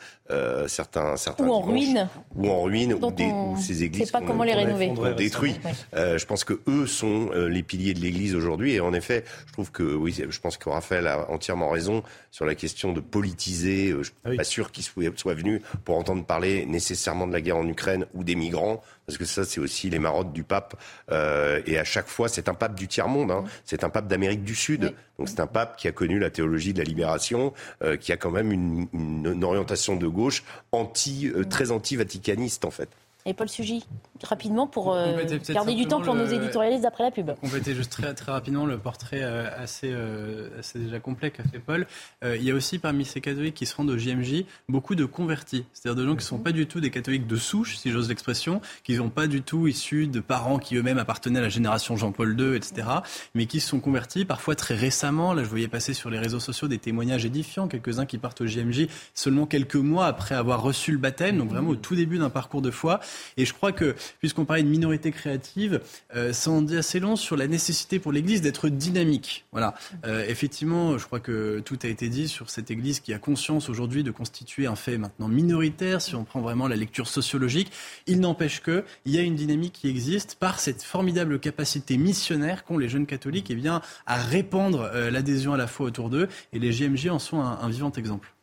certains, 0.65 1.15
certains 1.15 1.45
ou 1.45 1.51
en 1.51 1.61
ruine, 1.61 2.09
ou 2.35 2.49
en 2.49 2.63
ruine, 2.63 2.95
ou, 2.95 3.11
des, 3.11 3.31
ces 3.61 3.83
églises 3.83 4.09
pas 4.09 4.21
comment 4.21 4.43
les 4.43 4.55
rénover, 4.55 4.91
détruit. 5.15 5.59
je 5.93 6.25
pense 6.25 6.43
que 6.43 6.59
eux 6.67 6.87
sont 6.87 7.29
les 7.29 7.61
piliers 7.61 7.93
de 7.93 7.99
l'Église 7.99 8.33
aujourd'hui. 8.33 8.73
Et 8.73 8.79
en 8.79 8.93
effet, 8.93 9.25
je 9.45 9.53
trouve 9.53 9.71
que 9.71 9.83
oui, 9.83 10.19
je 10.27 10.39
pense 10.39 10.57
que 10.57 10.69
Raphaël 10.69 11.05
a 11.05 11.29
entièrement 11.29 11.69
raison 11.69 12.01
sur 12.31 12.45
la 12.45 12.55
question 12.55 12.93
de 12.93 12.99
politiser. 12.99 13.89
Je 13.89 14.03
suis 14.03 14.13
ah 14.25 14.31
pas 14.35 14.43
sûr 14.43 14.71
qu'il 14.71 14.83
soit 14.83 15.35
venu 15.35 15.61
pour 15.85 15.97
entendre 15.99 16.25
parler 16.25 16.65
nécessairement 16.65 17.27
de 17.27 17.33
la 17.33 17.41
guerre 17.41 17.57
en 17.57 17.67
Ukraine 17.67 18.07
ou 18.15 18.23
des 18.23 18.35
migrants 18.35 18.81
parce 19.05 19.17
que 19.17 19.25
ça, 19.25 19.43
c'est 19.43 19.59
aussi 19.59 19.89
les 19.89 19.99
marottes 19.99 20.31
du 20.31 20.43
pape. 20.43 20.75
Euh, 21.11 21.61
et 21.65 21.77
à 21.77 21.83
chaque 21.83 22.07
fois, 22.07 22.29
c'est 22.29 22.47
un 22.47 22.53
pape 22.53 22.75
du 22.75 22.87
tiers-monde, 22.87 23.31
hein. 23.31 23.43
c'est 23.65 23.83
un 23.83 23.89
pape 23.89 24.07
d'Amérique 24.07 24.43
du 24.43 24.55
Sud. 24.55 24.93
Donc 25.19 25.29
c'est 25.29 25.39
un 25.39 25.47
pape 25.47 25.77
qui 25.77 25.87
a 25.87 25.91
connu 25.91 26.19
la 26.19 26.29
théologie 26.29 26.73
de 26.73 26.79
la 26.79 26.85
libération, 26.85 27.53
euh, 27.83 27.97
qui 27.97 28.11
a 28.11 28.17
quand 28.17 28.31
même 28.31 28.51
une, 28.51 28.87
une, 28.93 29.43
orientation 29.43 29.95
de 29.95 30.07
gauche 30.07 30.43
anti, 30.71 31.31
euh, 31.35 31.43
très 31.43 31.71
anti-vaticaniste, 31.71 32.65
en 32.65 32.71
fait. 32.71 32.89
Et 33.25 33.33
Paul 33.33 33.47
Sugy, 33.47 33.85
rapidement 34.21 34.67
pour 34.67 34.93
euh, 34.93 35.15
garder 35.49 35.75
du 35.75 35.85
temps 35.85 36.01
pour 36.01 36.13
nos 36.13 36.25
éditorialistes 36.25 36.83
après 36.83 37.05
la 37.05 37.11
pub. 37.11 37.31
Compléter 37.39 37.73
juste 37.73 37.91
très, 37.91 38.13
très 38.13 38.33
rapidement 38.33 38.65
le 38.65 38.77
portrait 38.77 39.21
euh, 39.23 39.49
assez, 39.57 39.89
euh, 39.91 40.59
assez 40.59 40.77
déjà 40.77 40.99
complet 40.99 41.31
qu'a 41.31 41.43
fait 41.43 41.59
Paul. 41.59 41.87
il 42.23 42.43
y 42.43 42.51
a 42.51 42.53
aussi 42.53 42.79
parmi 42.79 43.05
ces 43.05 43.21
catholiques 43.21 43.55
qui 43.55 43.65
se 43.65 43.75
rendent 43.75 43.91
au 43.91 43.97
JMJ 43.97 44.43
beaucoup 44.67 44.95
de 44.95 45.05
convertis, 45.05 45.65
c'est-à-dire 45.71 46.01
de 46.01 46.05
gens 46.05 46.13
qui 46.13 46.23
ne 46.23 46.27
sont 46.27 46.37
pas 46.37 46.51
du 46.51 46.67
tout 46.67 46.81
des 46.81 46.91
catholiques 46.91 47.27
de 47.27 47.37
souche, 47.37 47.77
si 47.77 47.91
j'ose 47.91 48.09
l'expression, 48.09 48.59
qui 48.83 48.93
ne 48.93 48.97
sont 48.97 49.09
pas 49.09 49.27
du 49.27 49.41
tout 49.41 49.67
issus 49.67 50.07
de 50.07 50.19
parents 50.19 50.59
qui 50.59 50.75
eux-mêmes 50.75 50.97
appartenaient 50.97 51.39
à 51.39 51.43
la 51.43 51.49
génération 51.49 51.95
Jean-Paul 51.95 52.37
II, 52.37 52.55
etc., 52.55 52.87
mais 53.35 53.45
qui 53.45 53.61
se 53.61 53.69
sont 53.69 53.79
convertis 53.79 54.25
parfois 54.25 54.55
très 54.55 54.75
récemment. 54.75 55.33
Là, 55.33 55.43
je 55.43 55.49
voyais 55.49 55.69
passer 55.69 55.93
sur 55.93 56.09
les 56.09 56.19
réseaux 56.19 56.41
sociaux 56.41 56.67
des 56.67 56.77
témoignages 56.77 57.25
édifiants, 57.25 57.69
quelques-uns 57.69 58.05
qui 58.05 58.17
partent 58.17 58.41
au 58.41 58.47
JMJ 58.47 58.87
seulement 59.13 59.45
quelques 59.45 59.75
mois 59.75 60.07
après 60.07 60.35
avoir 60.35 60.61
reçu 60.61 60.91
le 60.91 60.97
baptême, 60.97 61.37
donc 61.37 61.49
vraiment 61.49 61.69
au 61.69 61.75
tout 61.75 61.95
début 61.95 62.17
d'un 62.17 62.29
parcours 62.29 62.61
de 62.61 62.71
foi. 62.71 62.99
Et 63.37 63.45
je 63.45 63.53
crois 63.53 63.71
que, 63.71 63.95
puisqu'on 64.19 64.45
parlait 64.45 64.63
de 64.63 64.67
minorité 64.67 65.11
créative, 65.11 65.81
euh, 66.15 66.33
ça 66.33 66.51
en 66.51 66.61
dit 66.61 66.77
assez 66.77 66.99
long 66.99 67.15
sur 67.15 67.35
la 67.35 67.47
nécessité 67.47 67.99
pour 67.99 68.11
l'Église 68.11 68.41
d'être 68.41 68.69
dynamique. 68.69 69.45
Voilà. 69.51 69.75
Euh, 70.05 70.25
effectivement, 70.27 70.97
je 70.97 71.05
crois 71.05 71.19
que 71.19 71.59
tout 71.59 71.79
a 71.83 71.87
été 71.87 72.09
dit 72.09 72.27
sur 72.27 72.49
cette 72.49 72.71
Église 72.71 72.99
qui 72.99 73.13
a 73.13 73.19
conscience 73.19 73.69
aujourd'hui 73.69 74.03
de 74.03 74.11
constituer 74.11 74.67
un 74.67 74.75
fait 74.75 74.97
maintenant 74.97 75.27
minoritaire, 75.27 76.01
si 76.01 76.15
on 76.15 76.23
prend 76.23 76.41
vraiment 76.41 76.67
la 76.67 76.75
lecture 76.75 77.07
sociologique. 77.07 77.71
Il 78.07 78.19
n'empêche 78.19 78.61
qu'il 78.61 78.83
y 79.05 79.17
a 79.17 79.21
une 79.21 79.35
dynamique 79.35 79.73
qui 79.73 79.89
existe 79.89 80.35
par 80.35 80.59
cette 80.59 80.83
formidable 80.83 81.39
capacité 81.39 81.97
missionnaire 81.97 82.63
qu'ont 82.63 82.77
les 82.77 82.89
jeunes 82.89 83.05
catholiques 83.05 83.47
eh 83.49 83.55
bien, 83.55 83.81
à 84.05 84.17
répandre 84.17 84.89
euh, 84.93 85.11
l'adhésion 85.11 85.53
à 85.53 85.57
la 85.57 85.67
foi 85.67 85.85
autour 85.85 86.09
d'eux. 86.09 86.27
Et 86.51 86.59
les 86.59 86.71
JMJ 86.71 87.07
en 87.07 87.19
sont 87.19 87.39
un 87.41 87.69
vivant 87.69 87.91
exemple. 87.91 88.33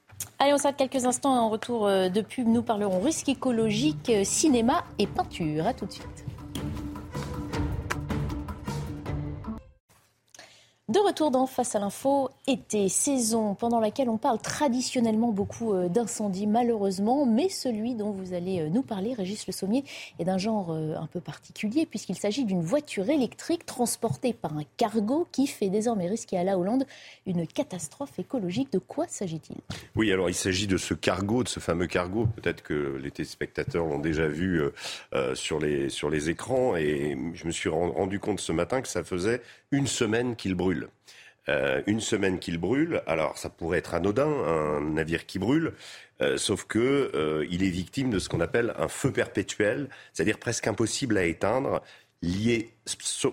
Allez, 0.43 0.55
on 0.55 0.57
s'arrête 0.57 0.79
quelques 0.79 1.05
instants 1.05 1.35
en 1.35 1.51
retour 1.51 1.87
euh, 1.87 2.09
de 2.09 2.23
pub. 2.23 2.49
Nous 2.49 2.63
parlerons 2.63 3.01
risque 3.01 3.29
écologique, 3.29 4.09
euh, 4.09 4.25
cinéma 4.25 4.85
et 4.99 5.07
peinture. 5.07 5.67
À 5.67 5.75
tout 5.75 5.85
de 5.85 5.93
suite. 5.93 6.25
De 10.91 10.99
retour 10.99 11.31
dans 11.31 11.47
Face 11.47 11.77
à 11.77 11.79
l'info, 11.79 12.31
été, 12.49 12.89
saison 12.89 13.55
pendant 13.55 13.79
laquelle 13.79 14.09
on 14.09 14.17
parle 14.17 14.41
traditionnellement 14.41 15.31
beaucoup 15.31 15.73
euh, 15.73 15.89
d'incendies 15.89 16.49
malheureusement, 16.49 17.27
mais 17.27 17.49
celui 17.49 17.95
dont 17.95 18.11
vous 18.11 18.35
allez 18.35 18.59
euh, 18.59 18.69
nous 18.69 18.83
parler, 18.83 19.15
Régis 19.15 19.47
Le 19.47 19.53
Sommier, 19.53 19.85
est 20.19 20.25
d'un 20.25 20.37
genre 20.37 20.73
euh, 20.73 20.97
un 20.97 21.07
peu 21.07 21.21
particulier 21.21 21.87
puisqu'il 21.87 22.17
s'agit 22.17 22.45
d'une 22.45 22.63
voiture 22.63 23.09
électrique 23.09 23.67
transportée 23.67 24.33
par 24.33 24.57
un 24.57 24.65
cargo 24.79 25.29
qui 25.31 25.47
fait 25.47 25.69
désormais 25.69 26.09
risquer 26.09 26.39
à 26.39 26.43
la 26.43 26.59
Hollande 26.59 26.85
une 27.25 27.47
catastrophe 27.47 28.19
écologique. 28.19 28.73
De 28.73 28.81
quoi 28.81 29.07
s'agit-il? 29.07 29.59
Oui, 29.95 30.11
alors 30.11 30.29
il 30.29 30.35
s'agit 30.35 30.67
de 30.67 30.77
ce 30.77 30.95
cargo, 30.95 31.45
de 31.45 31.49
ce 31.49 31.61
fameux 31.61 31.87
cargo, 31.87 32.27
peut-être 32.35 32.65
que 32.65 32.99
les 33.01 33.13
téléspectateurs 33.13 33.87
l'ont 33.87 34.01
déjà 34.01 34.27
vu 34.27 34.61
sur, 35.35 35.61
les, 35.61 35.89
sur 35.89 36.11
les 36.11 36.31
écrans 36.31 36.75
et 36.75 37.17
je 37.35 37.47
me 37.47 37.53
suis 37.53 37.69
rendu 37.69 38.19
compte 38.19 38.41
ce 38.41 38.51
matin 38.51 38.81
que 38.81 38.89
ça 38.89 39.05
faisait 39.05 39.41
une 39.71 39.87
semaine 39.87 40.37
qu'il 40.37 40.55
brûle. 40.55 40.89
Euh, 41.49 41.83
une 41.87 42.01
semaine 42.01 42.39
qu'il 42.39 42.59
brûle, 42.59 43.03
alors 43.07 43.39
ça 43.39 43.49
pourrait 43.49 43.79
être 43.79 43.95
anodin, 43.95 44.29
un 44.29 44.81
navire 44.81 45.27
qui 45.27 45.39
brûle, 45.39 45.73
euh, 46.21 46.37
sauf 46.37 46.65
que 46.65 47.11
euh, 47.15 47.47
il 47.51 47.65
est 47.65 47.71
victime 47.71 48.11
de 48.11 48.19
ce 48.19 48.29
qu'on 48.29 48.41
appelle 48.41 48.75
un 48.77 48.89
feu 48.89 49.11
perpétuel, 49.11 49.89
c'est-à-dire 50.13 50.39
presque 50.39 50.67
impossible 50.67 51.17
à 51.17 51.25
éteindre, 51.25 51.83
lié 52.23 52.71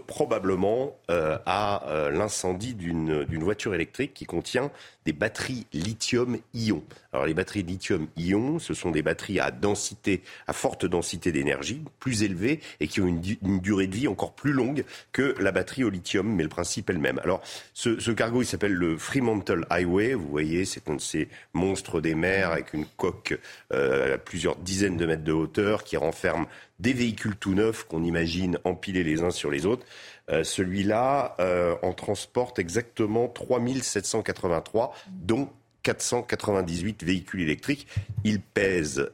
probablement 0.07 0.95
à 1.07 2.09
l'incendie 2.11 2.73
d'une 2.73 3.43
voiture 3.43 3.73
électrique 3.73 4.13
qui 4.13 4.25
contient 4.25 4.71
des 5.07 5.13
batteries 5.13 5.65
lithium-ion. 5.71 6.83
Alors 7.13 7.25
les 7.25 7.33
batteries 7.33 7.63
lithium-ion, 7.63 8.59
ce 8.59 8.73
sont 8.73 8.91
des 8.91 9.01
batteries 9.01 9.39
à 9.39 9.51
densité, 9.51 10.21
à 10.47 10.53
forte 10.53 10.85
densité 10.85 11.31
d'énergie, 11.31 11.81
plus 11.99 12.23
élevée 12.23 12.59
et 12.81 12.89
qui 12.89 12.99
ont 12.99 13.07
une, 13.07 13.21
durée 13.61 13.87
de 13.87 13.95
vie 13.95 14.09
encore 14.09 14.33
plus 14.33 14.51
longue 14.51 14.83
que 15.13 15.33
la 15.39 15.53
batterie 15.53 15.85
au 15.85 15.89
lithium, 15.89 16.27
mais 16.27 16.43
le 16.43 16.49
principe 16.49 16.89
est 16.89 16.93
le 16.93 16.99
même. 16.99 17.19
Alors 17.23 17.41
ce, 17.73 18.11
cargo, 18.11 18.41
il 18.41 18.45
s'appelle 18.45 18.73
le 18.73 18.97
Fremantle 18.97 19.65
Highway. 19.69 20.13
Vous 20.13 20.27
voyez, 20.27 20.65
c'est 20.65 20.89
un 20.89 20.95
de 20.95 21.01
ces 21.01 21.29
monstres 21.53 22.01
des 22.01 22.13
mers 22.13 22.51
avec 22.51 22.73
une 22.73 22.85
coque 22.97 23.39
euh, 23.71 24.15
à 24.15 24.17
plusieurs 24.17 24.57
dizaines 24.57 24.97
de 24.97 25.05
mètres 25.05 25.23
de 25.23 25.31
hauteur 25.31 25.85
qui 25.85 25.95
renferme 25.95 26.47
des 26.79 26.93
véhicules 26.93 27.35
tout 27.35 27.53
neufs 27.53 27.85
qu'on 27.85 28.03
imagine 28.03 28.59
empilés 28.63 29.03
les 29.03 29.21
uns 29.21 29.31
sur 29.31 29.49
les 29.49 29.65
autres. 29.65 29.85
Euh, 30.29 30.43
celui-là 30.43 31.35
euh, 31.39 31.75
en 31.81 31.93
transporte 31.93 32.59
exactement 32.59 33.27
3783, 33.27 34.93
dont 35.09 35.49
498 35.83 37.03
véhicules 37.03 37.41
électriques. 37.41 37.87
Il 38.23 38.41
pèse 38.41 39.09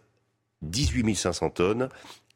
18 0.64 1.16
500 1.16 1.50
tonnes. 1.52 1.90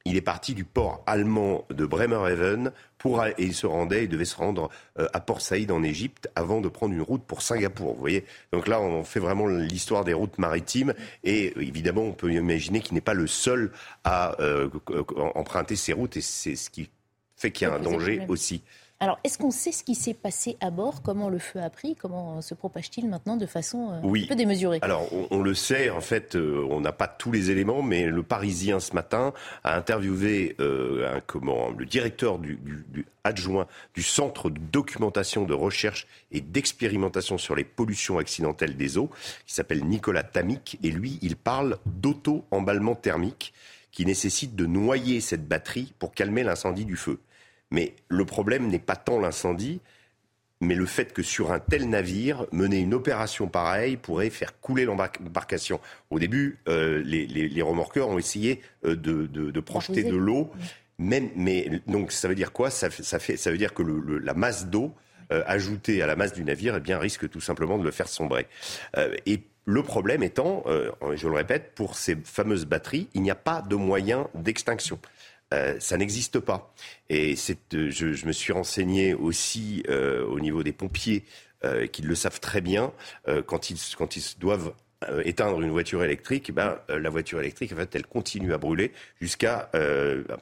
Il 0.07 0.15
est 0.15 0.21
parti 0.21 0.53
du 0.53 0.63
port 0.63 1.03
allemand 1.05 1.65
de 1.69 1.85
Bremerhaven 1.85 2.71
pour, 2.97 3.23
et 3.25 3.35
il 3.37 3.53
se 3.53 3.67
rendait, 3.67 4.05
il 4.05 4.09
devait 4.09 4.25
se 4.25 4.37
rendre 4.37 4.69
euh, 4.99 5.07
à 5.13 5.19
Port 5.19 5.41
Saïd 5.41 5.69
en 5.69 5.83
Égypte 5.83 6.29
avant 6.35 6.61
de 6.61 6.69
prendre 6.69 6.93
une 6.93 7.01
route 7.01 7.23
pour 7.23 7.41
Singapour. 7.41 7.93
Vous 7.93 7.99
voyez, 7.99 8.25
donc 8.53 8.67
là 8.67 8.79
on 8.79 9.03
fait 9.03 9.19
vraiment 9.19 9.47
l'histoire 9.47 10.05
des 10.05 10.13
routes 10.13 10.37
maritimes 10.37 10.93
et 11.23 11.53
évidemment 11.61 12.03
on 12.03 12.13
peut 12.13 12.31
imaginer 12.31 12.79
qu'il 12.79 12.93
n'est 12.93 13.01
pas 13.01 13.13
le 13.13 13.27
seul 13.27 13.71
à 14.03 14.35
emprunter 15.35 15.75
ces 15.75 15.93
routes 15.93 16.17
et 16.17 16.21
c'est 16.21 16.55
ce 16.55 16.69
qui 16.69 16.89
fait 17.35 17.51
qu'il 17.51 17.67
y 17.67 17.71
a 17.71 17.75
un 17.75 17.79
danger 17.79 18.21
aussi. 18.27 18.63
Alors, 18.99 19.19
est-ce 19.23 19.37
qu'on 19.37 19.51
sait 19.51 19.71
ce 19.71 19.83
qui 19.83 19.93
s'est 19.93 20.15
passé 20.15 20.57
à 20.59 20.71
bord? 20.71 21.03
Comment 21.03 21.29
le 21.29 21.37
feu 21.37 21.61
a 21.61 21.69
pris? 21.69 21.95
Comment 21.95 22.41
se 22.41 22.55
propage-t-il 22.55 23.07
maintenant 23.07 23.37
de 23.37 23.45
façon 23.45 23.91
euh, 23.91 24.23
un 24.23 24.27
peu 24.27 24.35
démesurée? 24.35 24.79
Alors, 24.81 25.07
on, 25.29 25.43
le 25.43 25.53
sait, 25.53 25.91
en 25.91 26.01
fait, 26.01 26.35
euh, 26.35 26.65
on 26.71 26.81
n'a 26.81 26.91
pas 26.91 27.07
tous 27.07 27.31
les 27.31 27.51
éléments, 27.51 27.83
mais 27.83 28.07
le 28.07 28.23
Parisien, 28.23 28.79
ce 28.79 28.93
matin, 28.93 29.33
a 29.63 29.77
interviewé 29.77 30.55
euh, 30.59 31.15
un, 31.15 31.19
comment, 31.19 31.69
le 31.77 31.85
directeur 31.85 32.39
du, 32.39 32.57
du, 32.57 33.05
adjoint 33.23 33.67
du 33.93 34.01
Centre 34.01 34.49
de 34.49 34.59
documentation, 34.59 35.45
de 35.45 35.53
recherche 35.53 36.07
et 36.31 36.41
d'expérimentation 36.41 37.37
sur 37.37 37.55
les 37.55 37.65
pollutions 37.65 38.17
accidentelles 38.17 38.77
des 38.77 38.97
eaux, 38.97 39.11
qui 39.45 39.53
s'appelle 39.53 39.85
Nicolas 39.85 40.23
Tamik, 40.23 40.79
et 40.81 40.89
lui, 40.89 41.19
il 41.21 41.35
parle 41.35 41.77
d'auto-emballement 41.85 42.95
thermique 42.95 43.53
qui 43.91 44.07
nécessite 44.07 44.55
de 44.55 44.65
noyer 44.65 45.21
cette 45.21 45.47
batterie 45.47 45.93
pour 45.99 46.13
calmer 46.13 46.43
l'incendie 46.43 46.85
du 46.85 46.95
feu. 46.95 47.19
Mais 47.71 47.95
le 48.07 48.25
problème 48.25 48.67
n'est 48.67 48.79
pas 48.79 48.95
tant 48.95 49.19
l'incendie, 49.19 49.81
mais 50.59 50.75
le 50.75 50.85
fait 50.85 51.13
que 51.13 51.21
sur 51.21 51.51
un 51.51 51.59
tel 51.59 51.89
navire, 51.89 52.45
mener 52.51 52.79
une 52.79 52.93
opération 52.93 53.47
pareille 53.47 53.97
pourrait 53.97 54.29
faire 54.29 54.59
couler 54.59 54.85
l'embarcation. 54.85 55.79
Au 56.09 56.19
début, 56.19 56.57
euh, 56.67 57.01
les, 57.03 57.61
remorqueurs 57.61 58.09
ont 58.09 58.17
essayé 58.17 58.61
euh, 58.85 58.95
de, 58.95 59.59
projeter 59.59 60.03
de 60.03 60.15
l'eau. 60.15 60.51
Même, 60.97 61.29
mais 61.35 61.81
donc 61.85 62.11
ça 62.11 62.27
veut 62.27 62.33
dire 62.33 62.51
quoi? 62.51 62.71
Ça, 62.71 62.89
fait, 62.89 63.37
ça 63.37 63.51
veut 63.51 63.57
dire 63.57 63.75
que 63.75 63.83
la 63.83 64.33
masse 64.33 64.65
d'eau 64.65 64.95
euh, 65.31 65.43
ajoutée 65.45 66.01
à 66.01 66.07
la 66.07 66.15
masse 66.15 66.33
du 66.33 66.43
navire 66.43 66.75
eh 66.75 66.79
bien, 66.79 66.97
risque 66.97 67.29
tout 67.29 67.41
simplement 67.41 67.77
de 67.77 67.83
le 67.83 67.91
faire 67.91 68.07
sombrer. 68.07 68.47
et 69.25 69.43
le 69.69 69.83
problème 69.83 70.23
étant, 70.23 70.63
je 71.13 71.27
le 71.27 71.33
répète, 71.33 71.73
pour 71.75 71.97
ces 71.97 72.15
fameuses 72.23 72.65
batteries, 72.65 73.09
il 73.13 73.21
n'y 73.21 73.29
a 73.29 73.35
pas 73.35 73.61
de 73.61 73.75
moyen 73.75 74.29
d'extinction. 74.33 74.97
Euh, 75.53 75.75
ça 75.79 75.97
n'existe 75.97 76.39
pas. 76.39 76.73
Et 77.09 77.35
euh, 77.73 77.89
je, 77.89 78.13
je, 78.13 78.25
me 78.25 78.31
suis 78.31 78.51
renseigné 78.51 79.13
aussi 79.13 79.83
euh, 79.87 80.25
au 80.25 80.39
niveau 80.39 80.63
des 80.63 80.73
pompiers, 80.73 81.23
qui 81.91 82.03
le 82.03 82.13
savent 82.13 82.39
très 82.39 82.61
bien, 82.61 82.93
quand, 83.47 83.71
ils, 83.71 83.79
quand 83.97 84.15
ils 84.15 84.23
doivent 84.39 84.73
éteindre 85.25 85.59
une 85.59 85.71
voiture 85.71 86.03
électrique, 86.03 86.53
ben, 86.53 86.77
la 86.87 87.09
voiture 87.09 87.39
électrique, 87.39 87.73
en 87.73 87.77
fait, 87.77 87.95
elle 87.95 88.05
continue 88.05 88.53
à 88.53 88.59
brûler 88.59 88.93
jusqu'à 89.19 89.69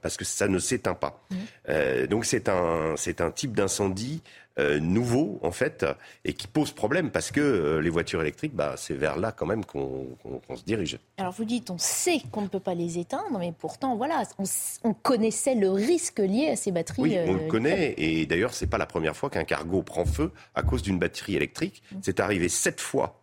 parce 0.01 0.17
que 0.17 0.25
ça 0.25 0.49
ne 0.49 0.59
s'éteint 0.59 0.93
pas. 0.93 1.25
Mmh. 1.31 2.07
donc 2.07 2.25
c'est 2.25 2.49
un 2.49 2.95
c'est 2.97 3.21
un 3.21 3.31
type 3.31 3.53
d'incendie 3.53 4.21
euh, 4.57 4.79
nouveau 4.79 5.37
en 5.43 5.51
fait 5.51 5.85
et 6.23 6.31
qui 6.31 6.47
pose 6.47 6.71
problème 6.71 7.11
parce 7.11 7.29
que 7.29 7.41
euh, 7.41 7.81
les 7.81 7.89
voitures 7.89 8.21
électriques, 8.21 8.55
bah, 8.55 8.75
c'est 8.77 8.93
vers 8.93 9.17
là 9.17 9.33
quand 9.33 9.45
même 9.45 9.65
qu'on 9.65 10.07
se 10.55 10.63
dirige. 10.63 10.97
Alors 11.17 11.33
vous 11.33 11.43
dites, 11.43 11.71
on 11.71 11.77
sait 11.77 12.21
qu'on 12.31 12.43
ne 12.43 12.47
peut 12.47 12.61
pas 12.61 12.73
les 12.73 12.97
éteindre, 12.97 13.37
mais 13.37 13.53
pourtant 13.57 13.97
voilà, 13.97 14.23
on, 14.83 14.93
connaissait 14.93 15.55
le 15.55 15.69
risque 15.71 16.19
lié 16.19 16.51
à 16.51 16.55
ces 16.55 16.71
batteries. 16.71 17.01
Oui, 17.01 17.17
on 17.27 17.33
le 17.33 17.43
euh, 17.43 17.47
connaît 17.49 17.95
et 17.97 18.25
d'ailleurs 18.25 18.53
c'est 18.53 18.67
pas 18.67 18.77
la 18.77 18.85
première 18.85 19.17
fois 19.17 19.29
qu'un 19.29 19.43
cargo 19.43 19.81
prend 19.81 20.05
feu 20.05 20.31
à 20.55 20.63
cause 20.63 20.81
d'une 20.81 20.99
batterie 20.99 21.35
électrique. 21.35 21.83
Mm. 21.91 21.97
C'est 22.01 22.21
arrivé 22.21 22.47
sept 22.47 22.79
fois 22.79 23.21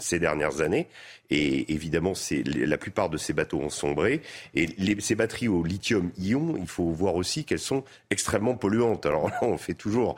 ces 0.00 0.18
dernières 0.18 0.60
années 0.60 0.88
et 1.30 1.72
évidemment, 1.72 2.12
la 2.44 2.78
plupart 2.78 3.10
de 3.10 3.16
ces 3.16 3.32
bateaux 3.32 3.60
ont 3.60 3.70
sombré. 3.70 4.22
Et 4.54 4.68
ces 5.00 5.14
batteries 5.14 5.48
au 5.48 5.62
lithium-ion, 5.64 6.56
il 6.58 6.66
faut 6.66 6.90
voir 6.90 7.14
aussi 7.14 7.44
qu'elles 7.44 7.58
sont 7.58 7.84
extrêmement 8.10 8.54
polluantes. 8.54 9.06
Alors 9.06 9.28
là, 9.28 9.38
on 9.42 9.56
fait 9.56 9.74
toujours 9.74 10.16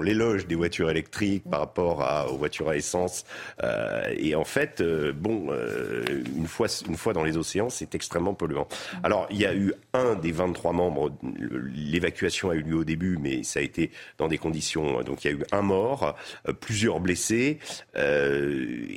l'éloge 0.00 0.46
des 0.46 0.54
voitures 0.54 0.90
électriques 0.90 1.44
par 1.50 1.60
rapport 1.60 2.28
aux 2.32 2.36
voitures 2.36 2.68
à 2.68 2.76
essence. 2.76 3.24
Euh, 3.62 4.14
et 4.16 4.34
en 4.34 4.44
fait, 4.44 4.80
euh, 4.80 5.12
bon, 5.12 5.46
euh, 5.50 6.04
une, 6.36 6.46
fois, 6.46 6.68
une 6.88 6.96
fois 6.96 7.12
dans 7.12 7.24
les 7.24 7.36
océans, 7.36 7.70
c'est 7.70 7.94
extrêmement 7.94 8.34
polluant. 8.34 8.68
Alors, 9.02 9.26
il 9.30 9.38
y 9.38 9.46
a 9.46 9.54
eu 9.54 9.72
un 9.92 10.14
des 10.14 10.32
23 10.32 10.72
membres, 10.72 11.12
l'évacuation 11.74 12.50
a 12.50 12.54
eu 12.54 12.62
lieu 12.62 12.76
au 12.76 12.84
début, 12.84 13.18
mais 13.20 13.42
ça 13.42 13.60
a 13.60 13.62
été 13.62 13.90
dans 14.18 14.28
des 14.28 14.38
conditions. 14.38 15.02
Donc, 15.02 15.24
il 15.24 15.30
y 15.30 15.34
a 15.34 15.36
eu 15.36 15.42
un 15.52 15.62
mort, 15.62 16.14
plusieurs 16.60 17.00
blessés 17.00 17.58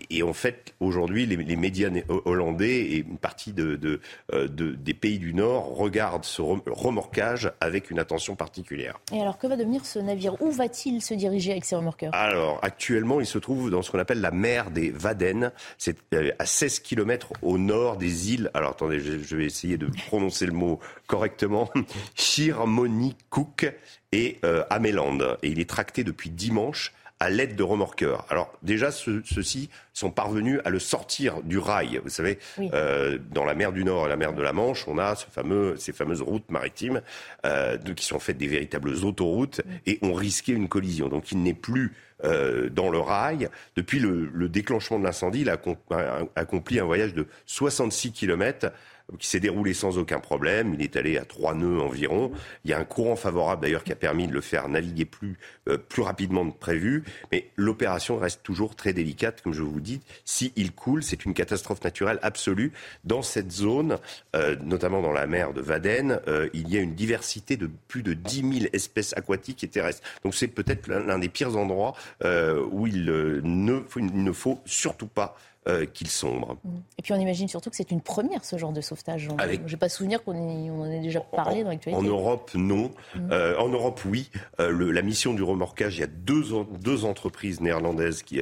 et 0.10 0.24
en 0.24 0.34
fait, 0.34 0.74
aujourd'hui, 0.80 1.26
les, 1.26 1.56
médias 1.56 1.90
hollandais 2.26 2.82
et 2.82 2.98
une 2.98 3.18
partie 3.18 3.54
de, 3.54 4.00
euh, 4.34 4.48
de, 4.48 4.72
des 4.72 4.94
pays 4.94 5.20
du 5.20 5.34
Nord 5.34 5.76
regardent 5.76 6.26
ce 6.26 6.42
remorquage 6.42 7.52
avec 7.60 7.92
une 7.92 8.00
attention 8.00 8.36
particulière. 8.36 9.00
Et 9.12 9.22
alors, 9.22 9.38
que 9.38 9.48
va 9.48 9.56
devenir 9.56 9.86
ce 9.86 10.00
navire? 10.00 10.42
Où 10.42 10.52
va-t-il 10.52 11.02
se 11.02 11.14
diriger 11.14 11.52
avec 11.52 11.66
ces 11.66 11.76
remorqueurs? 11.76 12.14
Alors, 12.14 12.60
actuellement, 12.62 13.20
il 13.20 13.26
se 13.26 13.38
trouve 13.38 13.70
dans 13.70 13.82
ce 13.82 13.92
qu'on 13.92 14.00
appelle 14.00 14.22
la 14.22 14.32
mer 14.32 14.72
des 14.72 14.92
Waden. 14.92 15.52
C'est 15.78 15.98
euh, 16.14 16.32
à 16.40 16.46
16 16.46 16.80
km 16.80 17.34
au 17.42 17.58
nord 17.58 17.98
des 17.98 18.34
îles. 18.34 18.52
Alors, 18.54 18.72
attendez, 18.72 19.00
je, 19.00 19.36
vais 19.36 19.46
essayer 19.46 19.78
de 19.78 19.88
prononcer 20.08 20.46
le 20.46 20.54
mot 20.54 20.80
correctement. 21.08 21.70
Schiermonnikoog 22.16 23.74
et 24.12 24.40
euh, 24.44 24.64
Ameland. 24.70 25.38
Et 25.44 25.50
il 25.50 25.60
est 25.60 25.70
tracté 25.70 26.04
depuis 26.04 26.30
dimanche 26.30 26.94
à 27.20 27.30
l'aide 27.30 27.56
de 27.56 27.64
remorqueurs. 27.64 28.26
Alors 28.30 28.54
déjà, 28.62 28.92
ceux-ci 28.92 29.70
sont 29.94 30.12
parvenus 30.12 30.60
à 30.66 30.70
le 30.70 30.80
sortir 30.80 31.42
du 31.42 31.58
rail. 31.58 32.00
Vous 32.04 32.10
savez, 32.10 32.38
euh, 32.60 33.18
dans 33.32 33.46
la 33.46 33.56
mer 33.56 33.72
du 33.72 33.84
Nord 33.84 34.06
et 34.06 34.10
la 34.10 34.18
mer 34.18 34.34
de 34.34 34.42
la 34.42 34.54
Manche, 34.54 34.88
on 34.88 34.98
a 34.98 35.16
ce 35.16 35.26
fameux, 35.26 35.76
ces 35.78 35.94
fameuses 35.94 36.22
routes 36.22 36.50
maritimes 36.52 37.02
euh, 37.46 37.78
qui 37.78 38.06
sont 38.06 38.20
faites 38.20 38.38
des 38.38 38.48
véritables 38.48 38.94
autoroutes 39.04 39.62
et 39.86 39.98
ont 40.04 40.14
risqué 40.14 40.52
une 40.52 40.68
collision. 40.68 41.08
Donc 41.10 41.32
il 41.32 41.42
n'est 41.42 41.56
plus 41.56 41.94
euh, 42.24 42.70
dans 42.70 42.90
le 42.90 43.00
rail. 43.00 43.50
Depuis 43.76 44.00
le, 44.00 44.30
le 44.32 44.50
déclenchement 44.50 45.00
de 45.00 45.04
l'incendie, 45.04 45.42
il 45.42 45.50
a 45.50 45.58
accompli 46.36 46.80
un 46.80 46.86
voyage 46.86 47.14
de 47.14 47.28
66 47.48 48.12
kilomètres 48.12 48.72
qui 49.20 49.28
s'est 49.28 49.40
déroulé 49.40 49.74
sans 49.74 49.98
aucun 49.98 50.20
problème. 50.20 50.74
Il 50.74 50.82
est 50.82 50.96
allé 50.98 51.18
à 51.18 51.24
trois 51.24 51.54
nœuds 51.54 51.80
environ. 51.80 52.32
Il 52.66 52.72
y 52.72 52.74
a 52.74 52.80
un 52.80 52.84
courant 52.84 53.16
favorable 53.16 53.62
d'ailleurs 53.62 53.84
qui 53.84 53.92
a 53.94 53.96
permis 53.96 54.28
de 54.28 54.34
le 54.34 54.42
faire 54.42 54.68
naviguer 54.68 55.06
plus, 55.06 55.38
euh, 55.70 55.78
plus 55.78 56.02
rapidement 56.02 56.50
que 56.50 56.58
prévu. 56.58 57.04
Mais 57.32 57.50
l'opération 57.56 58.18
reste 58.18 58.44
toujours 58.44 58.76
très 58.76 58.92
délicate, 58.92 59.42
comme 59.42 59.54
je 59.54 59.62
vous 59.62 59.80
dis. 59.80 60.02
Si 60.26 60.52
il 60.58 60.74
coule, 60.74 61.04
c'est 61.04 61.24
une 61.24 61.34
catastrophe 61.34 61.84
naturelle 61.84 62.20
absolue. 62.22 62.74
Dans 63.06 63.22
cette 63.22 63.52
zone, 63.52 63.98
euh, 64.36 64.58
notamment 64.62 65.02
dans 65.02 65.14
la 65.14 65.26
mer 65.26 65.54
de 65.54 65.62
Vaden, 65.62 66.20
euh, 66.28 66.50
il 66.54 66.70
y 66.70 66.78
a 66.78 66.82
une 66.82 66.96
diversité 66.96 67.56
de 67.56 67.70
plus 67.88 68.04
de 68.04 68.14
10 68.14 68.60
000 68.60 68.70
espèces 68.74 69.16
aquatiques 69.16 69.64
et 69.64 69.70
terrestres. 69.70 70.02
Donc 70.24 70.36
c'est 70.36 70.48
peut-être 70.48 70.88
l'un 70.88 71.20
des 71.20 71.30
pires 71.30 71.56
endroits 71.56 71.94
où 72.72 72.88
il 72.88 73.06
ne, 73.06 73.82
il 73.96 74.24
ne 74.24 74.32
faut 74.32 74.60
surtout 74.66 75.08
pas 75.08 75.38
euh, 75.68 75.86
qu'il 75.86 76.08
sombre. 76.08 76.58
Et 76.98 77.02
puis 77.02 77.12
on 77.12 77.20
imagine 77.20 77.50
surtout 77.50 77.70
que 77.70 77.76
c'est 77.76 77.92
une 77.92 78.00
première 78.00 78.46
ce 78.46 78.58
genre 78.58 78.72
de 78.72 78.80
sauvetage. 78.80 79.28
Je 79.50 79.72
n'ai 79.72 79.78
pas 79.78 79.90
souvenir 79.90 80.24
qu'on 80.24 80.34
en 80.34 80.90
ait 80.90 81.02
déjà 81.02 81.20
parlé 81.20 81.64
dans 81.64 81.72
l'actualité. 81.72 82.02
En 82.02 82.08
Europe, 82.08 82.52
non. 82.56 82.92
Mm. 83.16 83.32
Euh, 83.32 83.58
en 83.58 83.68
Europe, 83.68 84.00
oui. 84.06 84.30
Euh, 84.62 84.94
la 84.94 85.02
mission 85.02 85.34
du 85.34 85.44
remorquage, 85.44 85.98
il 85.98 86.02
y 86.02 86.04
a 86.04 86.08
deux, 86.08 86.44
deux 86.80 87.04
entreprises 87.04 87.60
néerlandaises, 87.60 88.24
qui, 88.24 88.42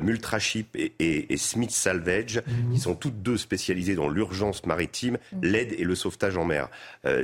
Multraship 0.00 0.76
et, 0.76 0.92
et, 1.00 1.36
Smith 1.36 1.72
Salvage, 1.72 2.40
mm. 2.46 2.74
qui 2.74 2.78
sont 2.78 2.94
toutes 2.94 3.20
deux 3.20 3.36
spécialisées 3.36 3.96
dans 3.96 4.08
l'urgence 4.08 4.64
maritime, 4.64 5.18
mm. 5.32 5.40
l'aide 5.42 5.74
et 5.76 5.82
le 5.84 5.96
sauvetage 5.96 6.36
en 6.36 6.44
mer. 6.44 6.68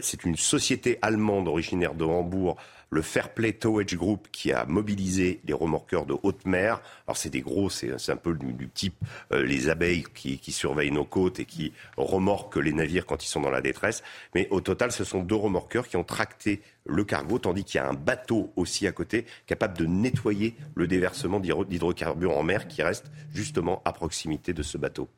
c'est 0.00 0.24
une 0.24 0.36
société 0.36 0.98
allemande 1.02 1.46
originaire 1.46 1.94
de 1.94 2.04
Hambourg 2.04 2.56
le 2.90 3.02
Fairplay 3.02 3.52
Towage 3.52 3.96
Group 3.96 4.28
qui 4.30 4.52
a 4.52 4.64
mobilisé 4.66 5.40
les 5.44 5.52
remorqueurs 5.52 6.06
de 6.06 6.14
haute 6.22 6.44
mer. 6.46 6.80
Alors 7.06 7.16
c'est 7.16 7.30
des 7.30 7.40
gros, 7.40 7.68
c'est 7.70 7.92
un 8.08 8.16
peu 8.16 8.34
du, 8.34 8.68
type 8.68 8.96
euh, 9.32 9.42
les 9.42 9.68
abeilles 9.68 10.04
qui, 10.14 10.38
qui, 10.38 10.52
surveillent 10.52 10.90
nos 10.90 11.04
côtes 11.04 11.40
et 11.40 11.44
qui 11.44 11.72
remorquent 11.96 12.56
les 12.56 12.72
navires 12.72 13.06
quand 13.06 13.24
ils 13.24 13.28
sont 13.28 13.40
dans 13.40 13.50
la 13.50 13.60
détresse. 13.60 14.02
Mais 14.34 14.48
au 14.50 14.60
total, 14.60 14.92
ce 14.92 15.04
sont 15.04 15.22
deux 15.22 15.34
remorqueurs 15.34 15.88
qui 15.88 15.96
ont 15.96 16.04
tracté 16.04 16.62
le 16.84 17.04
cargo, 17.04 17.38
tandis 17.38 17.64
qu'il 17.64 17.78
y 17.78 17.82
a 17.82 17.88
un 17.88 17.94
bateau 17.94 18.52
aussi 18.56 18.86
à 18.86 18.92
côté 18.92 19.26
capable 19.46 19.76
de 19.76 19.86
nettoyer 19.86 20.54
le 20.74 20.86
déversement 20.86 21.40
d'hydrocarbures 21.40 22.36
en 22.36 22.42
mer 22.42 22.68
qui 22.68 22.82
reste 22.82 23.10
justement 23.32 23.82
à 23.84 23.92
proximité 23.92 24.52
de 24.52 24.62
ce 24.62 24.78
bateau. 24.78 25.08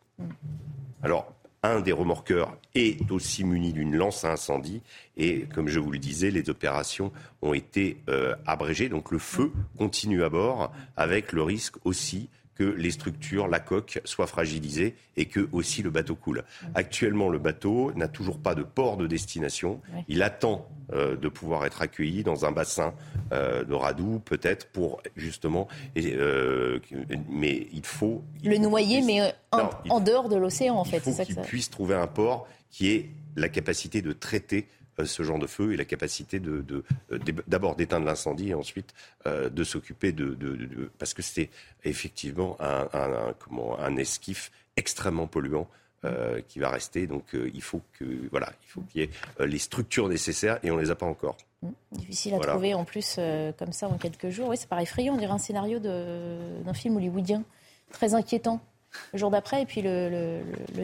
Alors, 1.03 1.33
un 1.63 1.81
des 1.81 1.93
remorqueurs 1.93 2.57
est 2.75 3.11
aussi 3.11 3.45
muni 3.45 3.73
d'une 3.73 3.97
lance 3.97 4.25
à 4.25 4.33
incendie. 4.33 4.83
Et 5.17 5.47
comme 5.55 5.69
je 5.69 5.81
vous 5.81 5.91
le 5.91 5.99
disais, 5.99 6.31
les 6.31 6.51
opérations 6.51 7.13
ont 7.43 7.55
été 7.55 7.99
euh, 8.09 8.35
abrégées. 8.47 8.89
Donc 8.89 9.11
le 9.11 9.19
feu 9.19 9.53
continue 9.77 10.23
à 10.23 10.29
bord 10.29 10.73
avec 10.97 11.33
le 11.33 11.43
risque 11.43 11.75
aussi 11.85 12.29
que 12.59 12.65
les 12.65 12.91
structures, 12.91 13.47
la 13.47 13.61
coque, 13.61 14.01
soient 14.05 14.27
fragilisées 14.27 14.97
et 15.17 15.27
que 15.27 15.49
aussi 15.53 15.81
le 15.83 15.91
bateau 15.91 16.17
coule. 16.17 16.43
Actuellement, 16.75 17.29
le 17.29 17.39
bateau 17.39 17.93
n'a 17.95 18.09
toujours 18.09 18.39
pas 18.39 18.57
de 18.57 18.65
port 18.65 18.97
de 18.97 19.07
destination. 19.07 19.81
Il 20.09 20.23
attend 20.25 20.69
euh, 20.93 21.17
de 21.17 21.29
pouvoir 21.29 21.65
être 21.67 21.83
accueilli 21.83 22.25
dans 22.25 22.45
un 22.45 22.51
bassin 22.51 22.95
euh, 23.33 23.63
de 23.63 23.75
Radou, 23.75 24.21
peut-être 24.25 24.67
pour 24.69 25.01
justement. 25.17 25.69
Euh, 25.97 26.81
mais 27.31 27.69
il 27.73 27.87
faut 27.87 28.25
le 28.43 28.59
noyer, 28.59 29.03
mais 29.03 29.33
en, 29.53 30.01
dehors 30.01 30.29
de 30.29 30.37
l'océan, 30.37 30.75
en 30.75 30.85
fait. 30.85 31.03
Il 31.07 31.13
faut 31.13 31.23
qu'il 31.23 31.37
puisse 31.43 31.71
trouver 31.71 31.95
un 31.95 32.09
port 32.09 32.49
qui 32.71 32.91
ait 32.91 33.11
la 33.37 33.49
capacité 33.49 34.03
de 34.03 34.13
traiter 34.13 34.67
ce 35.05 35.23
genre 35.23 35.39
de 35.39 35.47
feu 35.47 35.73
et 35.73 35.77
la 35.77 35.85
capacité 35.85 36.41
de, 36.41 36.65
euh, 37.13 37.19
d'abord 37.47 37.77
d'éteindre 37.77 38.07
l'incendie 38.07 38.51
et 38.51 38.55
ensuite 38.55 38.95
euh, 39.27 39.49
de 39.49 39.65
s'occuper 39.65 40.13
de, 40.13 40.37
parce 40.99 41.15
que 41.15 41.23
c'est 41.23 41.51
effectivement 41.85 42.57
un, 42.61 43.35
comment, 43.39 43.79
un 43.79 43.97
esquif 43.97 44.51
extrêmement 44.77 45.27
polluant. 45.27 45.69
qui 46.49 46.61
va 46.61 46.71
rester. 46.71 47.09
Donc 47.09 47.25
il 47.33 47.63
faut 47.63 47.83
que 47.99 48.05
voilà, 48.31 48.53
il 48.63 48.69
faut 48.69 48.81
qu'il 48.83 49.01
y 49.01 49.05
ait 49.05 49.11
les 49.45 49.59
structures 49.59 50.09
nécessaires 50.09 50.59
et 50.63 50.71
on 50.71 50.77
les 50.77 50.91
a 50.91 50.95
pas 50.95 51.07
encore. 51.07 51.37
Mmh. 51.63 51.69
Difficile 51.93 52.35
à 52.35 52.39
trouver 52.39 52.73
en 52.75 52.85
plus 52.85 53.19
comme 53.59 53.73
ça 53.73 53.89
en 53.89 53.99
quelques 53.99 54.31
jours. 54.31 54.49
Oui, 54.49 54.57
ça 54.57 54.67
paraît 54.67 54.85
effrayant. 54.85 55.15
On 55.15 55.19
dirait 55.19 55.33
un 55.33 55.39
scénario 55.39 55.81
d'un 55.81 56.75
film 56.75 56.97
hollywoodien 56.97 57.43
très 57.91 58.15
inquiétant 58.15 58.61
le 59.13 59.19
jour 59.19 59.31
d'après, 59.31 59.63
et 59.63 59.67
puis 59.67 59.83
le, 59.83 60.41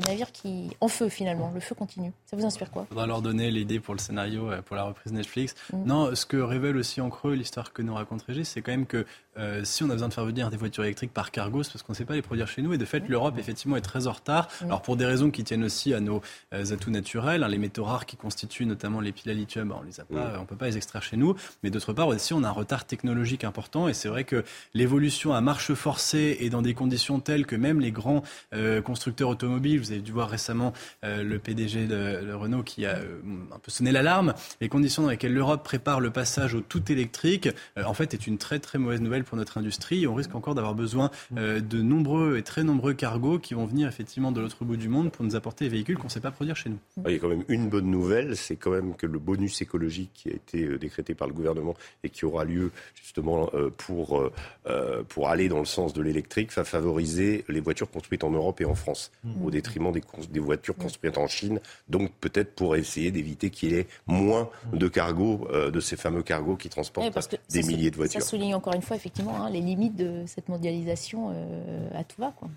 navire 0.06 0.32
qui 0.32 0.70
en 0.80 0.88
feu 0.88 1.08
finalement, 1.08 1.50
le 1.54 1.60
feu 1.60 1.74
continue. 1.74 2.12
Ça 2.26 2.36
vous 2.36 2.44
inspire 2.44 2.70
quoi? 2.70 2.84
Il 2.86 2.88
faudra 2.88 3.06
leur 3.06 3.22
donner 3.22 3.50
l'idée 3.50 3.80
pour 3.80 3.94
le 3.94 4.00
scénario, 4.00 4.50
euh, 4.50 4.62
pour 4.62 4.76
la 4.76 4.84
reprise 4.84 5.12
Netflix. 5.12 5.54
Mm. 5.72 5.84
Non, 5.84 6.14
ce 6.14 6.26
que 6.26 6.36
révèle 6.36 6.76
aussi 6.76 7.00
en 7.00 7.10
creux 7.10 7.34
l'histoire 7.34 7.72
que 7.72 7.82
nous 7.82 7.94
raconte 7.94 8.22
Régis, 8.22 8.48
c'est 8.48 8.62
quand 8.62 8.72
même 8.72 8.86
que 8.86 9.06
euh, 9.36 9.64
si 9.64 9.82
on 9.82 9.90
a 9.90 9.92
besoin 9.92 10.08
de 10.08 10.14
faire 10.14 10.24
venir 10.24 10.50
des 10.50 10.56
voitures 10.56 10.84
électriques 10.84 11.12
par 11.12 11.30
cargo, 11.30 11.62
c'est 11.62 11.72
parce 11.72 11.82
qu'on 11.82 11.92
ne 11.92 11.96
sait 11.96 12.04
pas 12.04 12.14
les 12.14 12.22
produire 12.22 12.46
chez 12.46 12.62
nous. 12.62 12.72
Et 12.72 12.78
de 12.78 12.84
fait, 12.84 13.08
l'Europe, 13.08 13.36
effectivement, 13.38 13.76
est 13.76 13.80
très 13.80 14.06
en 14.06 14.12
retard. 14.12 14.48
Alors, 14.62 14.82
pour 14.82 14.96
des 14.96 15.04
raisons 15.04 15.30
qui 15.30 15.44
tiennent 15.44 15.64
aussi 15.64 15.92
à 15.94 16.00
nos 16.00 16.22
euh, 16.52 16.72
atouts 16.72 16.90
naturels, 16.90 17.42
hein, 17.42 17.48
les 17.48 17.58
métaux 17.58 17.84
rares 17.84 18.06
qui 18.06 18.16
constituent 18.16 18.66
notamment 18.66 19.00
les 19.00 19.12
piles 19.12 19.30
à 19.30 19.34
lithium, 19.34 19.74
on 19.76 19.82
les 19.82 20.00
a 20.00 20.04
pas, 20.04 20.38
on 20.40 20.44
peut 20.44 20.56
pas 20.56 20.66
les 20.66 20.76
extraire 20.76 21.02
chez 21.02 21.16
nous. 21.16 21.34
Mais 21.62 21.70
d'autre 21.70 21.92
part, 21.92 22.08
aussi, 22.08 22.32
on 22.32 22.44
a 22.44 22.48
un 22.48 22.52
retard 22.52 22.84
technologique 22.84 23.44
important. 23.44 23.88
Et 23.88 23.94
c'est 23.94 24.08
vrai 24.08 24.24
que 24.24 24.44
l'évolution 24.72 25.32
à 25.32 25.40
marche 25.40 25.74
forcée 25.74 26.36
et 26.40 26.50
dans 26.50 26.62
des 26.62 26.74
conditions 26.74 27.20
telles 27.20 27.46
que 27.46 27.56
même 27.56 27.80
les 27.80 27.90
grands 27.94 28.22
euh, 28.52 28.82
constructeurs 28.82 29.30
automobiles, 29.30 29.80
vous 29.80 29.92
avez 29.92 30.02
dû 30.02 30.12
voir 30.12 30.28
récemment 30.28 30.72
le 31.02 31.38
PDG 31.38 31.86
de, 31.86 32.32
Renault 32.32 32.62
qui 32.62 32.86
a 32.86 32.96
un 32.96 33.58
peu 33.58 33.70
sonné 33.70 33.92
l'alarme, 33.92 34.34
les 34.60 34.68
conditions 34.68 35.02
dans 35.02 35.10
lesquelles 35.10 35.32
l'Europe 35.32 35.64
prépare 35.64 36.00
le 36.00 36.10
passage 36.10 36.54
au 36.54 36.60
tout 36.60 36.90
électrique, 36.90 37.48
en 37.76 37.94
fait, 37.94 38.14
est 38.14 38.26
une 38.26 38.38
très 38.38 38.58
très 38.58 38.78
mauvaise 38.78 39.00
nouvelle 39.00 39.24
pour 39.24 39.36
notre 39.36 39.58
industrie. 39.58 40.06
on 40.06 40.14
risque 40.14 40.34
encore 40.34 40.54
d'avoir 40.54 40.74
besoin 40.74 41.10
euh, 41.36 41.60
de 41.60 41.82
nombreux 41.82 42.36
et 42.36 42.42
très 42.42 42.64
nombreux 42.64 42.94
cargos 42.94 43.38
qui 43.38 43.54
vont 43.54 43.66
venir 43.66 43.88
effectivement 43.88 44.32
de 44.32 44.40
l'autre 44.40 44.64
bout 44.64 44.76
du 44.76 44.88
monde 44.88 45.12
pour 45.12 45.24
nous 45.24 45.36
apporter 45.36 45.66
des 45.66 45.70
véhicules 45.70 45.96
qu'on 45.96 46.04
ne 46.04 46.10
sait 46.10 46.20
pas 46.20 46.30
produire 46.30 46.56
chez 46.56 46.70
nous. 46.70 46.78
Il 47.06 47.12
y 47.12 47.16
a 47.16 47.18
quand 47.18 47.28
même 47.28 47.44
une 47.48 47.68
bonne 47.68 47.90
nouvelle, 47.90 48.36
c'est 48.36 48.56
quand 48.56 48.70
même 48.70 48.94
que 48.94 49.06
le 49.06 49.18
bonus 49.18 49.60
écologique 49.62 50.10
qui 50.14 50.30
a 50.30 50.32
été 50.32 50.64
euh, 50.64 50.78
décrété 50.78 51.14
par 51.14 51.28
le 51.28 51.34
gouvernement 51.34 51.74
et 52.02 52.10
qui 52.10 52.24
aura 52.24 52.44
lieu 52.44 52.70
justement 52.94 53.50
euh, 53.54 53.70
pour, 53.76 54.30
pour 55.08 55.28
aller 55.28 55.48
dans 55.48 55.58
le 55.58 55.64
sens 55.64 55.92
de 55.92 56.02
l'électrique 56.02 56.52
va 56.52 56.64
favoriser 56.64 57.44
les 57.48 57.60
voitures 57.60 57.83
construites 57.86 58.24
en 58.24 58.30
Europe 58.30 58.60
et 58.60 58.64
en 58.64 58.74
France 58.74 59.10
mmh. 59.24 59.44
au 59.44 59.50
détriment 59.50 59.92
des, 59.92 60.02
des 60.30 60.40
voitures 60.40 60.76
construites 60.76 61.18
en 61.18 61.26
Chine. 61.26 61.60
Donc 61.88 62.10
peut-être 62.20 62.54
pour 62.54 62.76
essayer 62.76 63.10
d'éviter 63.10 63.50
qu'il 63.50 63.72
y 63.72 63.74
ait 63.76 63.86
moins 64.06 64.50
de 64.72 64.88
cargos, 64.88 65.48
de 65.52 65.80
ces 65.80 65.96
fameux 65.96 66.22
cargos 66.22 66.56
qui 66.56 66.68
transportent 66.68 67.28
des 67.50 67.62
milliers 67.62 67.90
de 67.90 67.96
voitures. 67.96 68.20
Ça 68.20 68.26
souligne 68.26 68.54
encore 68.54 68.74
une 68.74 68.82
fois 68.82 68.96
effectivement 68.96 69.42
hein, 69.42 69.50
les 69.50 69.60
limites 69.60 69.96
de 69.96 70.24
cette 70.26 70.48
mondialisation 70.48 71.30
euh, 71.32 71.88
à 71.94 72.04
tout 72.04 72.20
va. 72.20 72.32
Quoi. 72.36 72.48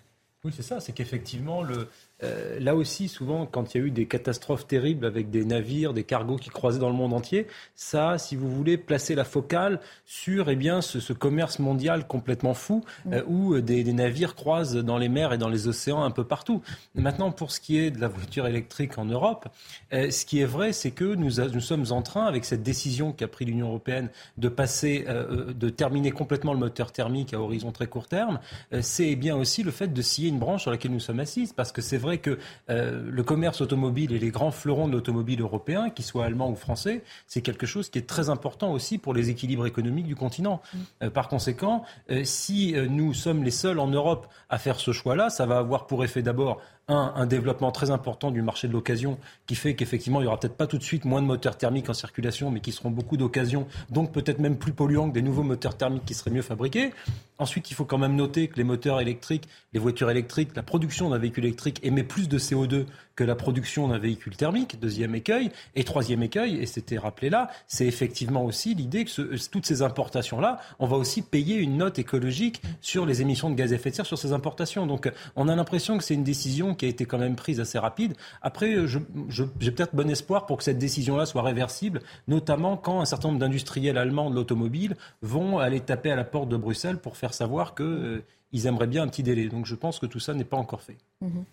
Oui, 0.43 0.51
c'est 0.55 0.63
ça, 0.63 0.80
c'est 0.80 0.93
qu'effectivement, 0.93 1.63
le, 1.63 1.89
euh, 2.24 2.59
là 2.59 2.76
aussi, 2.76 3.07
souvent, 3.07 3.45
quand 3.45 3.74
il 3.74 3.78
y 3.78 3.84
a 3.84 3.88
eu 3.88 3.91
des 3.91 4.07
catastrophes 4.07 4.65
terribles 4.65 5.05
avec 5.05 5.30
des 5.30 5.45
navires, 5.45 5.93
des 5.93 6.03
cargos 6.03 6.38
qui 6.38 6.49
croisaient 6.49 6.80
dans 6.80 6.89
le 6.89 6.95
monde 6.95 7.13
entier, 7.13 7.47
ça, 7.76 8.18
si 8.18 8.36
vous 8.36 8.49
voulez, 8.49 8.78
placer 8.78 9.13
la 9.13 9.24
focale 9.24 9.80
sur 10.05 10.49
eh 10.49 10.55
bien, 10.55 10.82
ce, 10.82 11.13
commerce 11.13 11.59
mondial 11.59 12.07
complètement 12.07 12.53
fou, 12.53 12.84
euh, 13.11 13.24
où 13.28 13.53
euh, 13.53 13.61
des, 13.61 13.84
navires 13.93 14.36
croisent 14.36 14.76
dans 14.76 14.97
les 14.97 15.09
mers 15.09 15.34
et 15.34 15.38
dans 15.38 15.49
les 15.49 15.68
océans 15.68 16.03
un 16.03 16.11
peu 16.11 16.24
partout. 16.24 16.61
maintenant, 16.95 17.32
pour 17.32 17.51
ce 17.51 17.59
qui 17.59 17.78
est 17.78 17.91
de 17.91 18.01
la 18.01 18.07
voiture 18.07 18.47
électrique 18.47 18.97
en 18.97 19.05
Europe, 19.05 19.47
ce 19.91 20.26
qui 20.26 20.41
est 20.41 20.45
vrai, 20.45 20.74
c'est 20.74 20.91
que 20.91 21.15
nous, 21.15 21.39
nous, 21.53 21.61
sommes 21.61 21.86
en 21.91 22.01
train, 22.01 22.26
avec 22.26 22.45
cette 22.45 22.63
décision 22.63 23.11
qu'a 23.11 23.28
pris 23.28 23.45
l'Union 23.45 23.68
européenne 23.68 24.09
de 24.38 24.49
passer, 24.49 25.05
de 25.07 25.70
terminer 25.70 26.11
complètement 26.11 26.53
le 26.53 26.59
moteur 26.59 26.91
thermique 26.91 27.34
à 27.34 27.39
horizon 27.39 27.72
très 27.72 27.88
court 27.88 28.07
terme, 28.07 28.39
c'est 28.82 29.15
bien 29.15 29.36
aussi 29.36 29.63
le 29.63 29.72
fait 29.72 29.88
de 29.88 30.01
scier 30.01 30.30
une 30.30 30.39
branche 30.39 30.63
sur 30.63 30.72
laquelle 30.72 30.91
nous 30.91 30.99
sommes 30.99 31.20
assis, 31.20 31.51
parce 31.55 31.72
que 31.72 31.82
c'est 31.82 31.97
vrai 31.97 32.07
que 32.16 32.39
euh, 32.70 33.10
le 33.10 33.24
commerce 33.24 33.62
automobile 33.62 34.14
et 34.14 34.20
les 34.20 34.30
grands 34.30 34.51
fleurons 34.51 34.88
de 34.88 34.93
l'automobile 34.93 35.41
européen, 35.41 35.89
qu'ils 35.89 36.05
soient 36.05 36.26
allemands 36.26 36.49
ou 36.49 36.55
français, 36.55 37.03
c'est 37.28 37.41
quelque 37.41 37.66
chose 37.66 37.89
qui 37.89 37.99
est 37.99 38.08
très 38.08 38.30
important 38.30 38.72
aussi 38.72 38.97
pour 38.97 39.14
les 39.14 39.30
équilibres 39.30 39.68
économiques 39.68 40.08
du 40.08 40.16
continent. 40.16 40.62
Mm. 40.74 40.78
Euh, 41.03 41.10
par 41.10 41.28
conséquent, 41.28 41.84
euh, 42.10 42.24
si 42.24 42.74
nous 42.89 43.14
sommes 43.14 43.43
les 43.43 43.51
seuls 43.51 43.80
en 43.80 43.88
Europe 43.88 44.28
à 44.49 44.58
faire 44.58 44.80
ce 44.80 44.91
choix-là, 44.91 45.30
ça 45.30 45.45
va 45.45 45.58
avoir 45.58 45.88
pour 45.88 46.03
effet 46.03 46.22
d'abord 46.22 46.62
un, 46.88 47.13
un 47.15 47.25
développement 47.25 47.71
très 47.71 47.91
important 47.91 48.31
du 48.31 48.41
marché 48.41 48.67
de 48.67 48.73
l'occasion 48.73 49.17
qui 49.45 49.55
fait 49.55 49.75
qu'effectivement, 49.75 50.19
il 50.19 50.23
n'y 50.23 50.27
aura 50.27 50.39
peut-être 50.39 50.55
pas 50.55 50.67
tout 50.67 50.77
de 50.77 50.83
suite 50.83 51.05
moins 51.05 51.21
de 51.21 51.27
moteurs 51.27 51.57
thermiques 51.57 51.89
en 51.89 51.93
circulation, 51.93 52.49
mais 52.49 52.61
qui 52.61 52.71
seront 52.71 52.91
beaucoup 52.91 53.17
d'occasions, 53.17 53.67
donc 53.89 54.11
peut-être 54.11 54.39
même 54.39 54.57
plus 54.57 54.71
polluants 54.71 55.09
que 55.09 55.13
des 55.13 55.21
nouveaux 55.21 55.43
moteurs 55.43 55.75
thermiques 55.75 56.05
qui 56.05 56.13
seraient 56.13 56.31
mieux 56.31 56.41
fabriqués. 56.41 56.93
Ensuite, 57.39 57.69
il 57.69 57.73
faut 57.75 57.85
quand 57.85 57.97
même 57.97 58.15
noter 58.15 58.47
que 58.47 58.55
les 58.55 58.63
moteurs 58.63 58.99
électriques, 58.99 59.47
les 59.73 59.79
voitures 59.79 60.09
électriques, 60.09 60.55
la 60.55 60.63
production 60.63 61.09
d'un 61.09 61.19
véhicule 61.19 61.45
électrique 61.45 61.79
émet 61.83 62.03
plus 62.03 62.27
de 62.27 62.39
CO2 62.39 62.85
que 63.17 63.23
la 63.23 63.35
production 63.35 63.88
d'un 63.88 63.97
véhicule 63.97 64.35
thermique, 64.35 64.79
deuxième 64.79 65.13
écueil. 65.15 65.51
Et 65.75 65.83
troisième 65.83 66.23
écueil, 66.23 66.57
et 66.57 66.65
c'était 66.65 66.97
rappelé 66.97 67.29
là, 67.29 67.49
c'est 67.67 67.85
effectivement 67.85 68.45
aussi 68.45 68.75
l'idée 68.75 69.05
que 69.05 69.49
toutes 69.49 69.65
ces 69.65 69.81
importations-là, 69.81 70.59
on 70.79 70.88
va 70.88 70.97
aussi 70.97 71.21
payer 71.23 71.55
une 71.57 71.77
note 71.77 71.99
écologique 71.99 72.61
sur 72.79 73.05
les 73.05 73.21
émissions 73.21 73.49
de 73.49 73.55
gaz 73.55 73.73
à 73.73 73.75
effet 73.75 73.89
de 73.89 73.95
serre 73.95 74.05
sur 74.05 74.19
ces 74.19 74.33
importations. 74.33 74.85
Donc 74.85 75.11
on 75.35 75.47
a 75.47 75.55
l'impression 75.55 75.97
que 75.97 76.03
c'est 76.03 76.13
une 76.13 76.23
décision 76.23 76.75
qui 76.78 76.86
a 76.86 76.88
été 76.88 77.05
quand 77.05 77.17
même 77.17 77.36
prise 77.36 77.59
assez 77.59 77.80
rapide. 77.80 78.13
Après, 78.41 78.88
j'ai 78.88 78.99
je, 79.30 79.43
peut-être 79.43 79.95
bon 79.95 80.09
espoir 80.09 80.45
pour 80.45 80.57
que 80.57 80.63
cette 80.63 80.78
décision-là 80.78 81.25
soit 81.25 81.41
réversible, 81.41 82.01
notamment 82.28 82.78
quand 82.78 83.01
un 83.01 83.05
certain 83.05 83.30
nombre 83.30 83.39
d'industriels 83.39 83.97
allemands 83.97 84.30
de 84.30 84.36
l'automobile 84.36 84.95
vont 85.21 85.59
aller 85.59 85.82
taper 85.82 86.11
à 86.11 86.15
la 86.15 86.23
porte 86.23 86.49
de 86.49 86.57
Bruxelles 86.57 86.99
pour 86.99 87.17
faire 87.17 87.34
savoir 87.34 87.75
qu'ils 87.75 87.86
euh, 87.86 88.21
aimeraient 88.65 88.88
bien 88.88 89.03
un 89.03 89.07
petit 89.07 89.23
délai. 89.23 89.49
Donc 89.49 89.65
je 89.65 89.75
pense 89.75 89.99
que 89.99 90.05
tout 90.05 90.19
ça 90.19 90.34
n'est 90.34 90.45
pas 90.45 90.57
encore 90.57 90.82
fait. 90.82 90.97
Mm-hmm 91.23 91.43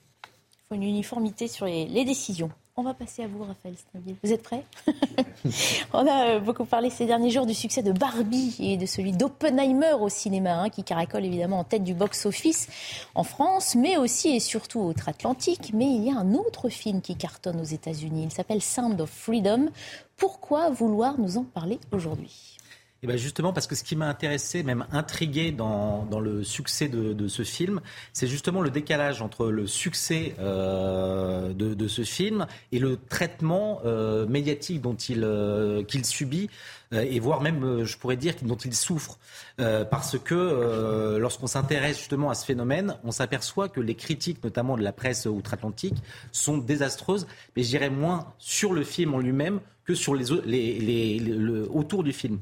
faut 0.68 0.75
une 0.75 0.83
uniformité 0.83 1.49
sur 1.49 1.66
les, 1.66 2.05
décisions. 2.05 2.51
On 2.77 2.83
va 2.83 2.93
passer 2.93 3.22
à 3.22 3.29
vous, 3.29 3.45
Raphaël 3.45 3.77
Stinville. 3.77 4.16
Vous 4.25 4.33
êtes 4.33 4.43
prêt? 4.43 4.64
On 5.93 6.05
a 6.09 6.31
euh, 6.31 6.41
beaucoup 6.41 6.64
parlé 6.64 6.91
ces 6.91 7.07
derniers 7.07 7.31
jours 7.31 7.47
du 7.47 7.55
succès 7.55 7.85
de 7.85 7.93
Barbie 7.93 8.57
et 8.59 8.77
de 8.77 8.85
celui 8.85 9.12
d'Oppenheimer 9.12 9.93
au 10.01 10.09
cinéma, 10.09 10.55
hein, 10.55 10.70
qui 10.70 10.83
caracole 10.83 11.25
évidemment 11.25 11.61
en 11.61 11.64
tête 11.64 11.85
du 11.85 11.95
box-office 11.95 12.68
en 13.14 13.22
France, 13.22 13.77
mais 13.77 13.97
aussi 13.97 14.35
et 14.35 14.41
surtout 14.41 14.81
outre-Atlantique. 14.81 15.70
Mais 15.72 15.87
il 15.87 16.03
y 16.03 16.11
a 16.11 16.16
un 16.16 16.35
autre 16.35 16.68
film 16.68 17.01
qui 17.01 17.14
cartonne 17.14 17.61
aux 17.61 17.64
États-Unis. 17.64 18.25
Il 18.25 18.33
s'appelle 18.33 18.61
Sound 18.61 19.01
of 19.01 19.09
Freedom. 19.09 19.68
Pourquoi 20.16 20.70
vouloir 20.70 21.20
nous 21.20 21.39
en 21.39 21.45
parler 21.45 21.79
aujourd'hui? 21.93 22.57
Et 23.05 23.07
eh 23.07 23.11
ben 23.11 23.19
justement, 23.19 23.53
parce 23.53 23.67
que 23.67 23.75
ce 23.75 23.85
qui 23.85 23.97
m'a 23.97 24.09
intéressé, 24.09 24.63
même 24.63 24.87
intrigué 24.91 25.53
dans, 25.53 26.09
le 26.23 26.43
succès 26.43 26.89
de, 26.89 27.29
ce 27.29 27.43
film, 27.43 27.83
c'est 28.15 28.27
justement 28.27 28.63
le 28.63 28.71
décalage 28.71 29.21
entre 29.21 29.49
le 29.49 29.67
succès 29.67 30.35
euh, 30.39 31.53
de, 31.53 31.87
ce 31.87 32.01
film 32.01 32.47
et 32.73 32.79
le 32.79 32.97
traitement 32.97 33.83
euh, 33.85 34.27
médiatique 34.27 34.81
dont 34.81 34.95
il 34.95 35.23
euh, 35.23 35.83
qu'il 35.83 36.07
subit 36.07 36.49
et 36.93 37.21
voire 37.21 37.43
même, 37.43 37.85
je 37.85 37.99
pourrais 37.99 38.17
dire, 38.17 38.35
dont 38.41 38.57
il 38.57 38.75
souffre. 38.75 39.19
Parce 39.59 40.17
que 40.19 41.19
lorsqu'on 41.19 41.49
s'intéresse 41.49 41.99
justement 41.99 42.31
à 42.31 42.35
ce 42.35 42.47
phénomène, 42.47 42.97
on 43.05 43.11
s'aperçoit 43.11 43.69
que 43.69 43.81
les 43.81 43.97
critiques, 43.97 44.43
notamment 44.45 44.79
de 44.79 44.83
la 44.83 44.93
presse 44.93 45.27
outre-Atlantique, 45.27 45.97
sont 46.31 46.57
désastreuses, 46.57 47.27
mais 47.55 47.65
je 47.65 47.69
dirais 47.69 47.91
moins 47.91 48.33
sur 48.39 48.73
le 48.73 48.85
film 48.85 49.13
en 49.13 49.19
lui-même 49.19 49.61
que 49.85 49.95
sur 49.95 50.15
les, 50.15 50.25
les, 50.47 50.79
les, 50.79 51.19
le, 51.19 51.69
autour 51.71 52.05
du 52.05 52.13
film. 52.13 52.39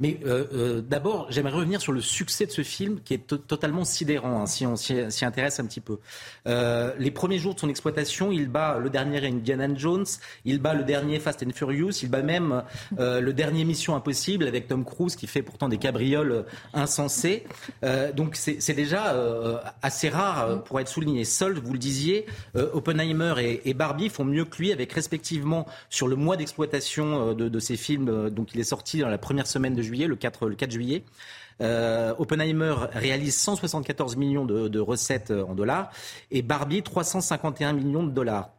Mais 0.00 0.20
euh, 0.24 0.44
euh, 0.52 0.80
d'abord, 0.80 1.26
j'aimerais 1.30 1.54
revenir 1.54 1.80
sur 1.80 1.92
le 1.92 2.00
succès 2.00 2.46
de 2.46 2.52
ce 2.52 2.62
film 2.62 3.00
qui 3.04 3.14
est 3.14 3.26
totalement 3.26 3.84
sidérant, 3.84 4.42
hein, 4.42 4.46
si 4.46 4.64
on 4.64 4.76
s'y 4.76 5.24
intéresse 5.24 5.58
un 5.58 5.66
petit 5.66 5.80
peu. 5.80 5.98
Euh, 6.46 6.92
les 6.98 7.10
premiers 7.10 7.38
jours 7.38 7.54
de 7.54 7.60
son 7.60 7.68
exploitation, 7.68 8.30
il 8.30 8.48
bat 8.48 8.78
le 8.78 8.90
dernier 8.90 9.26
Indiana 9.26 9.68
Jones, 9.74 10.06
il 10.44 10.60
bat 10.60 10.74
le 10.74 10.84
dernier 10.84 11.18
Fast 11.18 11.42
and 11.42 11.50
Furious, 11.52 12.02
il 12.02 12.10
bat 12.10 12.22
même 12.22 12.62
le 12.96 13.32
dernier 13.32 13.64
Mission 13.64 13.96
Impossible 13.96 14.46
avec 14.46 14.68
Tom 14.68 14.84
Cruise 14.84 15.16
qui 15.16 15.26
fait 15.26 15.42
pourtant 15.42 15.68
des 15.68 15.78
cabrioles 15.78 16.44
insensées. 16.72 17.44
Donc 18.14 18.36
c'est 18.36 18.74
déjà 18.74 19.14
assez 19.82 20.08
rare 20.08 20.62
pour 20.64 20.80
être 20.80 20.88
souligné. 20.88 21.24
Seul, 21.24 21.58
vous 21.58 21.72
le 21.72 21.78
disiez, 21.78 22.26
Oppenheimer 22.54 23.34
et, 23.38 23.68
et, 23.68 23.74
Barbie 23.74 24.08
font 24.08 24.24
mieux 24.24 24.44
que 24.44 24.58
lui 24.58 24.72
avec 24.72 24.92
respectivement 24.92 25.66
sur 25.90 26.08
le 26.08 26.16
mois 26.16 26.36
d'exploitation 26.36 27.34
de, 27.34 27.48
de, 27.48 27.58
ces 27.58 27.76
films, 27.76 28.30
donc 28.30 28.54
il 28.54 28.60
est 28.60 28.64
sorti 28.64 29.00
dans 29.00 29.08
la 29.08 29.18
première 29.18 29.46
semaine 29.46 29.74
de 29.74 29.82
le 29.88 30.16
4, 30.16 30.48
le 30.48 30.54
4 30.54 30.70
juillet. 30.70 31.04
Euh, 31.60 32.14
Oppenheimer 32.18 32.74
réalise 32.92 33.36
174 33.36 34.16
millions 34.16 34.44
de, 34.44 34.78
recettes 34.78 35.32
euh, 35.32 35.44
en 35.44 35.54
dollars 35.54 35.90
et 36.30 36.42
Barbie 36.42 36.82
351 36.82 37.72
millions 37.72 38.04
de 38.04 38.12
dollars. 38.12 38.50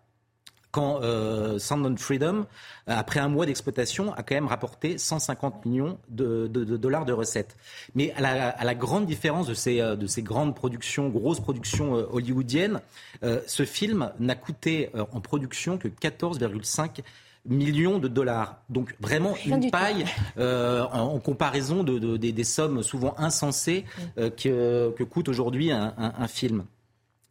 Quand 0.72 1.02
euh, 1.02 1.58
on 1.72 1.96
Freedom, 1.98 2.46
après 2.86 3.20
un 3.20 3.28
mois 3.28 3.48
d'exploitation, 3.48 4.14
a 4.14 4.22
quand 4.22 4.36
même 4.36 4.46
rapporté 4.46 5.00
150 5.00 5.66
millions 5.66 5.98
de, 6.10 6.46
dollars 6.46 7.06
de 7.06 7.14
recettes. 7.14 7.58
Mais 7.96 8.14
à 8.14 8.64
la, 8.64 8.76
grande 8.76 9.08
différence 9.08 9.48
de 9.48 9.56
ces, 9.56 9.80
de 9.80 10.06
ces 10.06 10.22
grandes 10.22 10.56
productions, 10.56 11.10
grosses 11.10 11.40
productions 11.40 11.94
hollywoodiennes, 11.94 12.82
ce 13.24 13.66
film 13.66 14.12
n'a 14.20 14.36
coûté 14.36 14.92
en 15.12 15.22
production 15.22 15.80
que 15.80 15.88
14,5 15.88 16.38
millions 16.38 17.04
de 17.46 18.08
dollars. 18.08 18.62
Donc 18.70 18.96
vraiment 19.00 19.36
une 19.46 19.72
paille 19.72 20.06
euh, 20.38 20.84
en, 20.84 21.20
comparaison 21.20 21.84
de, 21.84 22.18
des, 22.18 22.44
sommes 22.44 22.84
souvent 22.84 23.16
insensées 23.18 23.86
euh, 24.18 24.30
que, 24.30 25.04
coûte 25.04 25.30
aujourd'hui 25.30 25.72
un, 25.72 26.28
film. 26.28 26.66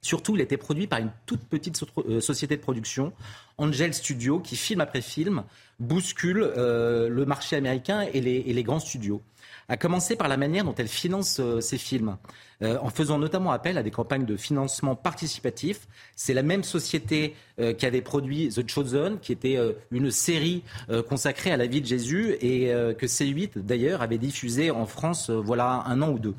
Surtout, 0.00 0.36
il 0.36 0.40
a 0.40 0.44
été 0.44 0.56
produit 0.56 0.86
par 0.86 1.00
une 1.00 1.10
toute 1.26 1.42
petite 1.42 1.82
euh, 2.08 2.20
société 2.20 2.56
de 2.56 2.62
production, 2.62 3.12
Angel 3.58 3.92
Studio, 3.92 4.38
qui 4.38 4.56
film 4.56 4.80
après 4.80 5.00
film 5.00 5.44
bouscule 5.80 6.52
le 6.56 7.24
marché 7.24 7.56
américain 7.56 8.06
et 8.12 8.20
les 8.20 8.62
grands 8.62 8.80
studios 8.80 9.22
à 9.68 9.76
commencer 9.76 10.16
par 10.16 10.28
la 10.28 10.36
manière 10.36 10.64
dont 10.64 10.74
elle 10.74 10.88
finance 10.88 11.40
euh, 11.40 11.60
ses 11.60 11.78
films, 11.78 12.16
euh, 12.62 12.78
en 12.80 12.88
faisant 12.88 13.18
notamment 13.18 13.52
appel 13.52 13.76
à 13.76 13.82
des 13.82 13.90
campagnes 13.90 14.24
de 14.24 14.36
financement 14.36 14.96
participatif. 14.96 15.86
C'est 16.16 16.34
la 16.34 16.42
même 16.42 16.64
société 16.64 17.36
euh, 17.60 17.74
qui 17.74 17.84
avait 17.84 18.00
produit 18.00 18.48
The 18.48 18.68
Chosen, 18.68 19.18
qui 19.20 19.32
était 19.32 19.58
une 19.90 20.10
série 20.10 20.62
consacrée 21.08 21.50
à 21.50 21.56
la 21.56 21.66
vie 21.66 21.80
de 21.80 21.86
Jésus 21.86 22.36
et 22.40 22.68
que 22.98 23.06
C8 23.06 23.58
d'ailleurs 23.58 24.02
avait 24.02 24.18
diffusé 24.18 24.70
en 24.70 24.86
France 24.86 25.30
voilà 25.30 25.82
un 25.86 26.00
an 26.02 26.10
ou 26.10 26.18
deux. 26.18 26.34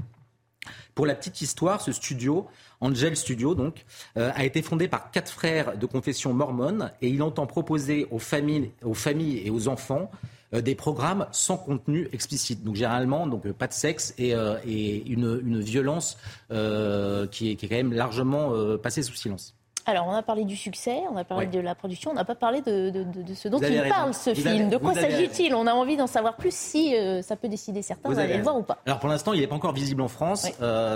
Pour 0.96 1.06
la 1.06 1.16
petite 1.16 1.42
histoire, 1.42 1.82
ce 1.82 1.92
studio, 1.92 2.48
Angel 2.82 3.16
Studio 3.16 3.56
donc, 3.56 3.86
a 4.16 4.44
été 4.44 4.62
fondé 4.62 4.88
par 4.88 5.12
quatre 5.12 5.32
frères 5.32 5.78
de 5.78 5.86
confession 5.86 6.34
mormone 6.34 6.92
et 7.02 7.10
il 7.10 7.22
entend 7.22 7.46
proposer 7.46 8.08
aux 8.12 8.20
familles, 8.20 8.72
aux 8.84 8.94
familles 8.94 9.42
et 9.46 9.50
aux 9.50 9.68
enfants 9.68 10.12
des 10.52 10.76
programmes 10.76 11.28
sans 11.32 11.58
contenu 11.58 12.10
explicite. 12.12 12.64
Donc 12.64 12.76
généralement, 12.76 13.28
donc 13.28 13.46
euh, 13.46 13.54
pas 13.54 13.68
de 13.68 13.74
sexe 13.74 14.14
et, 14.18 14.34
euh, 14.34 14.58
une, 14.66 15.60
violence 15.60 16.18
qui, 16.50 17.52
est, 17.52 17.56
quand 17.56 17.76
même 17.76 17.94
largement 17.94 18.54
passée 18.78 19.04
sous 19.04 19.16
silence. 19.16 19.56
Alors, 19.86 20.08
on 20.08 20.14
a 20.14 20.22
parlé 20.22 20.46
du 20.46 20.56
succès, 20.56 21.00
on 21.12 21.18
a 21.18 21.24
parlé 21.24 21.48
de 21.48 21.60
la 21.60 21.74
production, 21.74 22.12
on 22.12 22.14
n'a 22.14 22.26
pas 22.26 22.36
parlé 22.36 22.62
de, 22.62 22.94
ce 23.34 23.48
dont 23.48 23.60
il 23.60 23.84
parle, 23.90 24.14
ce 24.14 24.34
film. 24.34 24.70
de 24.70 24.78
quoi 24.78 24.94
s'agit-il 24.94 25.56
On 25.56 25.66
a 25.66 25.74
envie 25.74 25.98
d'en 25.98 26.08
savoir 26.08 26.36
plus 26.36 26.54
si 26.54 26.94
ça 27.24 27.36
peut 27.36 27.48
décider 27.48 27.82
certains 27.82 28.14
d'aller 28.14 28.38
le 28.38 28.44
voir 28.44 28.58
ou 28.58 28.64
pas. 28.64 28.80
Alors, 28.86 29.00
pour 29.00 29.10
l'instant, 29.10 29.34
il 29.34 29.40
n'est 29.40 29.48
pas 29.48 29.56
encore 29.56 29.74
visible 29.74 30.02
en 30.02 30.08
France. 30.08 30.48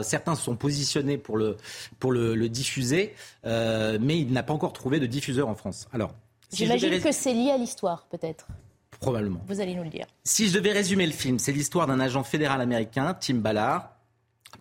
certains 0.02 0.36
se 0.36 0.44
sont 0.44 0.56
positionnés 0.56 1.18
pour 1.18 1.38
le, 1.38 1.58
pour 2.00 2.12
le, 2.12 2.50
diffuser, 2.50 3.16
mais 3.44 4.20
il 4.20 4.32
n'a 4.32 4.44
pas 4.44 4.54
encore 4.54 4.74
trouvé 4.74 5.00
de 5.00 5.08
diffuseur 5.08 5.48
en 5.48 5.56
France. 5.56 5.88
Alors, 5.94 6.12
J'imagine 6.52 7.02
que 7.02 7.12
c'est 7.12 7.34
lié 7.34 7.52
à 7.52 7.58
l'histoire, 7.58 8.06
peut-être. 8.10 8.48
Probablement. 9.04 9.42
Vous 9.48 9.60
allez 9.60 9.76
nous 9.76 9.84
le 9.84 9.90
dire. 9.90 10.06
Si 10.24 10.48
je 10.48 10.54
devais 10.54 10.72
résumer 10.72 11.06
le 11.06 11.12
film, 11.12 11.38
c'est 11.38 11.52
l'histoire 11.52 11.88
d'un 11.88 12.00
agent 12.00 12.24
fédéral 12.24 12.62
américain, 12.62 13.18
Tim 13.20 13.36
Ballard, 13.36 13.94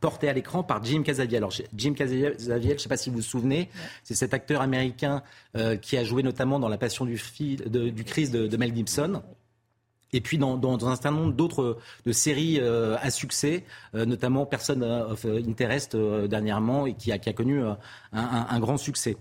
porté 0.00 0.28
à 0.28 0.32
l'écran 0.32 0.64
par 0.64 0.82
Jim 0.82 1.04
Caviezel. 1.04 1.36
Alors 1.36 1.52
Jim 1.76 1.94
Caviezel, 1.94 2.36
je 2.38 2.72
ne 2.72 2.76
sais 2.76 2.88
pas 2.88 2.96
si 2.96 3.08
vous 3.08 3.16
vous 3.16 3.22
souvenez, 3.22 3.68
c'est 4.02 4.16
cet 4.16 4.34
acteur 4.34 4.60
américain 4.60 5.22
euh, 5.56 5.76
qui 5.76 5.96
a 5.96 6.02
joué 6.02 6.24
notamment 6.24 6.58
dans 6.58 6.68
La 6.68 6.76
Passion 6.76 7.04
du, 7.04 7.20
du 7.68 8.04
Christ 8.04 8.32
de, 8.32 8.56
Mel 8.56 8.74
Gibson. 8.74 9.22
Et 10.12 10.20
puis 10.20 10.38
dans, 10.38 10.58
un 10.86 10.96
certain 10.96 11.12
nombre 11.12 11.34
d'autres 11.34 11.78
de 12.04 12.12
séries 12.12 12.58
euh, 12.60 12.96
à 13.00 13.12
succès, 13.12 13.64
euh, 13.94 14.04
notamment 14.04 14.44
Person 14.44 14.82
of 14.82 15.24
Interest 15.24 15.96
dernièrement, 15.96 16.86
et 16.86 16.94
qui 16.94 17.12
a, 17.12 17.18
connu 17.18 17.62
un, 18.12 18.60
grand 18.60 18.76
succès. 18.76 19.16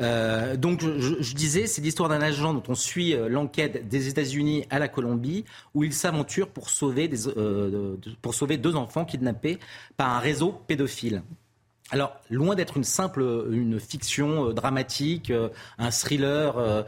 Euh, 0.00 0.56
donc 0.56 0.80
je, 0.80 1.34
disais, 1.34 1.66
c'est 1.66 1.82
l'histoire 1.82 2.08
d'un 2.08 2.22
agent 2.22 2.54
dont 2.54 2.62
on 2.68 2.74
suit 2.74 3.14
euh, 3.14 3.28
l'enquête 3.28 3.88
des 3.88 4.08
États-Unis 4.08 4.64
à 4.70 4.78
la 4.78 4.88
Colombie, 4.88 5.44
où 5.74 5.84
il 5.84 5.92
s'aventure 5.92 6.48
pour 6.48 6.70
sauver 6.70 7.08
des, 7.08 7.28
euh, 7.28 7.96
pour 8.22 8.34
sauver 8.34 8.56
deux 8.56 8.76
enfants 8.76 9.04
kidnappés 9.04 9.58
par 9.96 10.10
un 10.10 10.18
réseau 10.18 10.52
pédophile. 10.66 11.22
Alors, 11.92 12.14
loin 12.30 12.54
d'être 12.54 12.76
une 12.76 12.84
simple 12.84 13.48
une 13.50 13.80
fiction 13.80 14.52
dramatique, 14.52 15.32
un 15.76 15.90
thriller 15.90 16.86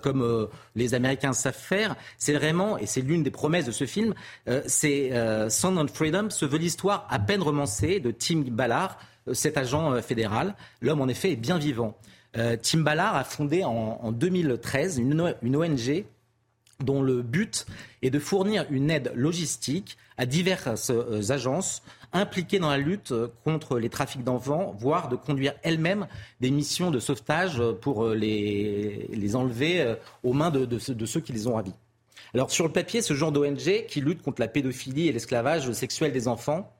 comme 0.00 0.48
les 0.74 0.94
Américains 0.94 1.34
savent 1.34 1.52
faire, 1.52 1.96
c'est 2.16 2.32
vraiment, 2.32 2.78
et 2.78 2.86
c'est 2.86 3.02
l'une 3.02 3.22
des 3.22 3.30
promesses 3.30 3.66
de 3.66 3.72
ce 3.72 3.84
film, 3.84 4.14
c'est 4.66 5.10
Sound 5.50 5.76
on 5.76 5.86
Freedom 5.86 6.30
se 6.30 6.46
veut 6.46 6.56
l'histoire 6.56 7.06
à 7.10 7.18
peine 7.18 7.42
romancée 7.42 8.00
de 8.00 8.10
Tim 8.10 8.44
Ballard, 8.48 8.98
cet 9.34 9.58
agent 9.58 10.00
fédéral. 10.00 10.54
L'homme, 10.80 11.02
en 11.02 11.08
effet, 11.08 11.32
est 11.32 11.36
bien 11.36 11.58
vivant. 11.58 11.98
Euh, 12.36 12.56
Tim 12.60 12.78
Ballard 12.80 13.16
a 13.16 13.24
fondé 13.24 13.62
en, 13.64 14.10
2013 14.12 14.98
une, 14.98 15.34
une, 15.42 15.56
ONG 15.56 16.04
dont 16.80 17.02
le 17.02 17.22
but 17.22 17.66
est 18.00 18.10
de 18.10 18.18
fournir 18.18 18.64
une 18.70 18.90
aide 18.90 19.12
logistique 19.14 19.98
à 20.16 20.24
diverses 20.24 20.90
euh, 20.90 21.30
agences 21.30 21.82
impliquées 22.14 22.58
dans 22.58 22.70
la 22.70 22.78
lutte 22.78 23.14
contre 23.44 23.78
les 23.78 23.88
trafics 23.88 24.24
d'enfants, 24.24 24.74
voire 24.78 25.08
de 25.08 25.16
conduire 25.16 25.54
elles-mêmes 25.62 26.06
des 26.40 26.50
missions 26.50 26.90
de 26.90 26.98
sauvetage 26.98 27.62
pour 27.80 28.04
euh, 28.04 28.14
les, 28.14 29.08
les 29.12 29.36
enlever 29.36 29.94
aux 30.22 30.32
mains 30.32 30.50
de, 30.50 30.64
de, 30.64 31.06
ceux 31.06 31.20
qui 31.20 31.32
les 31.32 31.46
ont 31.46 31.54
ravis. 31.54 31.74
Alors 32.34 32.50
sur 32.50 32.66
le 32.66 32.72
papier, 32.72 33.02
ce 33.02 33.14
genre 33.14 33.32
d'ONG 33.32 33.86
qui 33.88 34.00
lutte 34.00 34.22
contre 34.22 34.40
la 34.40 34.48
pédophilie 34.48 35.08
et 35.08 35.12
l'esclavage 35.12 35.70
sexuel 35.72 36.12
des 36.12 36.28
enfants 36.28 36.70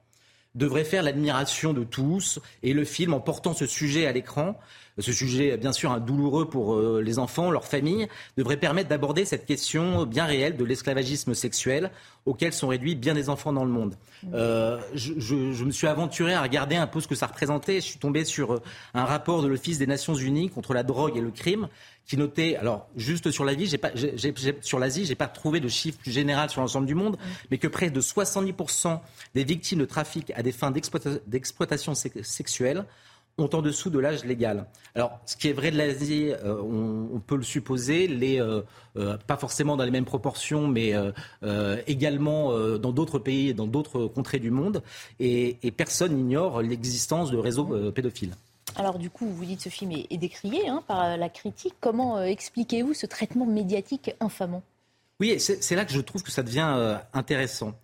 devrait 0.54 0.84
faire 0.84 1.02
l'admiration 1.02 1.72
de 1.72 1.84
tous 1.84 2.40
et 2.62 2.72
le 2.72 2.84
film 2.84 3.14
en 3.14 3.20
portant 3.20 3.54
ce 3.54 3.66
sujet 3.66 4.06
à 4.06 4.12
l'écran 4.12 4.56
ce 4.98 5.12
sujet 5.12 5.56
bien 5.56 5.72
sûr 5.72 5.98
douloureux 6.00 6.48
pour 6.48 6.74
euh, 6.74 7.00
les 7.02 7.18
enfants, 7.18 7.50
leurs 7.50 7.64
familles, 7.64 8.08
devrait 8.36 8.58
permettre 8.58 8.88
d'aborder 8.88 9.24
cette 9.24 9.46
question 9.46 10.04
bien 10.04 10.26
réelle 10.26 10.56
de 10.56 10.64
l'esclavagisme 10.64 11.34
sexuel 11.34 11.90
auquel 12.26 12.52
sont 12.52 12.68
réduits 12.68 12.94
bien 12.94 13.14
des 13.14 13.28
enfants 13.28 13.52
dans 13.52 13.64
le 13.64 13.70
monde. 13.70 13.94
Euh, 14.34 14.78
je, 14.94 15.64
me 15.64 15.70
suis 15.70 15.86
aventuré 15.86 16.34
à 16.34 16.42
regarder 16.42 16.76
un 16.76 16.86
peu 16.86 17.00
ce 17.00 17.08
que 17.08 17.14
ça 17.14 17.26
représentait. 17.26 17.76
Je 17.76 17.86
suis 17.86 17.98
tombé 17.98 18.24
sur 18.24 18.52
euh, 18.52 18.62
un 18.94 19.04
rapport 19.04 19.42
de 19.42 19.48
l'Office 19.48 19.78
des 19.78 19.86
Nations 19.86 20.14
Unies 20.14 20.50
contre 20.50 20.74
la 20.74 20.82
drogue 20.82 21.16
et 21.16 21.20
le 21.20 21.30
crime 21.30 21.68
qui 22.06 22.16
notait, 22.16 22.56
alors 22.56 22.88
juste 22.96 23.30
sur 23.30 23.44
l'Asie, 23.44 23.66
j'ai 23.66 23.78
pas, 23.78 23.90
sur 24.60 24.78
l'Asie, 24.78 25.04
j'ai 25.04 25.14
pas 25.14 25.28
trouvé 25.28 25.60
de 25.60 25.68
chiffre 25.68 25.98
plus 25.98 26.12
général 26.12 26.50
sur 26.50 26.60
l'ensemble 26.60 26.86
du 26.86 26.94
monde, 26.94 27.16
mais 27.50 27.58
que 27.58 27.68
près 27.68 27.90
de 27.90 28.00
70% 28.00 29.00
des 29.34 29.44
victimes 29.44 29.78
de 29.78 29.84
trafic 29.84 30.32
à 30.34 30.42
des 30.42 30.52
fins 30.52 30.72
d'exploitation 30.72 31.94
sexuelle 31.94 32.84
ont 33.38 33.48
en 33.52 33.62
dessous 33.62 33.90
de 33.90 33.98
l'âge 33.98 34.24
légal. 34.24 34.66
Alors, 34.94 35.18
ce 35.24 35.36
qui 35.36 35.48
est 35.48 35.52
vrai 35.52 35.70
de 35.70 35.78
l'Asie, 35.78 36.32
euh, 36.44 36.60
on, 36.60 37.18
peut 37.20 37.36
le 37.36 37.42
supposer, 37.42 38.06
les, 38.06 38.40
euh, 38.40 38.60
euh, 38.96 39.16
pas 39.26 39.36
forcément 39.36 39.76
dans 39.76 39.84
les 39.84 39.90
mêmes 39.90 40.04
proportions, 40.04 40.68
mais 40.68 40.92
également 41.86 42.52
dans 42.78 42.92
d'autres 42.92 43.18
pays 43.18 43.48
et 43.48 43.54
dans 43.54 43.66
d'autres 43.66 44.06
contrées 44.06 44.38
du 44.38 44.50
monde, 44.50 44.82
et, 45.20 45.56
personne 45.76 46.14
n'ignore 46.14 46.62
l'existence 46.62 47.30
de 47.30 47.38
réseaux 47.38 47.90
pédophiles. 47.92 48.34
Alors 48.76 48.98
du 48.98 49.10
coup, 49.10 49.26
vous 49.26 49.44
dites 49.44 49.60
ce 49.60 49.68
film 49.68 49.92
est, 49.92 50.16
décrié 50.16 50.68
hein, 50.68 50.82
par 50.86 51.16
la 51.16 51.28
critique. 51.28 51.74
Comment 51.80 52.22
expliquez-vous 52.22 52.94
ce 52.94 53.06
traitement 53.06 53.46
médiatique 53.46 54.12
infamant? 54.20 54.62
Oui, 55.20 55.38
c'est 55.38 55.76
là 55.76 55.84
que 55.84 55.92
je 55.92 56.00
trouve 56.00 56.22
que 56.22 56.32
ça 56.32 56.42
devient 56.42 56.98
intéressant. 57.12 57.74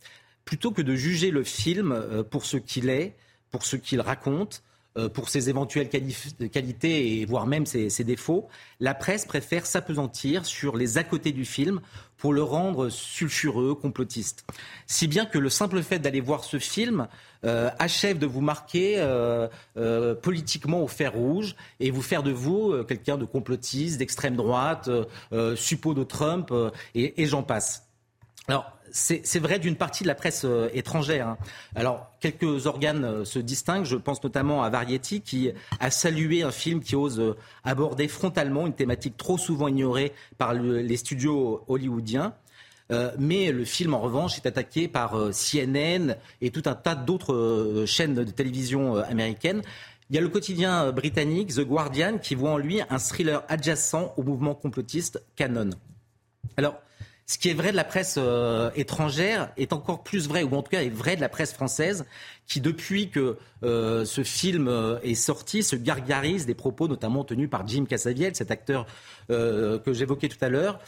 Plutôt 0.45 0.73
que 0.73 0.83
de 0.83 0.95
juger 0.95 1.31
le 1.31 1.45
film 1.45 2.25
pour 2.31 2.45
ce 2.45 2.57
qu'il 2.57 2.89
est, 2.89 3.15
pour 3.51 3.65
ce 3.65 3.77
qu'il 3.77 4.01
raconte, 4.01 4.63
euh, 4.99 5.09
pour 5.09 5.29
ses 5.29 5.49
éventuelles 5.49 5.89
qualités 5.89 7.21
et 7.21 7.25
voire 7.25 7.47
même 7.47 7.67
ses, 7.67 8.05
défauts, 8.05 8.49
la 8.81 8.95
presse 8.95 9.27
préfère 9.27 9.65
s'apesantir 9.65 10.45
sur 10.45 10.77
les 10.77 10.99
à 10.99 11.05
côté 11.05 11.31
du 11.31 11.45
film 11.45 11.81
pour 12.19 12.33
le 12.33 12.43
rendre 12.43 12.89
sulfureux, 12.89 13.75
complotiste. 13.75 14.45
Si 14.87 15.09
bien 15.09 15.25
que 15.25 15.39
le 15.39 15.49
simple 15.49 15.83
fait 15.83 15.99
d'aller 15.99 16.21
voir 16.21 16.45
ce 16.45 16.59
film 16.59 17.09
euh, 17.45 17.71
achève 17.79 18.19
de 18.19 18.27
vous 18.27 18.41
marquer 18.41 18.97
euh, 18.99 19.49
politiquement 20.17 20.83
au 20.83 20.89
fer 20.89 21.13
rouge 21.13 21.55
et 21.81 21.91
vous 21.91 22.03
faire 22.03 22.23
de 22.23 22.33
vous 22.33 22.85
quelqu'un 22.85 23.17
de 23.17 23.25
complotiste, 23.25 23.99
d'extrême 23.99 24.37
droite, 24.37 24.91
suppôt 25.55 25.95
de 25.95 26.05
Trump 26.05 26.53
et, 26.95 27.27
j'en 27.27 27.43
passe. 27.43 27.89
C'est 28.93 29.39
vrai 29.39 29.59
d'une 29.59 29.77
partie 29.77 30.03
de 30.03 30.09
la 30.09 30.15
presse 30.15 30.43
euh, 30.45 30.69
étrangère. 30.73 31.29
Hein. 31.29 31.39
Alors, 31.75 32.13
quelques 32.21 32.67
organes 32.67 33.05
euh, 33.05 33.25
se 33.25 33.39
distinguent. 33.39 33.85
Je 33.85 33.97
pense 33.97 34.23
notamment 34.23 34.63
à 34.63 34.71
Variety, 34.71 35.21
qui 35.21 35.51
a 35.81 35.91
salué 35.91 36.43
un 36.43 36.51
film 36.51 36.81
qui 36.81 36.97
ose 36.97 37.21
euh, 37.21 37.37
aborder 37.65 38.09
frontalement 38.09 38.67
une 38.67 38.75
thématique 38.75 39.17
trop 39.17 39.39
souvent 39.39 39.69
ignorée 39.69 40.13
par 40.37 40.55
les 40.55 40.97
studios 40.97 41.65
hollywoodiens. 41.69 42.33
mais 43.19 43.53
le 43.53 43.65
film, 43.65 43.95
en 43.95 44.01
revanche, 44.01 44.37
est 44.39 44.47
attaqué 44.47 44.89
par 44.89 45.13
CNN 45.33 46.17
et 46.41 46.51
tout 46.51 46.63
un 46.67 46.75
tas 46.75 46.95
d'autres 46.95 47.85
chaînes 47.87 48.15
de 48.15 48.25
télévision 48.25 48.97
américaines. 48.97 49.63
Il 50.11 50.17
y 50.17 50.19
a 50.19 50.23
le 50.23 50.29
quotidien 50.29 50.91
britannique 50.93 51.55
The 51.55 51.61
Guardian 51.61 52.19
qui 52.19 52.35
voit 52.35 52.51
en 52.51 52.57
lui 52.57 52.81
un 52.89 52.99
thriller 52.99 53.45
adjacent 53.49 54.15
au 54.17 54.23
mouvement 54.23 54.55
complotiste 54.55 55.23
Canon. 55.37 55.71
Alors, 56.57 56.81
ce 57.29 57.37
qui 57.37 57.51
est 57.51 57.55
vrai 57.55 57.73
de 57.73 57.77
la 57.77 57.85
presse 57.85 58.15
euh, 58.17 58.71
étrangère 58.75 59.51
est 59.59 59.75
encore 59.75 60.03
plus 60.03 60.27
vrai, 60.29 60.45
ou 60.45 60.55
en 60.55 60.63
tout 60.63 60.71
cas 60.71 60.83
est 60.83 60.89
vrai 60.89 61.15
de 61.15 61.21
la 61.21 61.29
presse 61.29 61.53
française, 61.53 62.07
qui 62.47 62.63
depuis 62.63 63.11
que 63.11 63.37
euh, 63.65 64.07
ce 64.07 64.25
film 64.25 64.67
euh, 64.67 64.99
est 65.03 65.15
sorti 65.15 65.63
se 65.63 65.77
gargarise 65.77 66.47
des 66.47 66.55
propos 66.55 66.89
notamment 66.89 67.25
tenus 67.25 67.51
par 67.51 67.69
Jim 67.69 67.85
Casaviel, 67.87 68.35
cet 68.35 68.51
acteur 68.51 68.87
que 69.29 69.93
j'évoquais 69.93 70.31
tout 70.31 70.43
à 70.43 70.49
l'heure, 70.49 70.81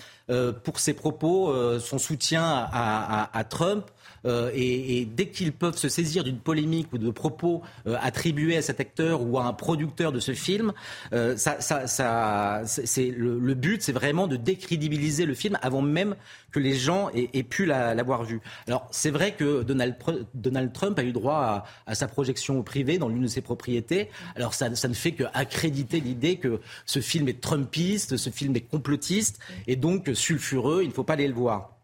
pour 0.64 0.80
ses 0.80 0.94
propos, 0.94 1.78
son 1.78 1.98
soutien 1.98 2.42
à 2.72 3.44
Trump, 3.50 3.84
euh, 4.26 4.50
et, 4.54 5.06
dès 5.06 5.26
qu'ils 5.26 5.52
peuvent 5.52 5.76
se 5.76 5.88
saisir 5.88 6.24
d'une 6.24 6.38
polémique 6.38 6.92
ou 6.92 6.98
de 6.98 7.10
propos 7.10 7.62
euh, 7.86 7.96
attribués 8.00 8.56
à 8.56 8.62
cet 8.62 8.80
acteur 8.80 9.22
ou 9.22 9.38
à 9.38 9.44
un 9.44 9.52
producteur 9.52 10.12
de 10.12 10.20
ce 10.20 10.32
film, 10.32 10.72
euh, 11.12 11.36
ça, 11.36 11.60
ça, 11.60 12.62
c'est 12.64 13.10
le, 13.10 13.54
but, 13.54 13.82
c'est 13.82 13.92
vraiment 13.92 14.26
de 14.26 14.36
décrédibiliser 14.36 15.26
le 15.26 15.34
film 15.34 15.58
avant 15.62 15.82
même 15.82 16.16
que 16.52 16.60
les 16.60 16.74
gens 16.74 17.10
aient, 17.14 17.42
pu 17.42 17.64
l'avoir 17.66 18.24
vu. 18.24 18.40
Alors 18.66 18.86
c'est 18.90 19.10
vrai 19.10 19.32
que 19.32 19.62
Donald, 19.62 19.96
Donald, 20.34 20.72
Trump 20.72 20.98
a 20.98 21.02
eu 21.02 21.12
droit 21.12 21.34
à, 21.34 21.64
à 21.86 21.94
sa 21.94 22.06
projection 22.06 22.62
privée 22.62 22.98
dans 22.98 23.08
l'une 23.08 23.22
de 23.22 23.28
ses 23.28 23.40
propriétés. 23.40 24.08
Alors 24.36 24.54
ça, 24.54 24.74
ça 24.74 24.88
ne 24.88 24.94
fait 24.94 25.12
qu'accréditer 25.12 26.00
l'idée 26.00 26.36
que 26.36 26.60
ce 26.86 27.00
film 27.00 27.28
est 27.28 27.40
trumpiste, 27.40 28.16
ce 28.16 28.30
film 28.30 28.54
est 28.56 28.60
complotiste 28.60 29.40
et 29.66 29.76
donc 29.76 30.10
sulfureux, 30.14 30.82
il 30.82 30.88
ne 30.88 30.92
faut 30.92 31.04
pas 31.04 31.14
aller 31.14 31.28
le 31.28 31.34
voir. 31.34 31.79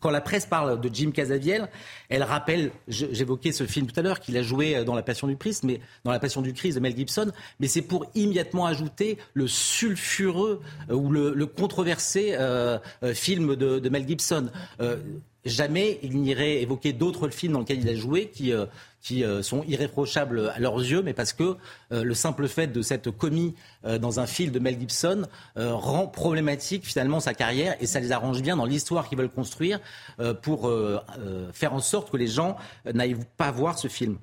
Quand 0.00 0.10
la 0.10 0.20
presse 0.20 0.46
parle 0.46 0.80
de 0.80 0.90
Jim 0.92 1.10
Casaviel, 1.10 1.68
elle 2.08 2.22
rappelle, 2.22 2.70
j'évoquais 2.88 3.52
ce 3.52 3.66
film 3.66 3.86
tout 3.86 3.98
à 3.98 4.02
l'heure, 4.02 4.20
qu'il 4.20 4.36
a 4.36 4.42
joué 4.42 4.84
dans 4.84 4.94
La 4.94 5.02
Passion 5.02 5.26
du 5.26 5.36
Christ, 5.36 5.64
mais 5.64 5.80
dans 6.04 6.12
La 6.12 6.20
Passion 6.20 6.42
du 6.42 6.52
Christ 6.52 6.76
de 6.76 6.80
Mel 6.80 6.96
Gibson, 6.96 7.32
mais 7.60 7.66
c'est 7.68 7.82
pour 7.82 8.06
immédiatement 8.14 8.66
ajouter 8.66 9.18
le 9.34 9.46
sulfureux 9.46 10.60
euh, 10.90 10.94
ou 10.94 11.10
le, 11.10 11.46
controversé 11.46 12.34
euh, 12.38 12.78
euh, 13.02 13.14
film 13.14 13.56
de, 13.56 13.88
Mel 13.88 14.06
Gibson 14.06 14.50
jamais 15.44 15.98
il 16.02 16.20
n'irait 16.20 16.62
évoquer 16.62 16.92
d'autres 16.92 17.28
films 17.28 17.54
dans 17.54 17.60
lesquels 17.60 17.80
il 17.80 17.88
a 17.88 17.94
joué 17.94 18.28
qui, 18.28 18.52
euh, 18.52 18.66
qui 19.00 19.24
euh, 19.24 19.42
sont 19.42 19.64
irréprochables 19.64 20.52
à 20.54 20.58
leurs 20.58 20.78
yeux, 20.78 21.02
mais 21.02 21.14
parce 21.14 21.32
que 21.32 21.56
euh, 21.92 22.02
le 22.02 22.14
simple 22.14 22.48
fait 22.48 22.66
de 22.66 22.82
s'être 22.82 23.10
commis 23.10 23.54
dans 24.00 24.20
un 24.20 24.26
film 24.26 24.52
de 24.52 24.58
Mel 24.58 24.78
Gibson 24.78 25.26
rend 25.56 26.06
problématique 26.06 26.84
finalement 26.84 27.20
sa 27.20 27.34
carrière 27.34 27.76
et 27.80 27.86
ça 27.86 28.00
les 28.00 28.12
arrange 28.12 28.42
bien 28.42 28.56
dans 28.56 28.64
l'histoire 28.64 29.08
qu'ils 29.08 29.18
veulent 29.18 29.30
construire 29.30 29.80
pour 30.42 30.70
faire 31.52 31.72
en 31.72 31.80
sorte 31.80 32.10
que 32.10 32.16
les 32.16 32.26
gens 32.26 32.56
n'aillent 32.92 33.18
pas 33.36 33.50
voir 33.50 33.78
ce 33.78 33.88
film. 33.88 34.18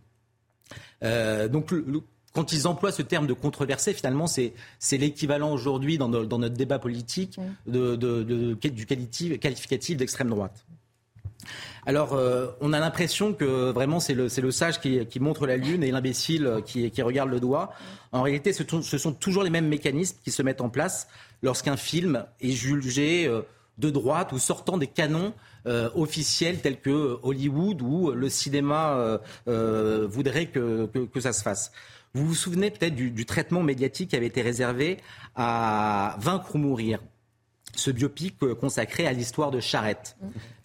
donc 1.01 1.73
quand 2.33 2.51
ils 2.51 2.67
emploient 2.67 2.91
ce 2.91 3.01
terme 3.01 3.27
de 3.27 3.33
controversé, 3.33 3.93
finalement, 3.93 4.27
c'est 4.27 4.53
l'équivalent 4.91 5.51
aujourd'hui 5.51 5.97
dans, 5.97 6.09
notre 6.09 6.49
débat 6.49 6.79
politique 6.79 7.39
de, 7.65 7.95
du 8.23 8.85
qualificatif 8.85 9.97
d'extrême 9.97 10.29
droite. 10.29 10.65
Alors, 11.85 12.13
euh, 12.13 12.47
on 12.61 12.73
a 12.73 12.79
l'impression 12.79 13.33
que 13.33 13.71
vraiment 13.71 13.99
c'est 13.99 14.13
le, 14.13 14.29
sage 14.51 14.79
qui, 14.79 15.19
montre 15.19 15.45
la 15.45 15.57
lune 15.57 15.83
et 15.83 15.91
l'imbécile 15.91 16.61
qui, 16.65 17.01
regarde 17.01 17.29
le 17.29 17.39
doigt. 17.39 17.71
En 18.11 18.21
réalité, 18.21 18.53
ce, 18.53 18.63
sont 18.97 19.13
toujours 19.13 19.43
les 19.43 19.49
mêmes 19.49 19.67
mécanismes 19.67 20.17
qui 20.23 20.31
se 20.31 20.41
mettent 20.41 20.61
en 20.61 20.69
place 20.69 21.07
lorsqu'un 21.43 21.77
film 21.77 22.25
est 22.41 22.51
jugé 22.51 23.27
euh, 23.27 23.41
de 23.77 23.89
droite 23.89 24.31
ou 24.31 24.39
sortant 24.39 24.77
des 24.77 24.87
canons 24.87 25.33
euh, 25.67 25.89
officiels 25.95 26.61
tels 26.61 26.79
que 26.79 27.19
Hollywood 27.23 27.81
ou 27.81 28.11
le 28.11 28.29
cinéma 28.29 29.19
voudrait 29.45 30.47
que, 30.47 30.89
ça 31.19 31.33
se 31.33 31.43
fasse. 31.43 31.71
Vous 32.13 32.25
vous 32.25 32.35
souvenez 32.35 32.71
peut-être 32.71 32.95
du, 32.95 33.11
du, 33.11 33.25
traitement 33.25 33.61
médiatique 33.61 34.11
qui 34.11 34.15
avait 34.15 34.27
été 34.27 34.41
réservé 34.41 34.97
à 35.35 36.15
Vaincre 36.19 36.55
ou 36.55 36.59
mourir 36.59 36.99
ce 37.75 37.91
biopic 37.91 38.35
euh, 38.43 38.55
consacré 38.55 39.07
à 39.07 39.13
l'histoire 39.13 39.51
de 39.51 39.59
Charette. 39.59 40.17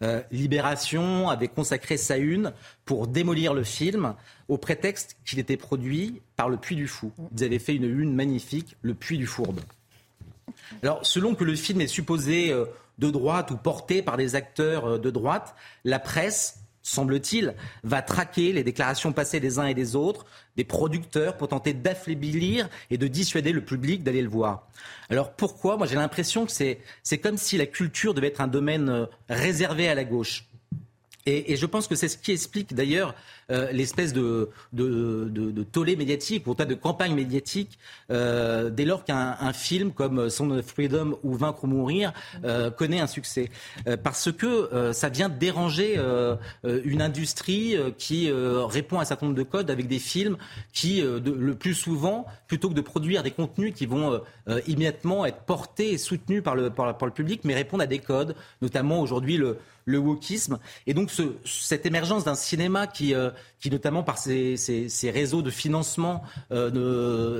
Euh, 0.02 0.22
Libération 0.30 1.28
avait 1.28 1.48
consacré 1.48 1.96
sa 1.96 2.16
une 2.16 2.52
pour 2.84 3.06
démolir 3.06 3.54
le 3.54 3.64
film 3.64 4.14
au 4.48 4.58
prétexte 4.58 5.16
qu'il 5.24 5.38
était 5.38 5.56
produit 5.56 6.22
par 6.36 6.48
le 6.48 6.56
Puy 6.56 6.76
du 6.76 6.88
Fou. 6.88 7.12
Ils 7.36 7.44
avaient 7.44 7.58
fait 7.58 7.74
une 7.74 7.84
une 7.84 8.14
magnifique, 8.14 8.76
le 8.82 8.94
Puy 8.94 9.18
du 9.18 9.26
Fourbe. 9.26 9.60
Alors, 10.82 11.04
selon 11.04 11.34
que 11.34 11.44
le 11.44 11.54
film 11.54 11.80
est 11.80 11.86
supposé 11.86 12.52
euh, 12.52 12.66
de 12.98 13.10
droite 13.10 13.50
ou 13.50 13.56
porté 13.56 14.02
par 14.02 14.16
des 14.16 14.34
acteurs 14.34 14.98
de 14.98 15.10
droite, 15.10 15.54
la 15.84 15.98
presse 15.98 16.59
semble-t-il, 16.82 17.54
va 17.84 18.02
traquer 18.02 18.52
les 18.52 18.64
déclarations 18.64 19.12
passées 19.12 19.40
des 19.40 19.58
uns 19.58 19.66
et 19.66 19.74
des 19.74 19.96
autres, 19.96 20.26
des 20.56 20.64
producteurs, 20.64 21.36
pour 21.36 21.48
tenter 21.48 21.72
d'affaiblir 21.72 22.68
et 22.90 22.98
de 22.98 23.06
dissuader 23.06 23.52
le 23.52 23.64
public 23.64 24.02
d'aller 24.02 24.22
le 24.22 24.28
voir. 24.28 24.68
Alors 25.08 25.32
pourquoi? 25.32 25.76
Moi 25.76 25.86
j'ai 25.86 25.96
l'impression 25.96 26.46
que 26.46 26.52
c'est 26.52 27.18
comme 27.18 27.36
si 27.36 27.56
la 27.56 27.66
culture 27.66 28.14
devait 28.14 28.28
être 28.28 28.40
un 28.40 28.48
domaine 28.48 28.88
euh, 28.88 29.06
réservé 29.28 29.88
à 29.88 29.94
la 29.94 30.04
gauche. 30.04 30.49
Et, 31.26 31.56
je 31.56 31.66
pense 31.66 31.86
que 31.86 31.94
c'est 31.94 32.08
ce 32.08 32.16
qui 32.16 32.32
explique 32.32 32.74
d'ailleurs 32.74 33.14
euh, 33.50 33.70
l'espèce 33.72 34.12
de, 34.12 34.50
tollé 35.72 35.96
médiatique, 35.96 36.46
ou 36.46 36.54
de 36.54 36.74
campagne 36.74 37.14
médiatique, 37.14 37.78
euh, 38.10 38.70
dès 38.70 38.84
lors 38.84 39.04
qu'un 39.04 39.52
film 39.52 39.92
comme 39.92 40.30
Son 40.30 40.50
of 40.50 40.64
Freedom 40.64 41.18
ou 41.22 41.34
Vaincre 41.34 41.64
ou 41.64 41.66
Mourir 41.66 42.12
euh, 42.44 42.70
connaît 42.70 43.00
un 43.00 43.06
succès. 43.06 43.50
parce 44.02 44.32
que 44.32 44.92
ça 44.92 45.08
vient 45.08 45.28
déranger 45.28 45.98
une 46.64 47.02
industrie 47.02 47.76
qui 47.98 48.30
répond 48.30 48.98
à 48.98 49.02
un 49.02 49.04
certain 49.04 49.26
nombre 49.26 49.38
de 49.38 49.42
codes 49.42 49.70
avec 49.70 49.88
des 49.88 49.98
films 49.98 50.36
qui, 50.72 51.02
le 51.02 51.54
plus 51.54 51.74
souvent, 51.74 52.26
plutôt 52.46 52.68
que 52.68 52.74
de 52.74 52.80
produire 52.80 53.22
des 53.22 53.30
contenus 53.30 53.74
qui 53.74 53.86
vont 53.86 54.20
immédiatement 54.66 55.26
être 55.26 55.40
portés 55.44 55.92
et 55.92 55.98
soutenus 55.98 56.42
par 56.42 56.54
le, 56.54 56.70
par 56.70 56.86
le 56.86 57.12
public, 57.12 57.42
mais 57.44 57.54
répondent 57.54 57.82
à 57.82 57.86
des 57.86 57.98
codes, 57.98 58.34
notamment 58.62 59.00
aujourd'hui 59.00 59.36
le 59.36 59.58
le 59.84 59.98
wokisme. 59.98 60.58
Et 60.86 60.94
donc 60.94 61.10
cette 61.44 61.86
émergence 61.86 62.24
d'un 62.24 62.34
cinéma 62.34 62.86
qui, 62.86 63.14
euh, 63.14 63.30
qui, 63.60 63.70
notamment 63.70 64.02
par 64.02 64.18
ses, 64.18 64.56
réseaux 65.12 65.42
de 65.42 65.50
financement, 65.50 66.22
euh, 66.52 66.70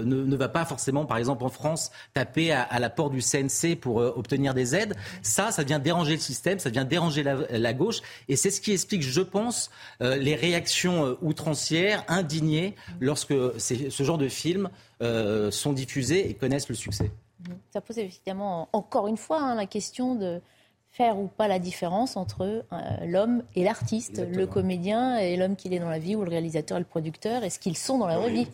ne, 0.04 0.24
ne, 0.24 0.36
va 0.36 0.48
pas 0.48 0.64
forcément, 0.64 1.04
par 1.06 1.18
exemple 1.18 1.44
en 1.44 1.48
France, 1.48 1.90
taper 2.14 2.52
à, 2.52 2.78
la 2.78 2.90
porte 2.90 3.12
du 3.12 3.20
CNC 3.20 3.76
pour 3.80 4.00
euh, 4.00 4.12
obtenir 4.16 4.54
des 4.54 4.74
aides, 4.74 4.94
ça, 5.22 5.50
ça 5.50 5.62
vient 5.62 5.78
déranger 5.78 6.14
le 6.14 6.20
système, 6.20 6.58
ça 6.58 6.70
vient 6.70 6.84
déranger 6.84 7.22
la, 7.22 7.72
gauche. 7.72 8.00
Et 8.28 8.36
c'est 8.36 8.50
ce 8.50 8.60
qui 8.60 8.72
explique, 8.72 9.02
je 9.02 9.20
pense, 9.20 9.70
les 10.00 10.34
réactions 10.34 11.16
outrancières, 11.22 12.04
indignées, 12.08 12.74
lorsque 13.00 13.34
ce 13.58 14.02
genre 14.02 14.18
de 14.18 14.28
films 14.28 14.68
sont 15.50 15.72
diffusés 15.72 16.28
et 16.28 16.34
connaissent 16.34 16.68
le 16.68 16.74
succès. 16.74 17.10
Ça 17.72 17.80
pose 17.80 17.98
évidemment 17.98 18.68
encore 18.72 19.08
une 19.08 19.16
fois 19.16 19.40
hein, 19.40 19.54
la 19.54 19.66
question 19.66 20.14
de 20.14 20.40
faire 20.92 21.18
ou 21.18 21.28
pas 21.28 21.48
la 21.48 21.58
différence 21.58 22.16
entre 22.16 22.42
euh, 22.42 22.62
l'homme 23.06 23.42
et 23.54 23.62
l'artiste, 23.62 24.22
le 24.26 24.46
comédien 24.46 25.18
et 25.18 25.36
l'homme 25.36 25.56
qu'il 25.56 25.72
est 25.72 25.78
dans 25.78 25.88
la 25.88 25.98
vie, 25.98 26.16
ou 26.16 26.24
le 26.24 26.30
réalisateur 26.30 26.78
et 26.78 26.80
le 26.80 26.86
producteur, 26.86 27.44
est-ce 27.44 27.58
qu'ils 27.60 27.76
sont 27.76 27.98
dans 27.98 28.06
la 28.06 28.18
vraie 28.18 28.32
vie 28.32 28.48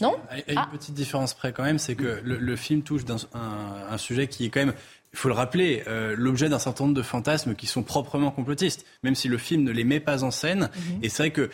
Non 0.00 0.16
Il 0.48 0.54
y 0.54 0.56
a 0.56 0.62
une 0.62 0.70
petite 0.70 0.94
différence 0.94 1.34
près 1.34 1.52
quand 1.52 1.64
même, 1.64 1.78
c'est 1.78 1.94
que 1.94 2.20
le, 2.24 2.56
film 2.56 2.82
touche 2.82 3.02
un, 3.34 3.92
un, 3.92 3.98
sujet 3.98 4.26
qui 4.26 4.46
est 4.46 4.48
quand 4.48 4.60
même 4.60 4.74
il 5.12 5.18
faut 5.18 5.28
le 5.28 5.34
rappeler, 5.34 5.82
euh, 5.88 6.14
l'objet 6.16 6.48
d'un 6.48 6.58
certain 6.58 6.84
nombre 6.84 6.96
de 6.96 7.02
fantasmes 7.02 7.54
qui 7.54 7.66
sont 7.66 7.82
proprement 7.82 8.30
complotistes, 8.30 8.86
même 9.02 9.14
si 9.14 9.28
le 9.28 9.36
film 9.36 9.62
ne 9.62 9.70
les 9.70 9.84
met 9.84 10.00
pas 10.00 10.24
en 10.24 10.30
scène. 10.30 10.70
Mhm. 10.74 10.98
Et 11.02 11.10
c'est 11.10 11.24
vrai 11.24 11.30
que 11.30 11.50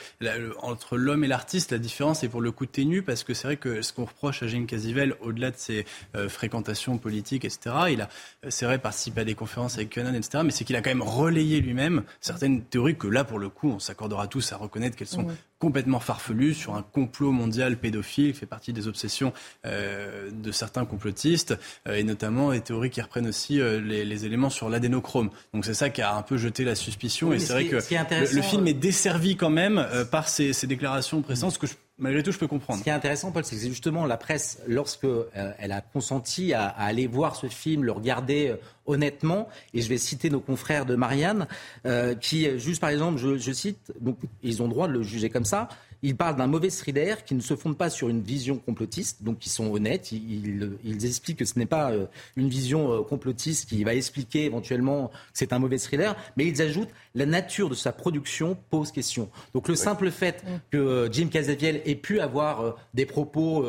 entre 0.62 0.96
l'homme 0.96 1.24
et 1.24 1.26
l'artiste, 1.26 1.72
la 1.72 1.78
différence 1.78 2.22
est 2.22 2.28
pour 2.28 2.40
le 2.40 2.52
coup 2.52 2.66
ténue, 2.66 3.02
parce 3.02 3.24
que 3.24 3.34
c'est 3.34 3.48
vrai 3.48 3.56
que 3.56 3.82
ce 3.82 3.92
qu'on 3.92 4.04
reproche 4.04 4.44
à 4.44 4.46
Jim 4.46 4.64
Casivel, 4.66 5.16
au-delà 5.20 5.50
de 5.50 5.56
ses 5.56 5.86
euh, 6.14 6.28
fréquentations 6.28 6.98
politiques, 6.98 7.44
etc., 7.44 7.74
il 7.90 8.00
a, 8.00 8.08
euh, 8.44 8.50
c'est 8.50 8.64
vrai, 8.64 8.78
participé 8.78 9.22
à 9.22 9.24
des 9.24 9.34
conférences 9.34 9.74
avec 9.74 9.92
Conan, 9.92 10.14
etc., 10.14 10.44
mais 10.44 10.52
c'est 10.52 10.64
qu'il 10.64 10.76
a 10.76 10.80
quand 10.80 10.90
même 10.90 11.02
relayé 11.02 11.60
lui-même 11.60 12.04
certaines 12.20 12.62
théories 12.62 12.96
que 12.96 13.08
là, 13.08 13.24
pour 13.24 13.40
le 13.40 13.48
coup, 13.48 13.70
on 13.70 13.80
s'accordera 13.80 14.28
tous 14.28 14.52
à 14.52 14.56
reconnaître 14.56 14.96
qu'elles 14.96 15.08
sont 15.08 15.26
complètement 15.58 16.00
farfelu 16.00 16.54
sur 16.54 16.74
un 16.76 16.82
complot 16.82 17.32
mondial 17.32 17.76
pédophile 17.78 18.32
qui 18.32 18.38
fait 18.38 18.46
partie 18.46 18.72
des 18.72 18.86
obsessions 18.86 19.32
euh, 19.66 20.30
de 20.30 20.52
certains 20.52 20.84
complotistes 20.84 21.58
euh, 21.86 21.96
et 21.96 22.04
notamment 22.04 22.50
les 22.50 22.60
théories 22.60 22.90
qui 22.90 23.00
reprennent 23.00 23.26
aussi 23.26 23.60
euh, 23.60 23.80
les, 23.80 24.04
les, 24.04 24.24
éléments 24.24 24.50
sur 24.50 24.68
l'adénochrome. 24.68 25.30
Donc 25.52 25.64
c'est 25.64 25.74
ça 25.74 25.90
qui 25.90 26.02
a 26.02 26.14
un 26.14 26.22
peu 26.22 26.36
jeté 26.36 26.64
la 26.64 26.74
suspicion 26.74 27.32
et 27.32 27.38
c'est 27.38 27.52
vrai 27.52 27.66
que 27.66 27.76
le, 27.76 28.42
film 28.42 28.68
est 28.68 28.74
desservi 28.74 29.36
quand 29.36 29.50
même 29.50 29.84
par 30.10 30.28
ces, 30.28 30.52
ces 30.52 30.66
déclarations 30.66 31.22
ce 31.28 31.58
que 31.58 31.66
je 31.66 31.74
Malgré 32.00 32.22
tout, 32.22 32.30
je 32.30 32.38
peux 32.38 32.46
comprendre. 32.46 32.78
Ce 32.78 32.84
qui 32.84 32.90
est 32.90 32.92
intéressant, 32.92 33.32
Paul, 33.32 33.44
c'est 33.44 33.56
que 33.56 33.62
justement 33.62 34.06
la 34.06 34.16
presse, 34.16 34.60
lorsque 34.68 35.04
euh, 35.04 35.24
elle 35.58 35.72
a 35.72 35.80
consenti 35.80 36.54
à, 36.54 36.66
aller 36.66 37.08
voir 37.08 37.34
ce 37.34 37.48
film, 37.48 37.82
le 37.82 37.90
regarder 37.90 38.50
euh, 38.50 38.56
honnêtement, 38.86 39.48
et 39.74 39.82
je 39.82 39.88
vais 39.88 39.98
citer 39.98 40.30
nos 40.30 40.38
confrères 40.38 40.86
de 40.86 40.94
Marianne, 40.94 41.48
euh, 41.86 42.14
qui, 42.14 42.56
juste 42.60 42.80
par 42.80 42.90
exemple, 42.90 43.18
je, 43.18 43.36
je 43.36 43.52
cite, 43.52 43.92
donc 44.00 44.16
ils 44.44 44.62
ont 44.62 44.68
droit 44.68 44.86
de 44.86 44.92
le 44.92 45.02
juger 45.02 45.28
comme 45.28 45.44
ça, 45.44 45.68
ils 46.02 46.16
parlent 46.16 46.36
d'un 46.36 46.46
mauvais 46.46 46.70
thriller 46.70 47.24
qui 47.24 47.34
ne 47.34 47.40
se 47.40 47.56
fonde 47.56 47.76
pas 47.76 47.90
sur 47.90 48.08
une 48.08 48.22
vision 48.22 48.56
complotiste, 48.58 49.22
donc 49.22 49.44
ils 49.44 49.50
sont 49.50 49.70
honnêtes. 49.72 50.12
Ils, 50.12 50.76
ils, 50.84 51.06
expliquent 51.06 51.38
que 51.38 51.44
ce 51.44 51.58
n'est 51.58 51.66
pas 51.66 51.90
euh, 51.90 52.06
une 52.36 52.48
vision 52.48 52.92
euh, 52.92 53.02
complotiste 53.02 53.68
qui 53.68 53.82
va 53.82 53.94
expliquer 53.94 54.44
éventuellement 54.44 55.08
que 55.08 55.14
c'est 55.34 55.52
un 55.52 55.58
mauvais 55.58 55.78
thriller, 55.78 56.16
mais 56.36 56.46
ils 56.46 56.62
ajoutent 56.62 56.90
la 57.14 57.26
nature 57.26 57.68
de 57.68 57.74
sa 57.74 57.92
production 57.92 58.56
pose 58.70 58.92
question. 58.92 59.28
Donc 59.54 59.68
le 59.68 59.74
simple 59.74 60.10
fait 60.10 60.44
mm. 60.44 60.48
que 60.70 60.78
euh, 60.78 61.12
Jim 61.12 61.28
Caviezel 61.28 61.82
ait 61.84 61.94
pu 61.96 62.20
avoir 62.20 62.76
des 62.94 63.06
propos 63.06 63.64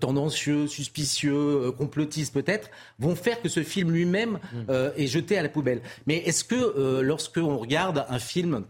tendancieux, 0.00 0.66
suspicieux, 0.66 1.70
complotistes 1.72 2.32
peut-être, 2.32 2.70
vont 2.98 3.14
faire 3.14 3.40
que 3.40 3.48
ce 3.48 3.62
film 3.62 3.90
lui-même 3.90 4.38
mm. 4.52 4.72
est 4.96 5.06
jeté 5.06 5.36
à 5.36 5.42
la 5.42 5.48
poubelle. 5.48 5.82
Mais 6.06 6.16
est-ce 6.18 6.44
que 6.44 7.00
lorsque 7.00 7.38
on 7.38 7.58
regarde 7.58 8.06
un 8.08 8.18
film 8.18 8.64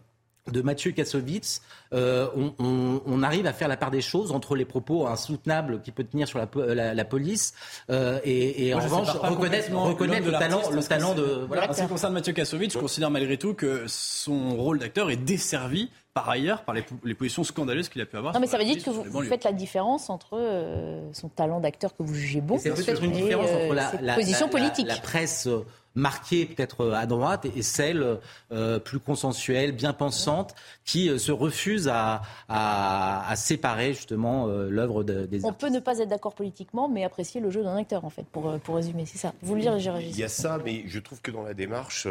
de 0.50 0.60
Mathieu 0.60 0.90
Kassovitz, 0.90 1.62
euh, 1.92 2.26
on, 2.58 3.22
arrive 3.22 3.46
à 3.46 3.52
faire 3.52 3.68
la 3.68 3.76
part 3.76 3.92
des 3.92 4.00
choses 4.00 4.32
entre 4.32 4.56
les 4.56 4.64
propos 4.64 5.06
insoutenables 5.06 5.80
qu'il 5.82 5.92
peut 5.92 6.02
tenir 6.02 6.26
sur 6.26 6.38
la, 6.38 7.04
police 7.04 7.54
euh, 7.90 8.18
et, 8.24 8.74
en 8.74 8.80
revanche 8.80 9.10
reconnaître, 9.10 9.70
le, 9.70 10.32
talent, 10.32 10.70
le 10.70 10.82
talent 10.82 11.14
de. 11.14 11.44
Voilà. 11.46 11.70
En 11.70 11.72
ce 11.72 11.82
qui 11.82 11.88
concerne 11.88 12.14
Mathieu 12.14 12.32
Kassovitz, 12.32 12.72
je 12.72 12.78
considère 12.78 13.10
malgré 13.10 13.36
tout 13.36 13.54
que 13.54 13.84
son 13.86 14.56
rôle 14.56 14.80
d'acteur 14.80 15.10
est 15.10 15.16
desservi 15.16 15.90
par 16.12 16.28
ailleurs 16.28 16.64
par 16.64 16.74
les, 16.74 17.14
positions 17.14 17.44
scandaleuses 17.44 17.88
qu'il 17.88 18.02
a 18.02 18.06
pu 18.06 18.16
avoir. 18.16 18.34
Non, 18.34 18.40
mais 18.40 18.46
ça 18.46 18.58
veut 18.58 18.64
dire 18.64 18.82
que 18.82 18.90
vous, 18.90 19.22
faites 19.22 19.44
la 19.44 19.52
différence 19.52 20.10
entre 20.10 20.36
euh, 20.36 21.08
son 21.12 21.28
talent 21.28 21.60
d'acteur 21.60 21.96
que 21.96 22.02
vous 22.02 22.14
jugez 22.14 22.40
bon. 22.40 22.58
C'est 22.58 22.74
peut-être 22.74 23.02
une 23.02 23.12
différence 23.12 23.48
entre 23.48 23.74
la, 24.02 24.14
position 24.14 24.48
politique. 24.48 24.88
la 24.88 24.96
presse 24.96 25.48
marquée 25.94 26.46
peut-être 26.46 26.90
à 26.92 27.06
droite 27.06 27.46
et 27.56 27.62
celle 27.62 28.18
euh, 28.50 28.78
plus 28.78 28.98
consensuelle, 28.98 29.72
bien 29.72 29.92
pensante, 29.92 30.54
qui 30.84 31.08
euh, 31.08 31.18
se 31.18 31.32
refuse 31.32 31.88
à, 31.88 32.22
à, 32.48 33.34
séparer 33.36 33.94
justement 33.94 34.48
euh, 34.48 34.68
l'œuvre 34.70 35.04
de, 35.04 35.26
des 35.26 35.44
On 35.44 35.52
peut 35.52 35.68
ne 35.68 35.80
pas 35.80 35.98
être 35.98 36.08
d'accord 36.08 36.34
politiquement, 36.34 36.88
mais 36.88 37.04
apprécier 37.04 37.40
le 37.40 37.50
jeu 37.50 37.62
d'un 37.62 37.76
acteur, 37.76 38.04
en 38.04 38.10
fait, 38.10 38.24
pour, 38.24 38.58
pour 38.60 38.76
résumer. 38.76 39.04
C'est 39.06 39.18
ça. 39.18 39.32
Vous 39.42 39.54
le 39.54 39.60
dire, 39.60 39.76
Il 40.00 40.16
y 40.16 40.24
a 40.24 40.28
ça, 40.28 40.58
mais 40.64 40.84
je 40.86 40.98
trouve 40.98 41.20
que 41.20 41.30
dans 41.30 41.42
la 41.42 41.54
démarche, 41.54 42.06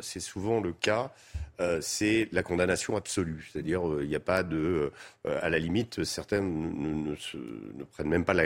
c'est 0.00 0.20
souvent 0.20 0.60
le 0.60 0.72
cas. 0.72 1.10
c'est 1.80 2.28
la 2.32 2.42
condamnation 2.42 2.96
absolue. 2.96 3.48
C'est-à-dire, 3.52 3.82
il 4.00 4.08
n'y 4.08 4.16
a 4.16 4.20
pas 4.20 4.42
de. 4.42 4.92
à 5.24 5.48
la 5.48 5.58
limite, 5.58 6.04
certains 6.04 6.40
ne, 6.40 7.10
ne, 7.10 7.84
prennent 7.84 8.08
même 8.08 8.24
pas 8.24 8.34
la, 8.34 8.44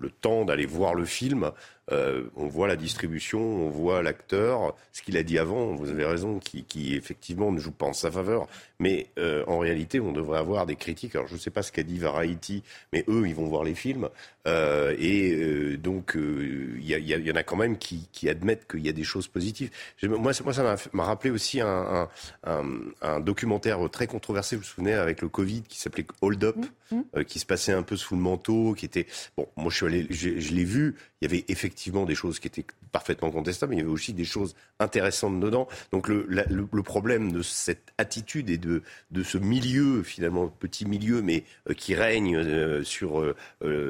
le 0.00 0.10
temps 0.10 0.44
d'aller 0.44 0.66
voir 0.66 0.94
le 0.94 1.04
film, 1.04 1.50
euh, 1.90 2.24
on 2.36 2.46
voit 2.46 2.68
la 2.68 2.76
distribution, 2.76 3.40
on 3.40 3.68
voit 3.68 4.02
l'acteur, 4.02 4.74
ce 4.92 5.02
qu'il 5.02 5.16
a 5.16 5.24
dit 5.24 5.38
avant, 5.38 5.74
vous 5.74 5.90
avez 5.90 6.04
raison, 6.04 6.38
qui, 6.38 6.62
qui, 6.62 6.94
effectivement 6.94 7.50
ne 7.50 7.58
joue 7.58 7.72
pas 7.72 7.86
en 7.86 7.92
sa 7.92 8.10
faveur. 8.10 8.46
Mais 8.78 9.08
euh, 9.18 9.44
en 9.48 9.58
réalité, 9.58 9.98
on 9.98 10.12
devrait 10.12 10.38
avoir 10.38 10.64
des 10.64 10.76
critiques. 10.76 11.16
Alors 11.16 11.26
je 11.26 11.34
ne 11.34 11.38
sais 11.38 11.50
pas 11.50 11.62
ce 11.62 11.72
qu'a 11.72 11.82
dit 11.82 11.98
Variety, 11.98 12.62
mais 12.92 13.04
eux, 13.08 13.26
ils 13.26 13.34
vont 13.34 13.46
voir 13.46 13.64
les 13.64 13.74
films. 13.74 14.08
Euh, 14.46 14.94
et 14.98 15.76
donc, 15.76 16.14
il 16.16 16.82
y, 16.82 16.94
y, 16.94 17.32
en 17.32 17.36
a 17.36 17.42
quand 17.42 17.56
même 17.56 17.78
qui, 17.78 18.08
qui 18.12 18.28
admettent 18.28 18.66
qu'il 18.70 18.84
y 18.84 18.88
a 18.88 18.92
des 18.92 19.04
choses 19.04 19.26
positives. 19.26 19.70
Moi, 20.02 20.32
moi 20.44 20.52
ça 20.52 20.76
m'a 20.92 21.04
rappelé 21.04 21.30
aussi 21.30 21.60
un, 21.60 22.08
un, 22.44 22.70
un, 23.02 23.20
documentaire 23.20 23.78
très 23.90 24.06
controversé, 24.06 24.56
vous 24.56 24.62
vous 24.62 24.68
souvenez, 24.68 24.94
avec 24.94 25.20
le 25.20 25.28
Covid, 25.28 25.62
qui 25.62 25.80
s'appelait 25.80 26.06
Hold 26.20 26.44
Up, 26.44 26.56
mmh, 26.90 26.96
mmh. 26.96 27.24
qui 27.24 27.38
se 27.38 27.46
passait 27.46 27.72
un 27.72 27.82
peu 27.82 27.96
sous 27.96 28.14
le 28.14 28.20
manteau, 28.20 28.74
qui 28.74 28.84
était... 28.84 29.06
Bon, 29.36 29.46
moi, 29.56 29.70
je, 29.70 29.76
suis 29.76 29.86
allé, 29.86 30.06
je, 30.10 30.38
je 30.38 30.54
l'ai 30.54 30.64
vu, 30.64 30.96
il 31.20 31.30
y 31.30 31.32
avait 31.32 31.44
effectivement 31.48 31.71
des 32.06 32.14
choses 32.14 32.38
qui 32.38 32.48
étaient 32.48 32.64
parfaitement 32.90 33.30
contestables, 33.30 33.70
mais 33.70 33.76
il 33.76 33.80
y 33.80 33.82
avait 33.82 33.92
aussi 33.92 34.12
des 34.12 34.24
choses 34.24 34.54
intéressantes 34.78 35.40
dedans. 35.40 35.68
Donc 35.90 36.08
le, 36.08 36.82
problème 36.82 37.32
de 37.32 37.42
cette 37.42 37.92
attitude 37.96 38.50
et 38.50 38.58
de, 38.58 38.82
de 39.10 39.22
ce 39.22 39.38
milieu, 39.38 40.02
finalement, 40.02 40.48
petit 40.48 40.84
milieu, 40.84 41.22
mais 41.22 41.44
euh, 41.68 41.74
qui 41.74 41.94
règne 41.94 42.36
euh, 42.36 42.82
sur 42.82 43.20
euh, 43.20 43.34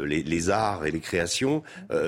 les, 0.04 0.50
arts 0.50 0.86
et 0.86 0.90
les 0.90 1.00
créations, 1.00 1.62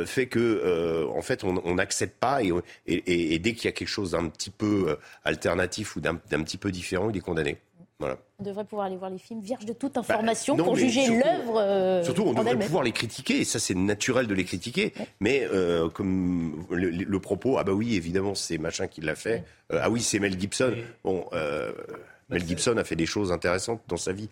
fait 0.06 0.26
que, 0.26 1.06
en 1.08 1.22
fait, 1.22 1.44
on 1.44 1.74
n'accepte 1.74 2.18
pas 2.18 2.42
et, 2.42 2.52
et 2.86 3.38
dès 3.38 3.54
qu'il 3.54 3.66
y 3.66 3.68
a 3.68 3.72
quelque 3.72 3.88
chose 3.88 4.12
d'un 4.12 4.28
petit 4.28 4.50
peu 4.50 4.96
alternatif 5.24 5.96
ou 5.96 6.00
d'un 6.00 6.16
petit 6.16 6.58
peu 6.58 6.70
différent, 6.70 7.10
il 7.10 7.16
est 7.16 7.20
condamné. 7.20 7.58
On 8.00 8.42
devrait 8.42 8.64
pouvoir 8.64 8.86
aller 8.86 8.96
voir 8.96 9.10
les 9.10 9.18
films 9.18 9.40
vierges 9.40 9.64
de 9.64 9.72
toute 9.72 9.94
bah, 9.94 10.00
information 10.00 10.56
pour 10.56 10.76
juger 10.76 11.06
l'œuvre. 11.06 11.58
Euh, 11.58 12.02
surtout, 12.02 12.22
on 12.22 12.34
devrait 12.34 12.58
pouvoir 12.58 12.82
les 12.82 12.92
critiquer, 12.92 13.40
et 13.40 13.44
ça 13.44 13.58
c'est 13.58 13.74
naturel 13.74 14.26
de 14.26 14.34
les 14.34 14.44
critiquer. 14.44 14.92
Mais 15.20 15.46
euh, 15.50 15.88
comme 15.88 16.66
le, 16.70 17.18
propos, 17.20 17.56
ah 17.58 17.64
bah 17.64 17.72
oui, 17.72 17.94
évidemment, 17.94 18.34
c'est 18.34 18.58
machin 18.58 18.88
qui 18.88 19.00
l'a 19.00 19.14
fait. 19.14 19.44
Euh, 19.72 19.80
ah 19.82 19.90
oui, 19.90 20.02
c'est 20.02 20.18
Mel 20.18 20.38
Gibson. 20.38 20.74
Bon, 21.04 21.24
Mel 22.30 22.46
Gibson 22.46 22.76
a 22.76 22.84
fait 22.84 22.96
des 22.96 23.06
choses 23.06 23.32
intéressantes 23.32 23.82
dans 23.88 23.96
sa 23.96 24.12
vie. 24.12 24.28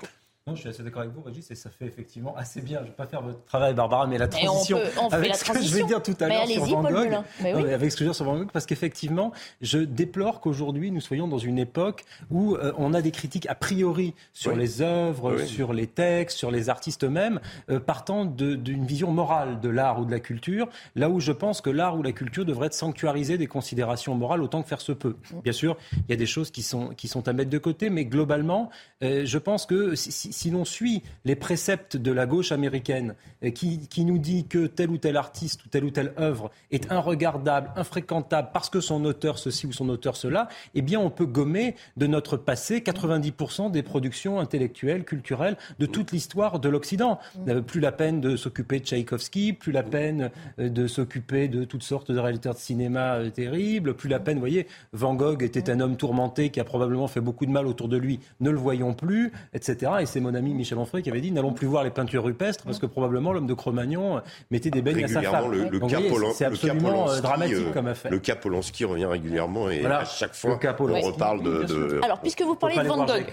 Non, 0.48 0.56
je 0.56 0.60
suis 0.62 0.70
assez 0.70 0.82
d'accord 0.82 1.02
avec 1.02 1.14
vous, 1.14 1.22
Régis, 1.22 1.48
et 1.52 1.54
ça 1.54 1.70
fait 1.70 1.86
effectivement 1.86 2.34
assez 2.36 2.60
bien. 2.62 2.78
Je 2.78 2.82
ne 2.82 2.88
vais 2.88 2.96
pas 2.96 3.06
faire 3.06 3.22
votre 3.22 3.44
travail, 3.44 3.74
Barbara, 3.74 4.08
mais 4.08 4.18
la 4.18 4.26
transition. 4.26 4.80
avec 5.12 5.36
ce 5.36 5.44
que 5.52 5.62
je 5.62 5.72
vais 5.72 5.84
dire 5.84 6.02
tout 6.02 6.16
à 6.18 6.26
l'heure 6.26 6.48
sur 6.48 6.64
Van 6.64 6.82
Gogh. 6.82 7.14
avec 7.44 7.92
ce 7.92 7.96
que 7.96 8.00
je 8.00 8.04
veux 8.04 8.10
dire 8.10 8.14
sur 8.16 8.24
Van 8.24 8.36
Gogh, 8.38 8.50
parce 8.50 8.66
qu'effectivement, 8.66 9.30
je 9.60 9.78
déplore 9.78 10.40
qu'aujourd'hui, 10.40 10.90
nous 10.90 11.00
soyons 11.00 11.28
dans 11.28 11.38
une 11.38 11.60
époque 11.60 12.04
où 12.32 12.56
euh, 12.56 12.72
on 12.76 12.92
a 12.92 13.02
des 13.02 13.12
critiques 13.12 13.48
a 13.48 13.54
priori 13.54 14.14
sur 14.32 14.56
les 14.56 14.82
œuvres, 14.82 15.38
sur 15.44 15.72
les 15.72 15.86
textes, 15.86 16.38
sur 16.38 16.50
les 16.50 16.68
artistes 16.70 17.04
eux-mêmes, 17.04 17.38
euh, 17.70 17.78
partant 17.78 18.24
d'une 18.24 18.84
vision 18.84 19.12
morale 19.12 19.60
de 19.60 19.68
l'art 19.68 20.00
ou 20.00 20.04
de 20.04 20.10
la 20.10 20.18
culture, 20.18 20.68
là 20.96 21.08
où 21.08 21.20
je 21.20 21.30
pense 21.30 21.60
que 21.60 21.70
l'art 21.70 21.96
ou 21.96 22.02
la 22.02 22.10
culture 22.10 22.44
devrait 22.44 22.66
être 22.66 22.74
sanctuarisé 22.74 23.38
des 23.38 23.46
considérations 23.46 24.16
morales 24.16 24.42
autant 24.42 24.60
que 24.64 24.68
faire 24.68 24.80
se 24.80 24.90
peut. 24.90 25.14
Mm. 25.32 25.40
Bien 25.42 25.52
sûr, 25.52 25.76
il 25.92 26.10
y 26.10 26.14
a 26.14 26.16
des 26.16 26.26
choses 26.26 26.50
qui 26.50 26.62
sont, 26.62 26.88
qui 26.88 27.06
sont 27.06 27.28
à 27.28 27.32
mettre 27.32 27.50
de 27.50 27.58
côté, 27.58 27.90
mais 27.90 28.06
globalement, 28.06 28.70
euh, 29.04 29.24
je 29.24 29.38
pense 29.38 29.66
que 29.66 29.94
si 29.94 30.10
si 30.10 30.31
l'on 30.50 30.64
suit 30.64 31.02
les 31.24 31.36
préceptes 31.36 31.96
de 31.96 32.12
la 32.12 32.26
gauche 32.26 32.52
américaine 32.52 33.14
euh, 33.44 33.50
qui, 33.50 34.04
nous 34.04 34.18
dit 34.18 34.46
que 34.46 34.66
tel 34.66 34.90
ou 34.90 34.98
tel 34.98 35.16
artiste 35.16 35.64
ou 35.64 35.68
telle 35.68 35.84
ou 35.84 35.90
telle 35.90 36.12
œuvre 36.18 36.50
est 36.70 36.90
inregardable, 36.90 37.70
infréquentable 37.76 38.50
parce 38.52 38.68
que 38.68 38.80
son 38.80 39.04
auteur 39.04 39.38
ceci 39.38 39.66
ou 39.66 39.72
son 39.72 39.88
auteur 39.88 40.16
cela, 40.16 40.48
eh 40.74 40.82
bien 40.82 40.98
on 40.98 41.10
peut 41.10 41.26
gommer 41.26 41.76
de 41.96 42.06
notre 42.06 42.36
passé 42.36 42.80
90% 42.80 43.70
des 43.70 43.82
productions 43.82 44.40
intellectuelles, 44.40 45.04
culturelles 45.04 45.56
de 45.78 45.86
toute 45.86 46.12
l'histoire 46.12 46.58
de 46.58 46.68
l'Occident. 46.68 47.18
Plus 47.66 47.80
la 47.80 47.92
peine 47.92 48.20
de 48.20 48.36
s'occuper 48.36 48.80
de 48.80 48.84
Tchaïkovski, 48.84 49.52
plus 49.52 49.72
la 49.72 49.82
peine 49.82 50.30
euh, 50.58 50.68
de 50.68 50.86
s'occuper 50.86 51.48
de 51.48 51.64
toutes 51.64 51.82
sortes 51.82 52.10
de 52.10 52.18
réalisateurs 52.18 52.54
de 52.54 52.58
cinéma 52.58 53.14
euh, 53.14 53.30
terribles, 53.30 53.94
plus 53.94 54.08
la 54.08 54.20
peine, 54.20 54.36
vous 54.36 54.40
voyez, 54.40 54.66
Van 54.92 55.14
Gogh 55.14 55.42
était 55.42 55.70
un 55.70 55.80
homme 55.80 55.96
tourmenté 55.96 56.50
qui 56.50 56.60
a 56.60 56.64
probablement 56.64 57.08
fait 57.08 57.20
beaucoup 57.20 57.46
de 57.46 57.50
mal 57.50 57.66
autour 57.66 57.88
de 57.88 57.96
lui, 57.96 58.20
ne 58.40 58.50
le 58.50 58.58
voyons 58.58 58.94
plus, 58.94 59.32
etc. 59.54 59.92
Et 60.00 60.06
c'est 60.06 60.20
mon 60.22 60.34
ami 60.34 60.54
Michel 60.54 60.78
Onfray 60.78 61.02
qui 61.02 61.10
avait 61.10 61.20
dit 61.20 61.30
n'allons 61.30 61.52
plus 61.52 61.66
voir 61.66 61.84
les 61.84 61.90
peintures 61.90 62.24
rupestres 62.24 62.64
parce 62.64 62.78
que 62.78 62.86
probablement 62.86 63.32
l'homme 63.32 63.46
de 63.46 63.54
Cro-Magnon 63.54 64.20
mettait 64.50 64.70
des 64.70 64.82
beignes 64.82 65.04
à 65.04 65.08
sa 65.08 65.22
femme. 65.22 65.52
Le, 65.52 65.68
le 65.68 65.80
c'est 66.34 66.44
absolument 66.44 67.10
euh, 67.10 67.20
dramatique 67.20 67.72
comme 67.72 67.88
affaire. 67.88 68.10
Le 68.10 68.18
cas 68.18 68.36
Polanski 68.36 68.84
revient 68.84 69.04
régulièrement 69.04 69.68
et 69.70 69.84
à 69.84 70.04
chaque 70.04 70.34
fois 70.34 70.58
on 70.78 71.00
reparle 71.00 71.42
de, 71.42 72.00
Alors 72.02 72.20
puisque 72.20 72.42
vous 72.42 72.54
parlez 72.54 72.76
de 72.76 72.82
Van 72.88 73.04
Gogh, 73.04 73.24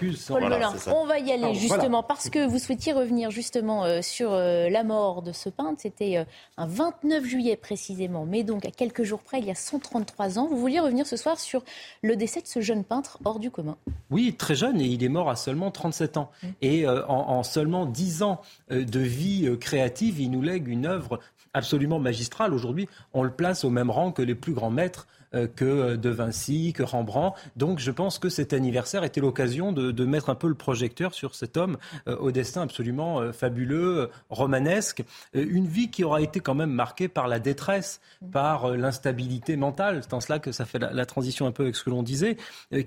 on 0.88 1.06
va 1.06 1.18
y 1.18 1.32
aller 1.32 1.54
justement 1.54 2.02
parce 2.02 2.28
que 2.28 2.46
vous 2.46 2.58
souhaitiez 2.58 2.92
revenir 2.92 3.30
justement 3.30 3.84
euh, 3.84 4.02
sur 4.02 4.32
euh, 4.32 4.68
la 4.68 4.84
mort 4.84 5.22
de 5.22 5.32
ce 5.32 5.48
peintre. 5.48 5.80
C'était 5.80 6.24
un 6.56 6.66
29 6.66 7.24
juillet 7.24 7.56
précisément, 7.56 8.26
mais 8.26 8.42
donc 8.42 8.64
à 8.64 8.70
quelques 8.70 9.04
jours 9.04 9.20
près, 9.20 9.38
il 9.38 9.46
y 9.46 9.50
a 9.50 9.54
133 9.54 10.38
ans. 10.38 10.48
Vous 10.48 10.58
vouliez 10.58 10.80
revenir 10.80 11.06
ce 11.06 11.16
soir 11.16 11.38
sur 11.38 11.62
le 12.02 12.16
décès 12.16 12.40
de 12.40 12.46
ce 12.46 12.60
jeune 12.60 12.84
peintre 12.84 13.18
hors 13.24 13.38
du 13.38 13.50
commun. 13.50 13.76
Oui, 14.10 14.34
très 14.36 14.54
jeune 14.54 14.80
et 14.80 14.84
il 14.84 15.02
est 15.02 15.08
mort 15.08 15.30
à 15.30 15.36
seulement 15.36 15.70
37 15.70 16.16
ans. 16.16 16.30
Mm. 16.42 16.46
Et 16.62 16.79
euh, 16.86 17.06
en, 17.06 17.42
seulement 17.42 17.86
dix 17.86 18.22
ans 18.22 18.40
euh, 18.70 18.84
de 18.84 19.00
vie 19.00 19.46
euh, 19.46 19.56
créative, 19.56 20.20
il 20.20 20.30
nous 20.30 20.42
lègue 20.42 20.68
une 20.68 20.86
œuvre 20.86 21.20
absolument 21.54 21.98
magistrale. 21.98 22.54
Aujourd'hui, 22.54 22.88
on 23.12 23.22
le 23.22 23.30
place 23.30 23.64
au 23.64 23.70
même 23.70 23.90
rang 23.90 24.12
que 24.12 24.22
les 24.22 24.34
plus 24.34 24.52
grands 24.52 24.70
maîtres 24.70 25.06
que 25.32 25.96
De 25.96 26.10
Vinci, 26.10 26.72
que 26.72 26.82
Rembrandt. 26.82 27.36
Donc 27.56 27.78
je 27.78 27.90
pense 27.90 28.18
que 28.18 28.28
cet 28.28 28.52
anniversaire 28.52 29.04
était 29.04 29.20
l'occasion 29.20 29.72
de, 29.72 30.04
mettre 30.04 30.30
un 30.30 30.34
peu 30.34 30.48
le 30.48 30.54
projecteur 30.54 31.14
sur 31.14 31.34
cet 31.34 31.56
homme 31.56 31.76
au 32.06 32.32
destin 32.32 32.62
absolument 32.62 33.32
fabuleux, 33.32 34.10
romanesque. 34.28 35.04
une 35.34 35.66
vie 35.66 35.90
qui 35.90 36.02
aura 36.02 36.20
été 36.20 36.40
quand 36.40 36.54
même 36.54 36.72
marquée 36.72 37.08
par 37.08 37.28
la 37.28 37.38
détresse, 37.38 38.00
par 38.32 38.70
l'instabilité 38.70 39.56
mentale. 39.56 40.00
C'est 40.02 40.14
en 40.14 40.20
cela 40.20 40.38
que 40.38 40.52
ça 40.52 40.64
fait 40.64 40.78
la, 40.78 40.92
la, 40.92 41.06
transition 41.06 41.46
un 41.46 41.52
peu 41.52 41.64
avec 41.64 41.76
ce 41.76 41.84
que 41.84 41.90
l'on 41.90 42.02
disait, 42.02 42.36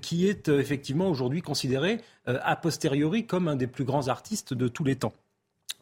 qui 0.02 0.28
est 0.28 0.48
effectivement 0.48 1.08
aujourd'hui 1.08 1.40
considéré 1.40 2.00
a 2.26 2.56
posteriori 2.56 3.26
comme 3.26 3.48
un 3.48 3.56
des 3.56 3.66
plus 3.66 3.84
grands 3.84 4.08
artistes 4.08 4.54
de 4.54 4.68
tous 4.68 4.84
les 4.84 4.96
temps. 4.96 5.12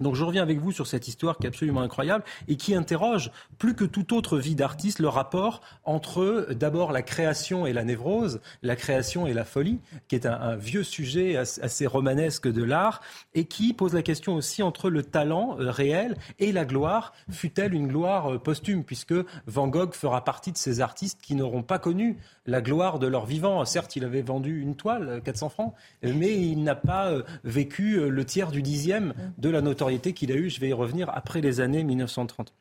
Donc 0.02 0.14
je 0.14 0.24
reviens 0.24 0.42
avec 0.42 0.58
vous 0.58 0.72
sur 0.72 0.86
cette 0.86 1.08
histoire 1.08 1.38
qui 1.38 1.46
est 1.46 1.48
absolument 1.48 1.80
incroyable 1.80 2.24
et 2.48 2.56
qui 2.56 2.74
interroge 2.74 3.30
plus 3.58 3.74
que 3.74 3.84
toute 3.84 4.12
autre 4.12 4.38
vie 4.38 4.54
d'artiste 4.54 4.98
le 4.98 5.08
rapport 5.08 5.60
entre 5.84 6.48
d'abord 6.50 6.92
la 6.92 7.02
création 7.02 7.66
et 7.66 7.72
la 7.72 7.84
névrose, 7.84 8.40
la 8.62 8.76
création 8.76 9.26
et 9.26 9.32
la 9.32 9.44
folie, 9.44 9.80
qui 10.08 10.14
est 10.14 10.26
un, 10.26 10.56
vieux 10.56 10.82
sujet 10.82 11.36
assez 11.36 11.86
romanesque 11.86 12.48
de 12.48 12.62
l'art 12.62 13.00
et 13.34 13.44
qui 13.44 13.72
pose 13.72 13.94
la 13.94 14.02
question 14.02 14.34
aussi 14.34 14.62
entre 14.62 14.90
le 14.90 15.02
talent 15.02 15.56
euh, 15.58 15.70
réel 15.70 16.16
et 16.38 16.52
la 16.52 16.64
gloire, 16.64 17.12
fut-elle 17.30 17.74
une 17.74 17.88
gloire 17.88 18.32
euh, 18.32 18.38
posthume, 18.38 18.84
puisque 18.84 19.14
Van 19.46 19.68
Gogh 19.68 19.94
fera 19.94 20.24
partie 20.24 20.52
de 20.52 20.58
ces 20.58 20.80
artistes 20.80 21.20
qui 21.22 21.34
n'auront 21.34 21.62
pas 21.62 21.78
connu 21.78 22.18
la 22.46 22.60
gloire 22.60 22.98
de 22.98 23.06
leur 23.06 23.26
vivant? 23.26 23.64
Certes, 23.64 23.96
il 23.96 24.04
avait 24.04 24.22
vendu 24.22 24.60
une 24.60 24.74
toile, 24.74 25.22
400 25.24 25.48
francs, 25.48 25.74
mais 26.02 26.36
il 26.36 26.62
n'a 26.62 26.74
pas 26.74 27.08
euh, 27.08 27.22
vécu 27.44 28.10
le 28.10 28.24
tiers 28.24 28.50
du 28.50 28.62
dixième 28.62 29.14
de 29.38 29.48
la 29.48 29.60
notoriété 29.60 29.91
qu'il 29.98 30.32
a 30.32 30.34
eu, 30.34 30.50
je 30.50 30.60
vais 30.60 30.68
y 30.68 30.72
revenir, 30.72 31.10
après 31.12 31.40
les 31.40 31.60
années 31.60 31.84
1930. 31.84 32.52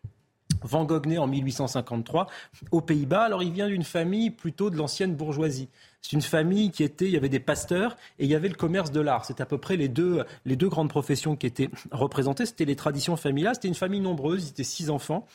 Van 0.63 0.85
Gogh 0.85 1.07
né 1.07 1.17
en 1.17 1.27
1853 1.27 2.27
aux 2.71 2.81
Pays-Bas. 2.81 3.23
Alors 3.23 3.43
il 3.43 3.51
vient 3.51 3.67
d'une 3.67 3.83
famille 3.83 4.29
plutôt 4.29 4.69
de 4.69 4.77
l'ancienne 4.77 5.15
bourgeoisie. 5.15 5.69
C'est 6.01 6.13
une 6.13 6.21
famille 6.21 6.71
qui 6.71 6.83
était, 6.83 7.05
il 7.05 7.11
y 7.11 7.17
avait 7.17 7.29
des 7.29 7.39
pasteurs 7.39 7.95
et 8.19 8.25
il 8.25 8.29
y 8.29 8.35
avait 8.35 8.49
le 8.49 8.55
commerce 8.55 8.91
de 8.91 9.01
l'art. 9.01 9.25
C'est 9.25 9.41
à 9.41 9.45
peu 9.45 9.57
près 9.57 9.77
les 9.77 9.87
deux, 9.87 10.23
les 10.45 10.55
deux 10.55 10.69
grandes 10.69 10.89
professions 10.89 11.35
qui 11.35 11.47
étaient 11.47 11.69
représentées. 11.91 12.45
C'était 12.45 12.65
les 12.65 12.75
traditions 12.75 13.15
familiales. 13.15 13.55
C'était 13.55 13.67
une 13.67 13.75
famille 13.75 14.01
nombreuse. 14.01 14.45
Ils 14.45 14.49
étaient 14.49 14.63
six 14.63 14.89
enfants. 14.89 15.25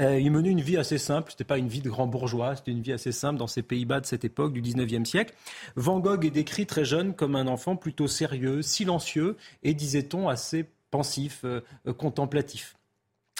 Euh, 0.00 0.18
il 0.18 0.30
menait 0.30 0.50
une 0.50 0.60
vie 0.60 0.78
assez 0.78 0.96
simple, 0.96 1.32
c'était 1.32 1.44
pas 1.44 1.58
une 1.58 1.68
vie 1.68 1.82
de 1.82 1.90
grand 1.90 2.06
bourgeois, 2.06 2.56
c'était 2.56 2.70
une 2.70 2.80
vie 2.80 2.94
assez 2.94 3.12
simple 3.12 3.38
dans 3.38 3.46
ces 3.46 3.62
Pays-Bas 3.62 4.00
de 4.00 4.06
cette 4.06 4.24
époque 4.24 4.54
du 4.54 4.62
19e 4.62 5.04
siècle. 5.04 5.34
Van 5.76 6.00
Gogh 6.00 6.24
est 6.24 6.30
décrit 6.30 6.64
très 6.64 6.86
jeune 6.86 7.14
comme 7.14 7.36
un 7.36 7.46
enfant 7.46 7.76
plutôt 7.76 8.08
sérieux, 8.08 8.62
silencieux 8.62 9.36
et, 9.62 9.74
disait-on, 9.74 10.30
assez 10.30 10.64
pensif, 10.92 11.44
euh, 11.44 11.62
euh, 11.88 11.92
contemplatif. 11.92 12.76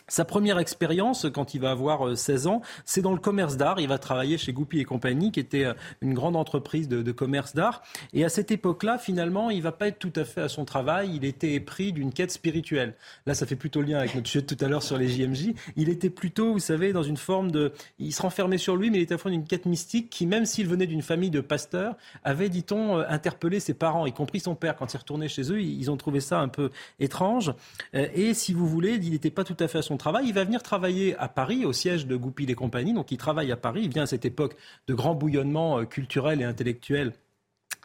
Sa 0.09 0.25
première 0.25 0.59
expérience, 0.59 1.27
quand 1.33 1.55
il 1.55 1.61
va 1.61 1.71
avoir 1.71 2.17
16 2.17 2.47
euh, 2.47 2.51
ans, 2.51 2.63
c'est 2.85 3.03
dans 3.03 3.13
le 3.13 3.19
commerce 3.19 3.57
d'art. 3.57 3.81
Il 3.81 3.89
va 3.89 3.99
travailler 3.99 4.39
chez 4.39 4.53
Goupil 4.53 4.81
et 4.81 4.85
compagnie, 4.85 5.33
qui 5.33 5.41
était 5.41 5.67
une 6.01 6.15
grande 6.15 6.37
entreprise 6.37 6.89
de, 6.89 7.13
commerce 7.13 7.55
d'art. 7.55 7.83
Et 8.13 8.25
à 8.25 8.29
cette 8.29 8.51
époque-là, 8.51 8.99
finalement, 8.99 9.51
il 9.51 9.63
va 9.63 9.73
pas 9.73 9.89
être 9.89 9.99
tout 9.99 10.13
à 10.17 10.25
fait 10.25 10.41
à 10.41 10.49
son 10.49 10.65
travail. 10.65 11.13
Il 11.15 11.25
était 11.25 11.61
pris 11.61 11.93
d'une 11.93 12.13
quête 12.13 12.31
spirituelle. 12.31 12.95
Là, 13.27 13.35
ça 13.35 13.47
fait 13.47 13.57
plutôt 13.57 13.83
lien 13.83 13.99
avec 13.99 14.15
notre 14.15 14.29
sujet 14.29 14.45
tout 14.45 14.57
à 14.61 14.69
l'heure 14.69 14.83
sur 14.83 14.99
les 14.99 15.09
JMJ. 15.09 15.55
Il 15.77 15.89
était 15.89 16.11
plutôt, 16.11 16.53
vous 16.53 16.59
savez, 16.59 16.93
dans 16.93 17.03
une 17.03 17.17
forme 17.17 17.51
de... 17.51 17.73
Il 17.99 18.13
se 18.13 18.23
renfermait 18.23 18.59
sur 18.59 18.77
lui, 18.77 18.91
mais 18.91 18.99
il 18.99 19.03
était 19.03 19.15
à 19.15 19.19
fond 19.19 19.31
d'une 19.31 19.45
quête 19.45 19.67
mystique 19.67 20.11
qui, 20.11 20.27
même 20.27 20.47
s'il 20.47 20.67
venait 20.67 20.87
d'une 20.87 21.03
famille 21.03 21.31
de 21.31 21.41
pasteurs, 21.41 21.97
avait, 22.25 22.49
dit-on, 22.49 22.99
interpellé 22.99 23.61
ses 23.61 23.75
parents, 23.75 24.07
y 24.07 24.13
compris 24.13 24.41
son 24.41 24.55
père. 24.55 24.77
Quand 24.77 24.93
il 24.93 24.97
retournait 24.97 25.29
chez 25.29 25.53
eux, 25.53 25.61
ils 25.61 25.91
ont 25.91 25.97
trouvé 25.97 26.21
ça 26.21 26.41
un 26.41 26.49
peu 26.49 26.71
étrange. 26.99 27.53
Et 27.93 28.35
si 28.35 28.53
vous 28.53 28.67
voulez, 28.67 28.95
il 28.95 29.11
n'était 29.11 29.31
pas 29.31 29.45
tout 29.45 29.57
à 29.61 29.69
fait 29.69 29.79
à 29.79 29.83
son 29.83 29.97
Il 30.25 30.35
va 30.35 30.45
venir 30.45 30.63
travailler 30.63 31.17
à 31.17 31.29
Paris, 31.29 31.65
au 31.65 31.73
siège 31.73 32.07
de 32.07 32.17
Goupil 32.17 32.51
et 32.51 32.55
compagnie. 32.55 32.93
Donc 32.93 33.13
il 33.13 33.19
travaille 33.19 33.53
à 33.53 33.57
Paris. 33.57 33.83
Il 33.85 33.91
vient 33.91 34.03
à 34.03 34.07
cette 34.07 34.25
époque 34.25 34.57
de 34.87 34.95
grand 34.95 35.15
bouillonnement 35.15 35.79
euh, 35.79 35.85
culturel 35.85 36.41
et 36.41 36.45
intellectuel 36.45 37.13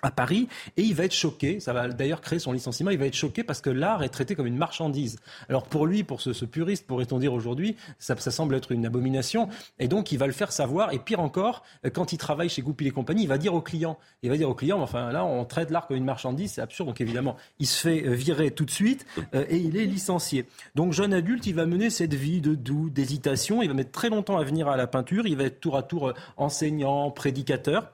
à 0.04 0.12
Paris 0.12 0.48
et 0.76 0.84
il 0.84 0.94
va 0.94 1.06
être 1.06 1.14
choqué, 1.14 1.60
ça 1.60 1.74
va 1.74 1.88
d'ailleurs 1.88 2.22
créer 2.22 2.40
son 2.40 2.52
licenciement, 2.52 2.92
il 2.92 3.00
va 3.00 3.06
être 3.06 3.16
choqué 3.16 3.44
parce 3.44 3.62
que 3.62 3.70
l'art 3.70 4.04
est 4.04 4.10
traité 4.10 4.36
comme 4.36 4.46
une 4.46 4.58
marchandise. 4.58 5.18
Alors 5.50 5.64
pour 5.64 5.88
lui, 5.88 6.04
pour 6.04 6.22
ce, 6.22 6.46
puriste, 6.46 6.86
pourrait-on 6.86 7.18
dire 7.18 7.34
aujourd'hui, 7.34 7.76
ça, 8.00 8.16
semble 8.18 8.56
être 8.56 8.72
une 8.72 8.86
abomination 8.86 9.50
et 9.80 9.88
donc 9.88 10.12
il 10.12 10.18
va 10.18 10.28
le 10.28 10.34
faire 10.34 10.52
savoir 10.52 10.94
et 10.94 11.00
pire 11.00 11.20
encore, 11.20 11.64
quand 11.94 12.14
il 12.14 12.18
travaille 12.18 12.50
chez 12.50 12.62
Goupil 12.62 12.88
et 12.88 12.92
compagnie, 12.92 13.24
il 13.24 13.28
va 13.28 13.38
dire 13.38 13.54
aux 13.54 13.62
clients, 13.62 13.98
il 14.22 14.30
va 14.30 14.38
dire 14.38 14.50
aux 14.50 14.56
clients, 14.56 14.82
enfin 14.82 15.12
là 15.12 15.26
on 15.26 15.46
traite 15.46 15.72
l'art 15.72 15.88
comme 15.88 15.98
une 15.98 16.06
marchandise, 16.06 16.52
c'est 16.54 16.62
absurde, 16.62 16.90
donc 16.90 17.02
évidemment 17.02 17.36
il 17.60 17.68
se 17.68 17.80
fait 17.80 18.06
euh, 18.06 18.14
virer 18.14 18.52
tout 18.52 18.66
de 18.66 18.72
suite 18.72 19.06
euh, 19.34 19.46
et 19.50 19.58
il 19.58 19.78
est 19.78 19.86
licencié. 19.86 20.46
Donc 20.76 20.94
jeune 20.94 21.14
adulte, 21.14 21.48
il 21.48 21.56
va 21.56 21.66
mener 21.66 21.90
cette 21.90 22.14
vie 22.14 22.42
de 22.42 22.56
doux, 22.56 22.90
d'hésitation, 22.90 23.62
il 23.62 23.68
va 23.68 23.74
mettre 23.74 23.92
très 23.92 24.10
longtemps 24.10 24.38
à 24.38 24.44
venir 24.44 24.68
à 24.68 24.78
la 24.78 24.88
peinture, 24.88 25.26
il 25.26 25.38
va 25.38 25.46
être 25.46 25.60
tour 25.60 25.78
à 25.78 25.84
tour 25.84 26.10
euh, 26.10 26.14
enseignant, 26.38 27.10
prédicateur. 27.12 27.94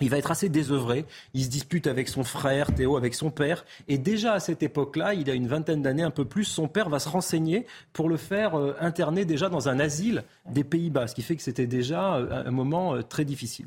Il 0.00 0.10
va 0.10 0.18
être 0.18 0.30
assez 0.30 0.48
désœuvré. 0.48 1.04
Il 1.34 1.44
se 1.44 1.50
dispute 1.50 1.86
avec 1.86 2.08
son 2.08 2.24
frère, 2.24 2.74
Théo, 2.74 2.96
avec 2.96 3.14
son 3.14 3.30
père. 3.30 3.64
Et 3.88 3.98
déjà 3.98 4.32
à 4.32 4.40
cette 4.40 4.62
époque-là, 4.62 5.14
il 5.14 5.30
a 5.30 5.34
une 5.34 5.46
vingtaine 5.46 5.82
d'années, 5.82 6.02
un 6.02 6.10
peu 6.10 6.24
plus, 6.24 6.44
son 6.44 6.68
père 6.68 6.88
va 6.88 6.98
se 6.98 7.08
renseigner 7.08 7.66
pour 7.92 8.08
le 8.08 8.16
faire 8.16 8.58
euh, 8.58 8.74
interner 8.80 9.24
déjà 9.24 9.48
dans 9.48 9.68
un 9.68 9.78
asile 9.78 10.24
des 10.48 10.64
Pays-Bas, 10.64 11.06
ce 11.08 11.14
qui 11.14 11.22
fait 11.22 11.36
que 11.36 11.42
c'était 11.42 11.66
déjà 11.66 12.16
euh, 12.16 12.44
un 12.46 12.50
moment 12.50 12.94
euh, 12.94 13.02
très 13.02 13.24
difficile. 13.24 13.66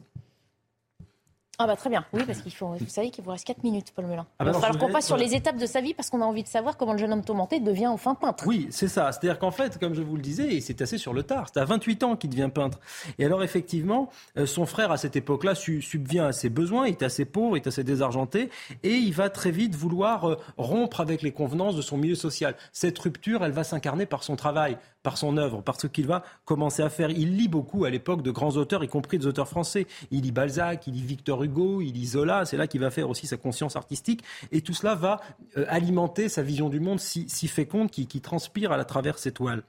Ah 1.59 1.67
bah 1.67 1.75
très 1.75 1.91
bien, 1.91 2.03
oui, 2.13 2.23
parce 2.25 2.41
qu'il 2.41 2.51
faut, 2.51 2.69
vous 2.69 2.87
savez 2.87 3.11
qu'il 3.11 3.23
vous 3.23 3.29
reste 3.29 3.45
4 3.45 3.63
minutes, 3.63 3.93
Paul 3.95 4.07
Melun. 4.07 4.25
Ah 4.39 4.45
bah 4.45 4.53
Alors 4.63 4.77
qu'on 4.79 4.91
passe 4.91 5.05
sur 5.05 5.17
les 5.17 5.35
étapes 5.35 5.57
de 5.57 5.67
sa 5.67 5.81
vie 5.81 5.93
parce 5.93 6.09
qu'on 6.09 6.21
a 6.21 6.25
envie 6.25 6.41
de 6.41 6.47
savoir 6.47 6.77
comment 6.77 6.93
le 6.93 6.97
jeune 6.97 7.13
homme 7.13 7.23
tourmenté 7.23 7.59
devient 7.59 7.85
enfin 7.85 8.15
peintre. 8.15 8.45
Oui, 8.47 8.67
c'est 8.71 8.87
ça. 8.87 9.11
C'est-à-dire 9.11 9.37
qu'en 9.37 9.51
fait, 9.51 9.77
comme 9.77 9.93
je 9.93 10.01
vous 10.01 10.15
le 10.15 10.21
disais, 10.23 10.59
c'est 10.61 10.81
assez 10.81 10.97
sur 10.97 11.13
le 11.13 11.21
tard. 11.21 11.49
C'est 11.53 11.59
à 11.59 11.65
28 11.65 12.03
ans 12.03 12.15
qu'il 12.15 12.31
devient 12.31 12.49
peintre. 12.51 12.79
Et 13.19 13.25
alors 13.25 13.43
effectivement, 13.43 14.09
euh, 14.37 14.47
son 14.47 14.65
frère 14.65 14.91
à 14.91 14.97
cette 14.97 15.15
époque-là 15.15 15.53
subvient 15.53 16.21
à 16.21 16.31
ses 16.31 16.49
besoins, 16.49 16.87
il 16.87 16.93
est 16.93 17.03
assez 17.03 17.25
pauvre, 17.25 17.55
il 17.55 17.61
est 17.61 17.67
assez 17.67 17.83
désargenté, 17.83 18.49
et 18.81 18.93
il 18.93 19.13
va 19.13 19.29
très 19.29 19.51
vite 19.51 19.75
vouloir 19.75 20.27
euh, 20.27 20.37
rompre 20.57 21.01
avec 21.01 21.21
les 21.21 21.31
convenances 21.31 21.75
de 21.75 21.83
son 21.83 21.97
milieu 21.97 22.15
social. 22.15 22.55
Cette 22.71 22.97
rupture, 22.97 23.45
elle 23.45 23.51
va 23.51 23.63
s'incarner 23.63 24.07
par 24.07 24.23
son 24.23 24.35
travail, 24.35 24.77
par 25.03 25.17
son 25.17 25.37
œuvre, 25.37 25.61
par 25.61 25.79
ce 25.79 25.87
qu'il 25.87 26.07
va 26.07 26.23
commencer 26.45 26.81
à 26.81 26.89
faire. 26.89 27.11
Il 27.11 27.35
lit 27.37 27.49
beaucoup 27.49 27.85
à 27.85 27.89
l'époque 27.89 28.23
de 28.23 28.31
grands 28.31 28.55
auteurs, 28.55 28.83
y 28.83 28.87
compris 28.87 29.19
des 29.19 29.27
auteurs 29.27 29.47
français. 29.47 29.85
Il 30.11 30.21
lit 30.21 30.31
Balzac, 30.31 30.87
il 30.87 30.93
lit 30.93 31.01
Victor 31.01 31.43
Hugo, 31.43 31.81
il 31.81 31.93
lit 31.93 32.07
Zola. 32.07 32.45
C'est 32.45 32.57
là 32.57 32.67
qu'il 32.67 32.81
va 32.81 32.89
faire 32.89 33.09
aussi 33.09 33.27
sa 33.27 33.37
conscience 33.37 33.75
artistique. 33.75 34.23
Et 34.51 34.61
tout 34.61 34.73
cela 34.73 34.95
va 34.95 35.19
euh, 35.57 35.65
alimenter 35.67 36.29
sa 36.29 36.41
vision 36.41 36.69
du 36.69 36.79
monde 36.79 36.99
si, 36.99 37.27
féconde 37.47 37.91
qui, 37.91 38.07
qui 38.07 38.21
transpire 38.21 38.71
à 38.71 38.83
travers 38.85 39.19
ses 39.19 39.31
toiles. 39.31 39.63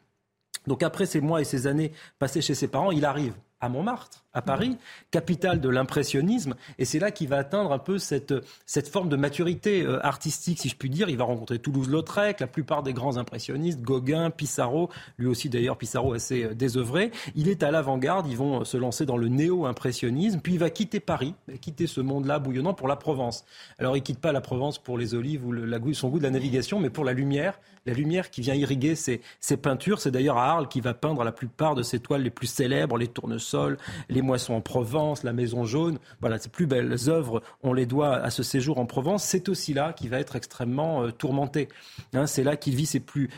Donc 0.67 0.83
après 0.83 1.07
ces 1.07 1.21
mois 1.21 1.41
et 1.41 1.45
ces 1.45 1.67
années 1.67 1.93
passées 2.19 2.41
chez 2.41 2.55
ses 2.55 2.69
parents, 2.69 2.91
il 2.91 3.05
arrive 3.05 3.35
à 3.61 3.69
Montmartre, 3.69 4.24
à 4.35 4.43
Paris, 4.43 4.77
capitale 5.11 5.61
de 5.61 5.69
l'impressionnisme. 5.69 6.55
Et 6.79 6.85
c'est 6.85 6.99
là 6.99 7.11
qu'il 7.11 7.29
va 7.29 7.39
atteindre 7.39 7.73
un 7.73 7.79
peu 7.79 7.99
cette, 7.99 8.35
cette 8.67 8.89
forme 8.89 9.09
de 9.09 9.17
maturité 9.17 9.83
euh, 9.83 10.05
artistique, 10.05 10.59
si 10.61 10.69
je 10.69 10.77
puis 10.77 10.91
dire. 10.91 11.09
Il 11.09 11.17
va 11.17 11.25
rencontrer 11.25 11.59
Toulouse-Lautrec, 11.59 12.41
la 12.41 12.47
plupart 12.47 12.83
des 12.83 12.93
grands 12.93 13.17
impressionnistes, 13.17 13.81
Gauguin, 13.81 14.31
Pissarro, 14.31 14.91
lui 15.19 15.29
aussi 15.29 15.49
d'ailleurs 15.49 15.77
Pissarro 15.77 16.13
assez 16.13 16.45
euh, 16.45 16.55
désœuvré. 16.55 17.13
Il 17.37 17.49
est 17.49 17.63
à 17.63 17.71
l'avant-garde, 17.71 18.27
ils 18.29 18.37
vont 18.37 18.61
euh, 18.61 18.65
se 18.65 18.77
lancer 18.77 19.07
dans 19.07 19.17
le 19.17 19.29
néo-impressionnisme, 19.29 20.41
puis 20.41 20.55
il 20.55 20.59
va 20.59 20.71
quitter 20.71 21.01
Paris, 21.01 21.35
quitter 21.61 21.87
ce 21.87 22.01
monde-là 22.01 22.41
bouillonnant 22.41 22.75
pour 22.75 22.89
la 22.89 22.97
Provence. 22.97 23.45
Alors 23.79 23.97
il 23.97 24.03
quitte 24.03 24.19
pas 24.19 24.33
la 24.33 24.41
Provence 24.41 24.79
pour 24.79 24.99
les 24.99 25.15
olives 25.15 25.47
ou 25.47 25.53
le, 25.53 25.95
son 25.95 26.09
goût 26.09 26.19
de 26.19 26.25
la 26.25 26.31
navigation, 26.31 26.81
mais 26.81 26.91
pour 26.91 27.05
la 27.05 27.13
lumière, 27.13 27.61
la 27.87 27.93
lumière 27.93 28.31
qui 28.31 28.41
vient 28.41 28.55
irriguer 28.55 28.95
ses, 28.95 29.21
ses 29.41 29.57
peintures. 29.57 30.01
C'est 30.01 30.11
d'ailleurs 30.11 30.39
à 30.39 30.51
Arles 30.51 30.69
qu'il 30.69 30.83
va 30.83 30.95
peindre 30.95 31.23
la 31.23 31.33
plupart 31.33 31.75
de 31.75 31.83
ses 31.83 32.01
toiles 32.01 32.23
les 32.23 32.31
plus 32.31 32.47
célèbres, 32.47 32.97
les 32.97 33.09
tournesols, 33.09 33.79
les 34.09 34.23
moissons 34.25 34.55
en 34.55 34.61
Provence, 34.61 35.23
la 35.23 35.33
Maison 35.33 35.65
jaune. 35.65 35.99
Voilà, 36.21 36.39
ses 36.39 36.49
plus 36.49 36.67
belles 36.67 36.97
œuvres, 37.09 37.43
on 37.63 37.73
les 37.73 37.87
doit 37.87 38.17
à 38.17 38.31
ce 38.31 38.43
séjour 38.43 38.79
en 38.79 38.87
Provence. 38.87 39.25
C'est 39.25 39.49
aussi 39.49 39.75
là 39.75 39.93
qu'il 39.93 40.11
va 40.11 40.19
être 40.19 40.37
extrêmement 40.37 41.03
euh, 41.03 41.11
tourmenté. 41.13 41.69
Hein, 42.13 42.27
c'est 42.27 42.43
là 42.43 42.57
qu'il 42.57 42.75
vit 42.75 42.87
ses 42.87 43.01
plus, 43.01 43.29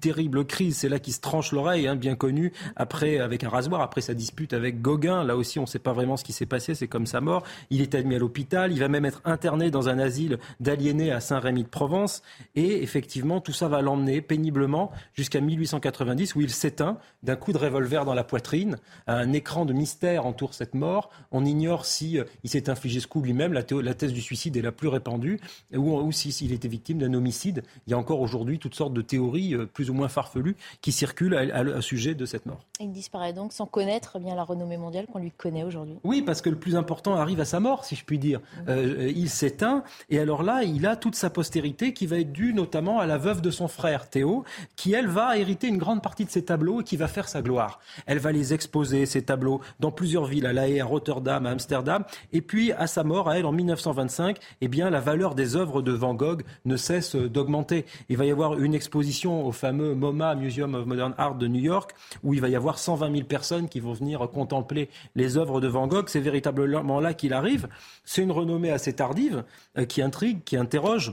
terribles 0.00 0.44
crises. 0.44 0.78
C'est 0.78 0.88
là 0.88 0.98
qu'il 0.98 1.12
se 1.12 1.20
tranche 1.20 1.52
l'oreille, 1.52 1.86
hein, 1.86 1.96
bien 1.96 2.16
connu, 2.16 2.52
après 2.76 3.18
avec 3.18 3.44
un 3.44 3.48
rasoir, 3.48 3.80
après 3.80 4.00
sa 4.00 4.14
dispute 4.14 4.52
avec 4.52 4.80
Gauguin. 4.82 5.24
Là 5.24 5.36
aussi, 5.36 5.58
on 5.58 5.62
ne 5.62 5.66
sait 5.68 5.78
pas 5.78 5.92
vraiment 5.92 6.16
ce 6.16 6.24
qui 6.24 6.32
s'est 6.32 6.46
passé. 6.46 6.74
C'est 6.74 6.88
comme 6.88 7.06
sa 7.06 7.20
mort. 7.20 7.44
Il 7.70 7.80
est 7.82 7.94
admis 7.94 8.16
à 8.16 8.18
l'hôpital. 8.18 8.72
Il 8.72 8.80
va 8.80 8.88
même 8.88 9.04
être 9.04 9.20
interné 9.24 9.70
dans 9.70 9.88
un 9.88 9.98
asile 9.98 10.38
d'aliénés 10.58 11.12
à 11.12 11.20
Saint-Rémy 11.20 11.64
de 11.64 11.68
Provence. 11.68 12.22
Et 12.54 12.82
effectivement, 12.82 13.40
tout 13.40 13.52
ça 13.52 13.68
va 13.68 13.82
l'emmener 13.82 14.20
péniblement 14.20 14.90
jusqu'à 15.14 15.40
1890 15.40 16.34
où 16.34 16.40
il 16.40 16.50
s'éteint 16.50 16.98
d'un 17.22 17.36
coup 17.36 17.52
de 17.52 17.58
revolver 17.58 18.04
dans 18.04 18.14
la 18.14 18.24
poitrine, 18.24 18.78
un 19.06 19.32
écran 19.32 19.64
de 19.64 19.72
mystère 19.72 20.26
entoure 20.30 20.54
cette 20.54 20.74
mort. 20.74 21.10
On 21.32 21.44
ignore 21.44 21.84
si 21.84 22.18
euh, 22.18 22.24
il 22.44 22.50
s'est 22.50 22.70
infligé 22.70 23.00
ce 23.00 23.06
coup 23.06 23.20
lui-même. 23.20 23.52
La, 23.52 23.62
thèse 23.62 24.12
du 24.12 24.20
suicide 24.20 24.56
est 24.56 24.62
la 24.62 24.72
plus 24.72 24.88
répandue, 24.88 25.40
ou, 25.74 25.96
ou 25.96 26.12
s'il 26.12 26.52
était 26.52 26.68
victime 26.68 26.98
d'un 26.98 27.12
homicide. 27.14 27.62
Il 27.86 27.90
y 27.90 27.94
a 27.94 27.98
encore 27.98 28.20
aujourd'hui 28.20 28.58
toutes 28.58 28.74
sortes 28.74 28.94
de 28.94 29.02
théories 29.02 29.54
euh, 29.54 29.66
plus 29.66 29.90
ou 29.90 29.94
moins 29.94 30.08
farfelues 30.08 30.56
qui 30.80 30.92
circulent 30.92 31.34
à, 31.36 31.80
sujet 31.80 32.14
de 32.14 32.26
cette 32.26 32.46
mort. 32.46 32.64
Il 32.80 32.92
disparaît 32.92 33.32
donc 33.32 33.52
sans 33.52 33.66
connaître 33.66 34.18
bien 34.18 34.34
la 34.34 34.44
renommée 34.44 34.76
mondiale 34.76 35.06
qu'on 35.06 35.18
lui 35.18 35.30
connaît 35.30 35.64
aujourd'hui. 35.64 35.96
Oui, 36.04 36.22
parce 36.22 36.40
que 36.40 36.50
le 36.50 36.56
plus 36.56 36.76
important 36.76 37.14
arrive 37.14 37.40
à 37.40 37.44
sa 37.44 37.60
mort, 37.60 37.84
si 37.84 37.96
je 37.96 38.04
puis 38.04 38.18
dire. 38.18 38.40
Euh, 38.68 39.12
il 39.14 39.28
s'éteint, 39.28 39.84
et 40.08 40.18
alors 40.18 40.42
là, 40.42 40.62
il 40.62 40.86
a 40.86 40.96
toute 40.96 41.14
sa 41.14 41.30
postérité 41.30 41.92
qui 41.92 42.06
va 42.06 42.18
être 42.18 42.32
due 42.32 42.54
notamment 42.54 43.00
à 43.00 43.06
la 43.06 43.18
veuve 43.18 43.40
de 43.40 43.50
son 43.50 43.68
frère, 43.68 44.08
Théo, 44.08 44.44
qui 44.76 44.92
elle 44.92 45.08
va 45.08 45.36
hériter 45.36 45.68
une 45.68 45.78
grande 45.78 46.02
partie 46.02 46.24
de 46.24 46.30
ses 46.30 46.44
tableaux 46.44 46.80
et 46.80 46.84
qui 46.84 46.96
va 46.96 47.08
faire 47.08 47.28
sa 47.28 47.42
gloire. 47.42 47.80
Elle 48.06 48.18
va 48.18 48.32
les 48.32 48.54
exposer, 48.54 49.06
ces 49.06 49.22
tableaux, 49.22 49.60
dans 49.80 49.92
plusieurs 49.92 50.19
à 50.24 50.52
La 50.52 50.68
Haye, 50.68 50.80
à 50.80 50.84
Rotterdam, 50.84 51.46
à 51.46 51.50
Amsterdam. 51.50 52.04
Et 52.32 52.40
puis, 52.40 52.72
à 52.72 52.86
sa 52.86 53.04
mort, 53.04 53.28
à 53.28 53.38
elle, 53.38 53.46
en 53.46 53.52
1925, 53.52 54.38
eh 54.60 54.68
bien, 54.68 54.90
la 54.90 55.00
valeur 55.00 55.34
des 55.34 55.56
œuvres 55.56 55.82
de 55.82 55.92
Van 55.92 56.14
Gogh 56.14 56.42
ne 56.64 56.76
cesse 56.76 57.16
d'augmenter. 57.16 57.84
Il 58.08 58.16
va 58.16 58.26
y 58.26 58.30
avoir 58.30 58.58
une 58.58 58.74
exposition 58.74 59.46
au 59.46 59.52
fameux 59.52 59.94
MoMA, 59.94 60.34
Museum 60.34 60.74
of 60.74 60.86
Modern 60.86 61.14
Art 61.18 61.36
de 61.36 61.46
New 61.46 61.60
York, 61.60 61.92
où 62.22 62.34
il 62.34 62.40
va 62.40 62.48
y 62.48 62.56
avoir 62.56 62.78
120 62.78 63.12
000 63.12 63.24
personnes 63.24 63.68
qui 63.68 63.80
vont 63.80 63.92
venir 63.92 64.28
contempler 64.30 64.88
les 65.14 65.36
œuvres 65.36 65.60
de 65.60 65.68
Van 65.68 65.86
Gogh. 65.86 66.08
C'est 66.08 66.20
véritablement 66.20 67.00
là 67.00 67.14
qu'il 67.14 67.32
arrive. 67.32 67.68
C'est 68.04 68.22
une 68.22 68.32
renommée 68.32 68.70
assez 68.70 68.92
tardive, 68.92 69.44
euh, 69.78 69.84
qui 69.84 70.02
intrigue, 70.02 70.44
qui 70.44 70.56
interroge. 70.56 71.12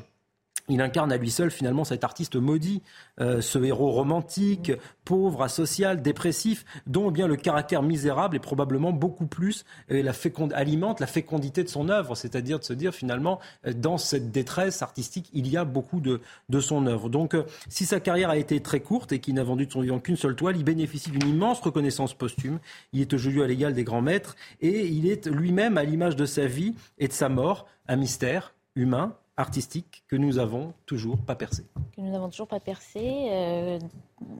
Il 0.69 0.81
incarne 0.81 1.11
à 1.11 1.17
lui 1.17 1.31
seul 1.31 1.51
finalement 1.51 1.83
cet 1.83 2.03
artiste 2.03 2.35
maudit, 2.35 2.81
euh, 3.19 3.41
ce 3.41 3.59
héros 3.59 3.91
romantique, 3.91 4.71
pauvre, 5.05 5.43
asocial, 5.43 6.01
dépressif, 6.01 6.65
dont 6.85 7.11
bien 7.11 7.27
le 7.27 7.35
caractère 7.35 7.81
misérable 7.81 8.35
est 8.35 8.39
probablement 8.39 8.91
beaucoup 8.91 9.27
plus 9.27 9.65
et 9.89 10.03
la 10.03 10.13
alimente 10.53 10.99
la 10.99 11.07
fécondité 11.07 11.63
de 11.63 11.69
son 11.69 11.89
œuvre, 11.89 12.15
c'est-à-dire 12.15 12.59
de 12.59 12.63
se 12.63 12.73
dire 12.73 12.93
finalement 12.93 13.39
euh, 13.65 13.73
dans 13.73 13.97
cette 13.97 14.31
détresse 14.31 14.81
artistique 14.81 15.29
il 15.33 15.47
y 15.47 15.57
a 15.57 15.65
beaucoup 15.65 15.99
de, 15.99 16.21
de 16.49 16.59
son 16.59 16.85
œuvre. 16.87 17.09
Donc 17.09 17.33
euh, 17.33 17.43
si 17.69 17.85
sa 17.85 17.99
carrière 17.99 18.29
a 18.29 18.37
été 18.37 18.59
très 18.61 18.79
courte 18.79 19.11
et 19.11 19.19
qu'il 19.19 19.35
n'a 19.35 19.43
vendu 19.43 19.65
de 19.65 19.71
son 19.71 19.81
vivant 19.81 19.99
qu'une 19.99 20.17
seule 20.17 20.35
toile, 20.35 20.57
il 20.57 20.63
bénéficie 20.63 21.11
d'une 21.11 21.29
immense 21.29 21.61
reconnaissance 21.61 22.13
posthume. 22.13 22.59
Il 22.93 23.01
est 23.01 23.13
aujourd'hui 23.13 23.43
à 23.43 23.47
l'égal 23.47 23.73
des 23.73 23.83
grands 23.83 24.01
maîtres 24.01 24.35
et 24.61 24.85
il 24.87 25.09
est 25.09 25.27
lui-même 25.27 25.77
à 25.77 25.83
l'image 25.83 26.15
de 26.15 26.25
sa 26.25 26.45
vie 26.45 26.75
et 26.97 27.07
de 27.07 27.13
sa 27.13 27.29
mort 27.29 27.67
un 27.87 27.95
mystère 27.95 28.53
humain 28.75 29.15
artistique 29.37 30.03
que 30.07 30.15
nous 30.15 30.33
n'avons 30.33 30.73
toujours 30.87 31.17
pas 31.17 31.35
percé. 31.35 31.63
Que 31.95 32.01
nous 32.01 32.11
n'avons 32.11 32.29
toujours 32.29 32.47
pas 32.47 32.59
percé. 32.59 33.27
Euh, 33.31 33.79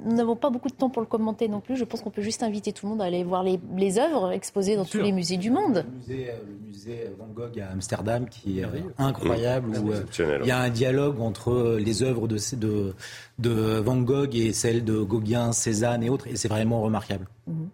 nous 0.04 0.16
n'avons 0.16 0.36
pas 0.36 0.50
beaucoup 0.50 0.70
de 0.70 0.74
temps 0.74 0.90
pour 0.90 1.02
le 1.04 1.08
commenter 1.08 1.48
non 1.48 1.62
plus. 1.62 1.78
Je 1.78 1.84
pense 1.84 2.02
qu'on 2.02 2.10
peut 2.10 2.24
juste 2.24 2.42
inviter 2.42 2.74
tout 2.74 2.88
le 2.88 2.92
monde 2.92 3.02
à 3.04 3.06
aller 3.06 3.24
voir 3.24 3.44
les, 3.44 3.60
les 3.76 4.00
œuvres 4.00 4.32
exposées 4.32 4.76
dans 4.76 4.86
tous 4.86 4.98
les 4.98 5.12
musées 5.12 5.38
du 5.38 5.52
monde. 5.52 5.86
Le 5.88 5.98
musée, 6.00 6.30
euh, 6.32 6.38
le 6.48 6.68
musée, 6.68 7.12
Van 7.18 7.28
Gogh 7.28 7.60
à 7.60 7.70
Amsterdam 7.70 8.28
qui 8.28 8.60
est 8.60 8.66
incroyable, 8.98 9.78
où 9.78 9.92
euh, 9.92 10.04
il 10.42 10.48
y 10.48 10.52
a 10.52 10.60
un 10.60 10.70
dialogue 10.70 11.22
entre 11.22 11.78
les 11.80 12.02
œuvres 12.02 12.28
de, 12.28 12.38
de, 12.56 12.96
de 13.38 13.78
Van 13.80 13.98
Gogh 13.98 14.36
et 14.36 14.52
celles 14.52 14.84
de 14.84 15.00
Gauguin, 15.00 15.52
Cézanne 15.52 16.02
et 16.04 16.10
autres, 16.10 16.28
et 16.28 16.36
c'est 16.36 16.48
vraiment 16.48 16.82
remarquable. 16.82 17.28
Mhm. 17.46 17.70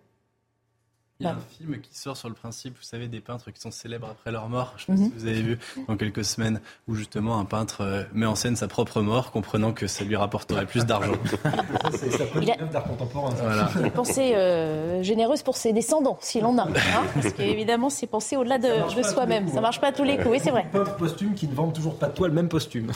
Il 1.19 1.27
y 1.27 1.29
a 1.29 1.33
un 1.33 1.39
film 1.57 1.79
qui 1.79 1.95
sort 1.95 2.17
sur 2.17 2.27
le 2.27 2.33
principe, 2.33 2.75
vous 2.75 2.83
savez, 2.83 3.07
des 3.07 3.21
peintres 3.21 3.51
qui 3.51 3.61
sont 3.61 3.69
célèbres 3.69 4.07
après 4.09 4.31
leur 4.31 4.49
mort. 4.49 4.73
Je 4.77 4.91
ne 4.91 4.97
sais 4.97 5.03
pas 5.03 5.09
si 5.09 5.13
mhm. 5.13 5.19
vous 5.19 5.27
avez 5.27 5.41
vu 5.43 5.59
dans 5.87 5.95
quelques 5.95 6.25
semaines, 6.25 6.59
où 6.87 6.95
justement 6.95 7.39
un 7.39 7.45
peintre 7.45 7.81
euh, 7.81 8.03
met 8.13 8.25
en 8.25 8.33
scène 8.33 8.55
sa 8.55 8.67
propre 8.67 9.01
mort, 9.01 9.31
comprenant 9.31 9.73
que 9.73 9.85
ça 9.85 10.03
lui 10.03 10.15
rapporterait 10.15 10.65
plus 10.65 10.85
d'argent. 10.85 11.13
il 12.41 12.51
a 12.51 12.55
d'art 12.65 12.83
contemporain. 12.85 13.29
Voilà. 13.35 13.69
Une 13.79 13.91
pensée 13.91 14.33
euh, 14.35 15.03
généreuse 15.03 15.43
pour 15.43 15.55
ses 15.55 15.71
descendants, 15.71 16.17
s'il 16.19 16.45
en 16.45 16.57
a. 16.57 16.63
Hein, 16.63 16.71
parce 17.13 17.31
qu'évidemment, 17.33 17.91
c'est 17.91 18.07
penser 18.07 18.35
au-delà 18.35 18.57
de, 18.57 18.95
de 18.95 19.03
soi-même. 19.03 19.47
Ça 19.49 19.61
marche 19.61 19.79
pas 19.79 19.89
à 19.89 19.91
tous 19.91 20.03
les 20.03 20.17
coups, 20.17 20.29
oui, 20.31 20.39
c'est 20.41 20.51
vrai. 20.51 20.65
Pauvre 20.71 20.95
posthume 20.95 21.35
qui 21.35 21.47
ne 21.47 21.53
vendent 21.53 21.73
toujours 21.73 21.99
pas 21.99 22.07
de 22.07 22.13
toile, 22.13 22.31
même 22.31 22.49
posthume. 22.49 22.91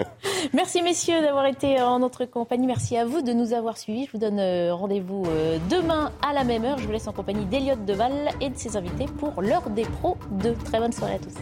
Merci 0.54 0.82
messieurs 0.82 1.20
d'avoir 1.20 1.46
été 1.46 1.82
en 1.82 1.98
notre 1.98 2.26
compagnie. 2.26 2.68
Merci 2.68 2.96
à 2.96 3.04
vous 3.04 3.22
de 3.22 3.32
nous 3.32 3.52
avoir 3.52 3.76
suivis. 3.76 4.06
Je 4.06 4.12
vous 4.12 4.18
donne 4.18 4.38
euh, 4.38 4.72
rendez-vous 4.72 5.26
demain 5.68 6.12
à 6.26 6.32
la 6.32 6.44
même 6.44 6.64
heure. 6.64 6.78
Je 6.78 6.86
vous 6.86 6.92
laisse 6.92 7.08
en 7.08 7.12
compagnie 7.12 7.44
Elliott 7.66 7.84
Deval 7.84 8.30
et 8.40 8.50
de 8.50 8.56
ses 8.56 8.76
invités 8.76 9.06
pour 9.06 9.42
leur 9.42 9.68
dépro 9.70 10.14
pros 10.14 10.18
2. 10.30 10.54
Très 10.54 10.78
bonne 10.78 10.92
soirée 10.92 11.14
à 11.14 11.18
tous. 11.18 11.34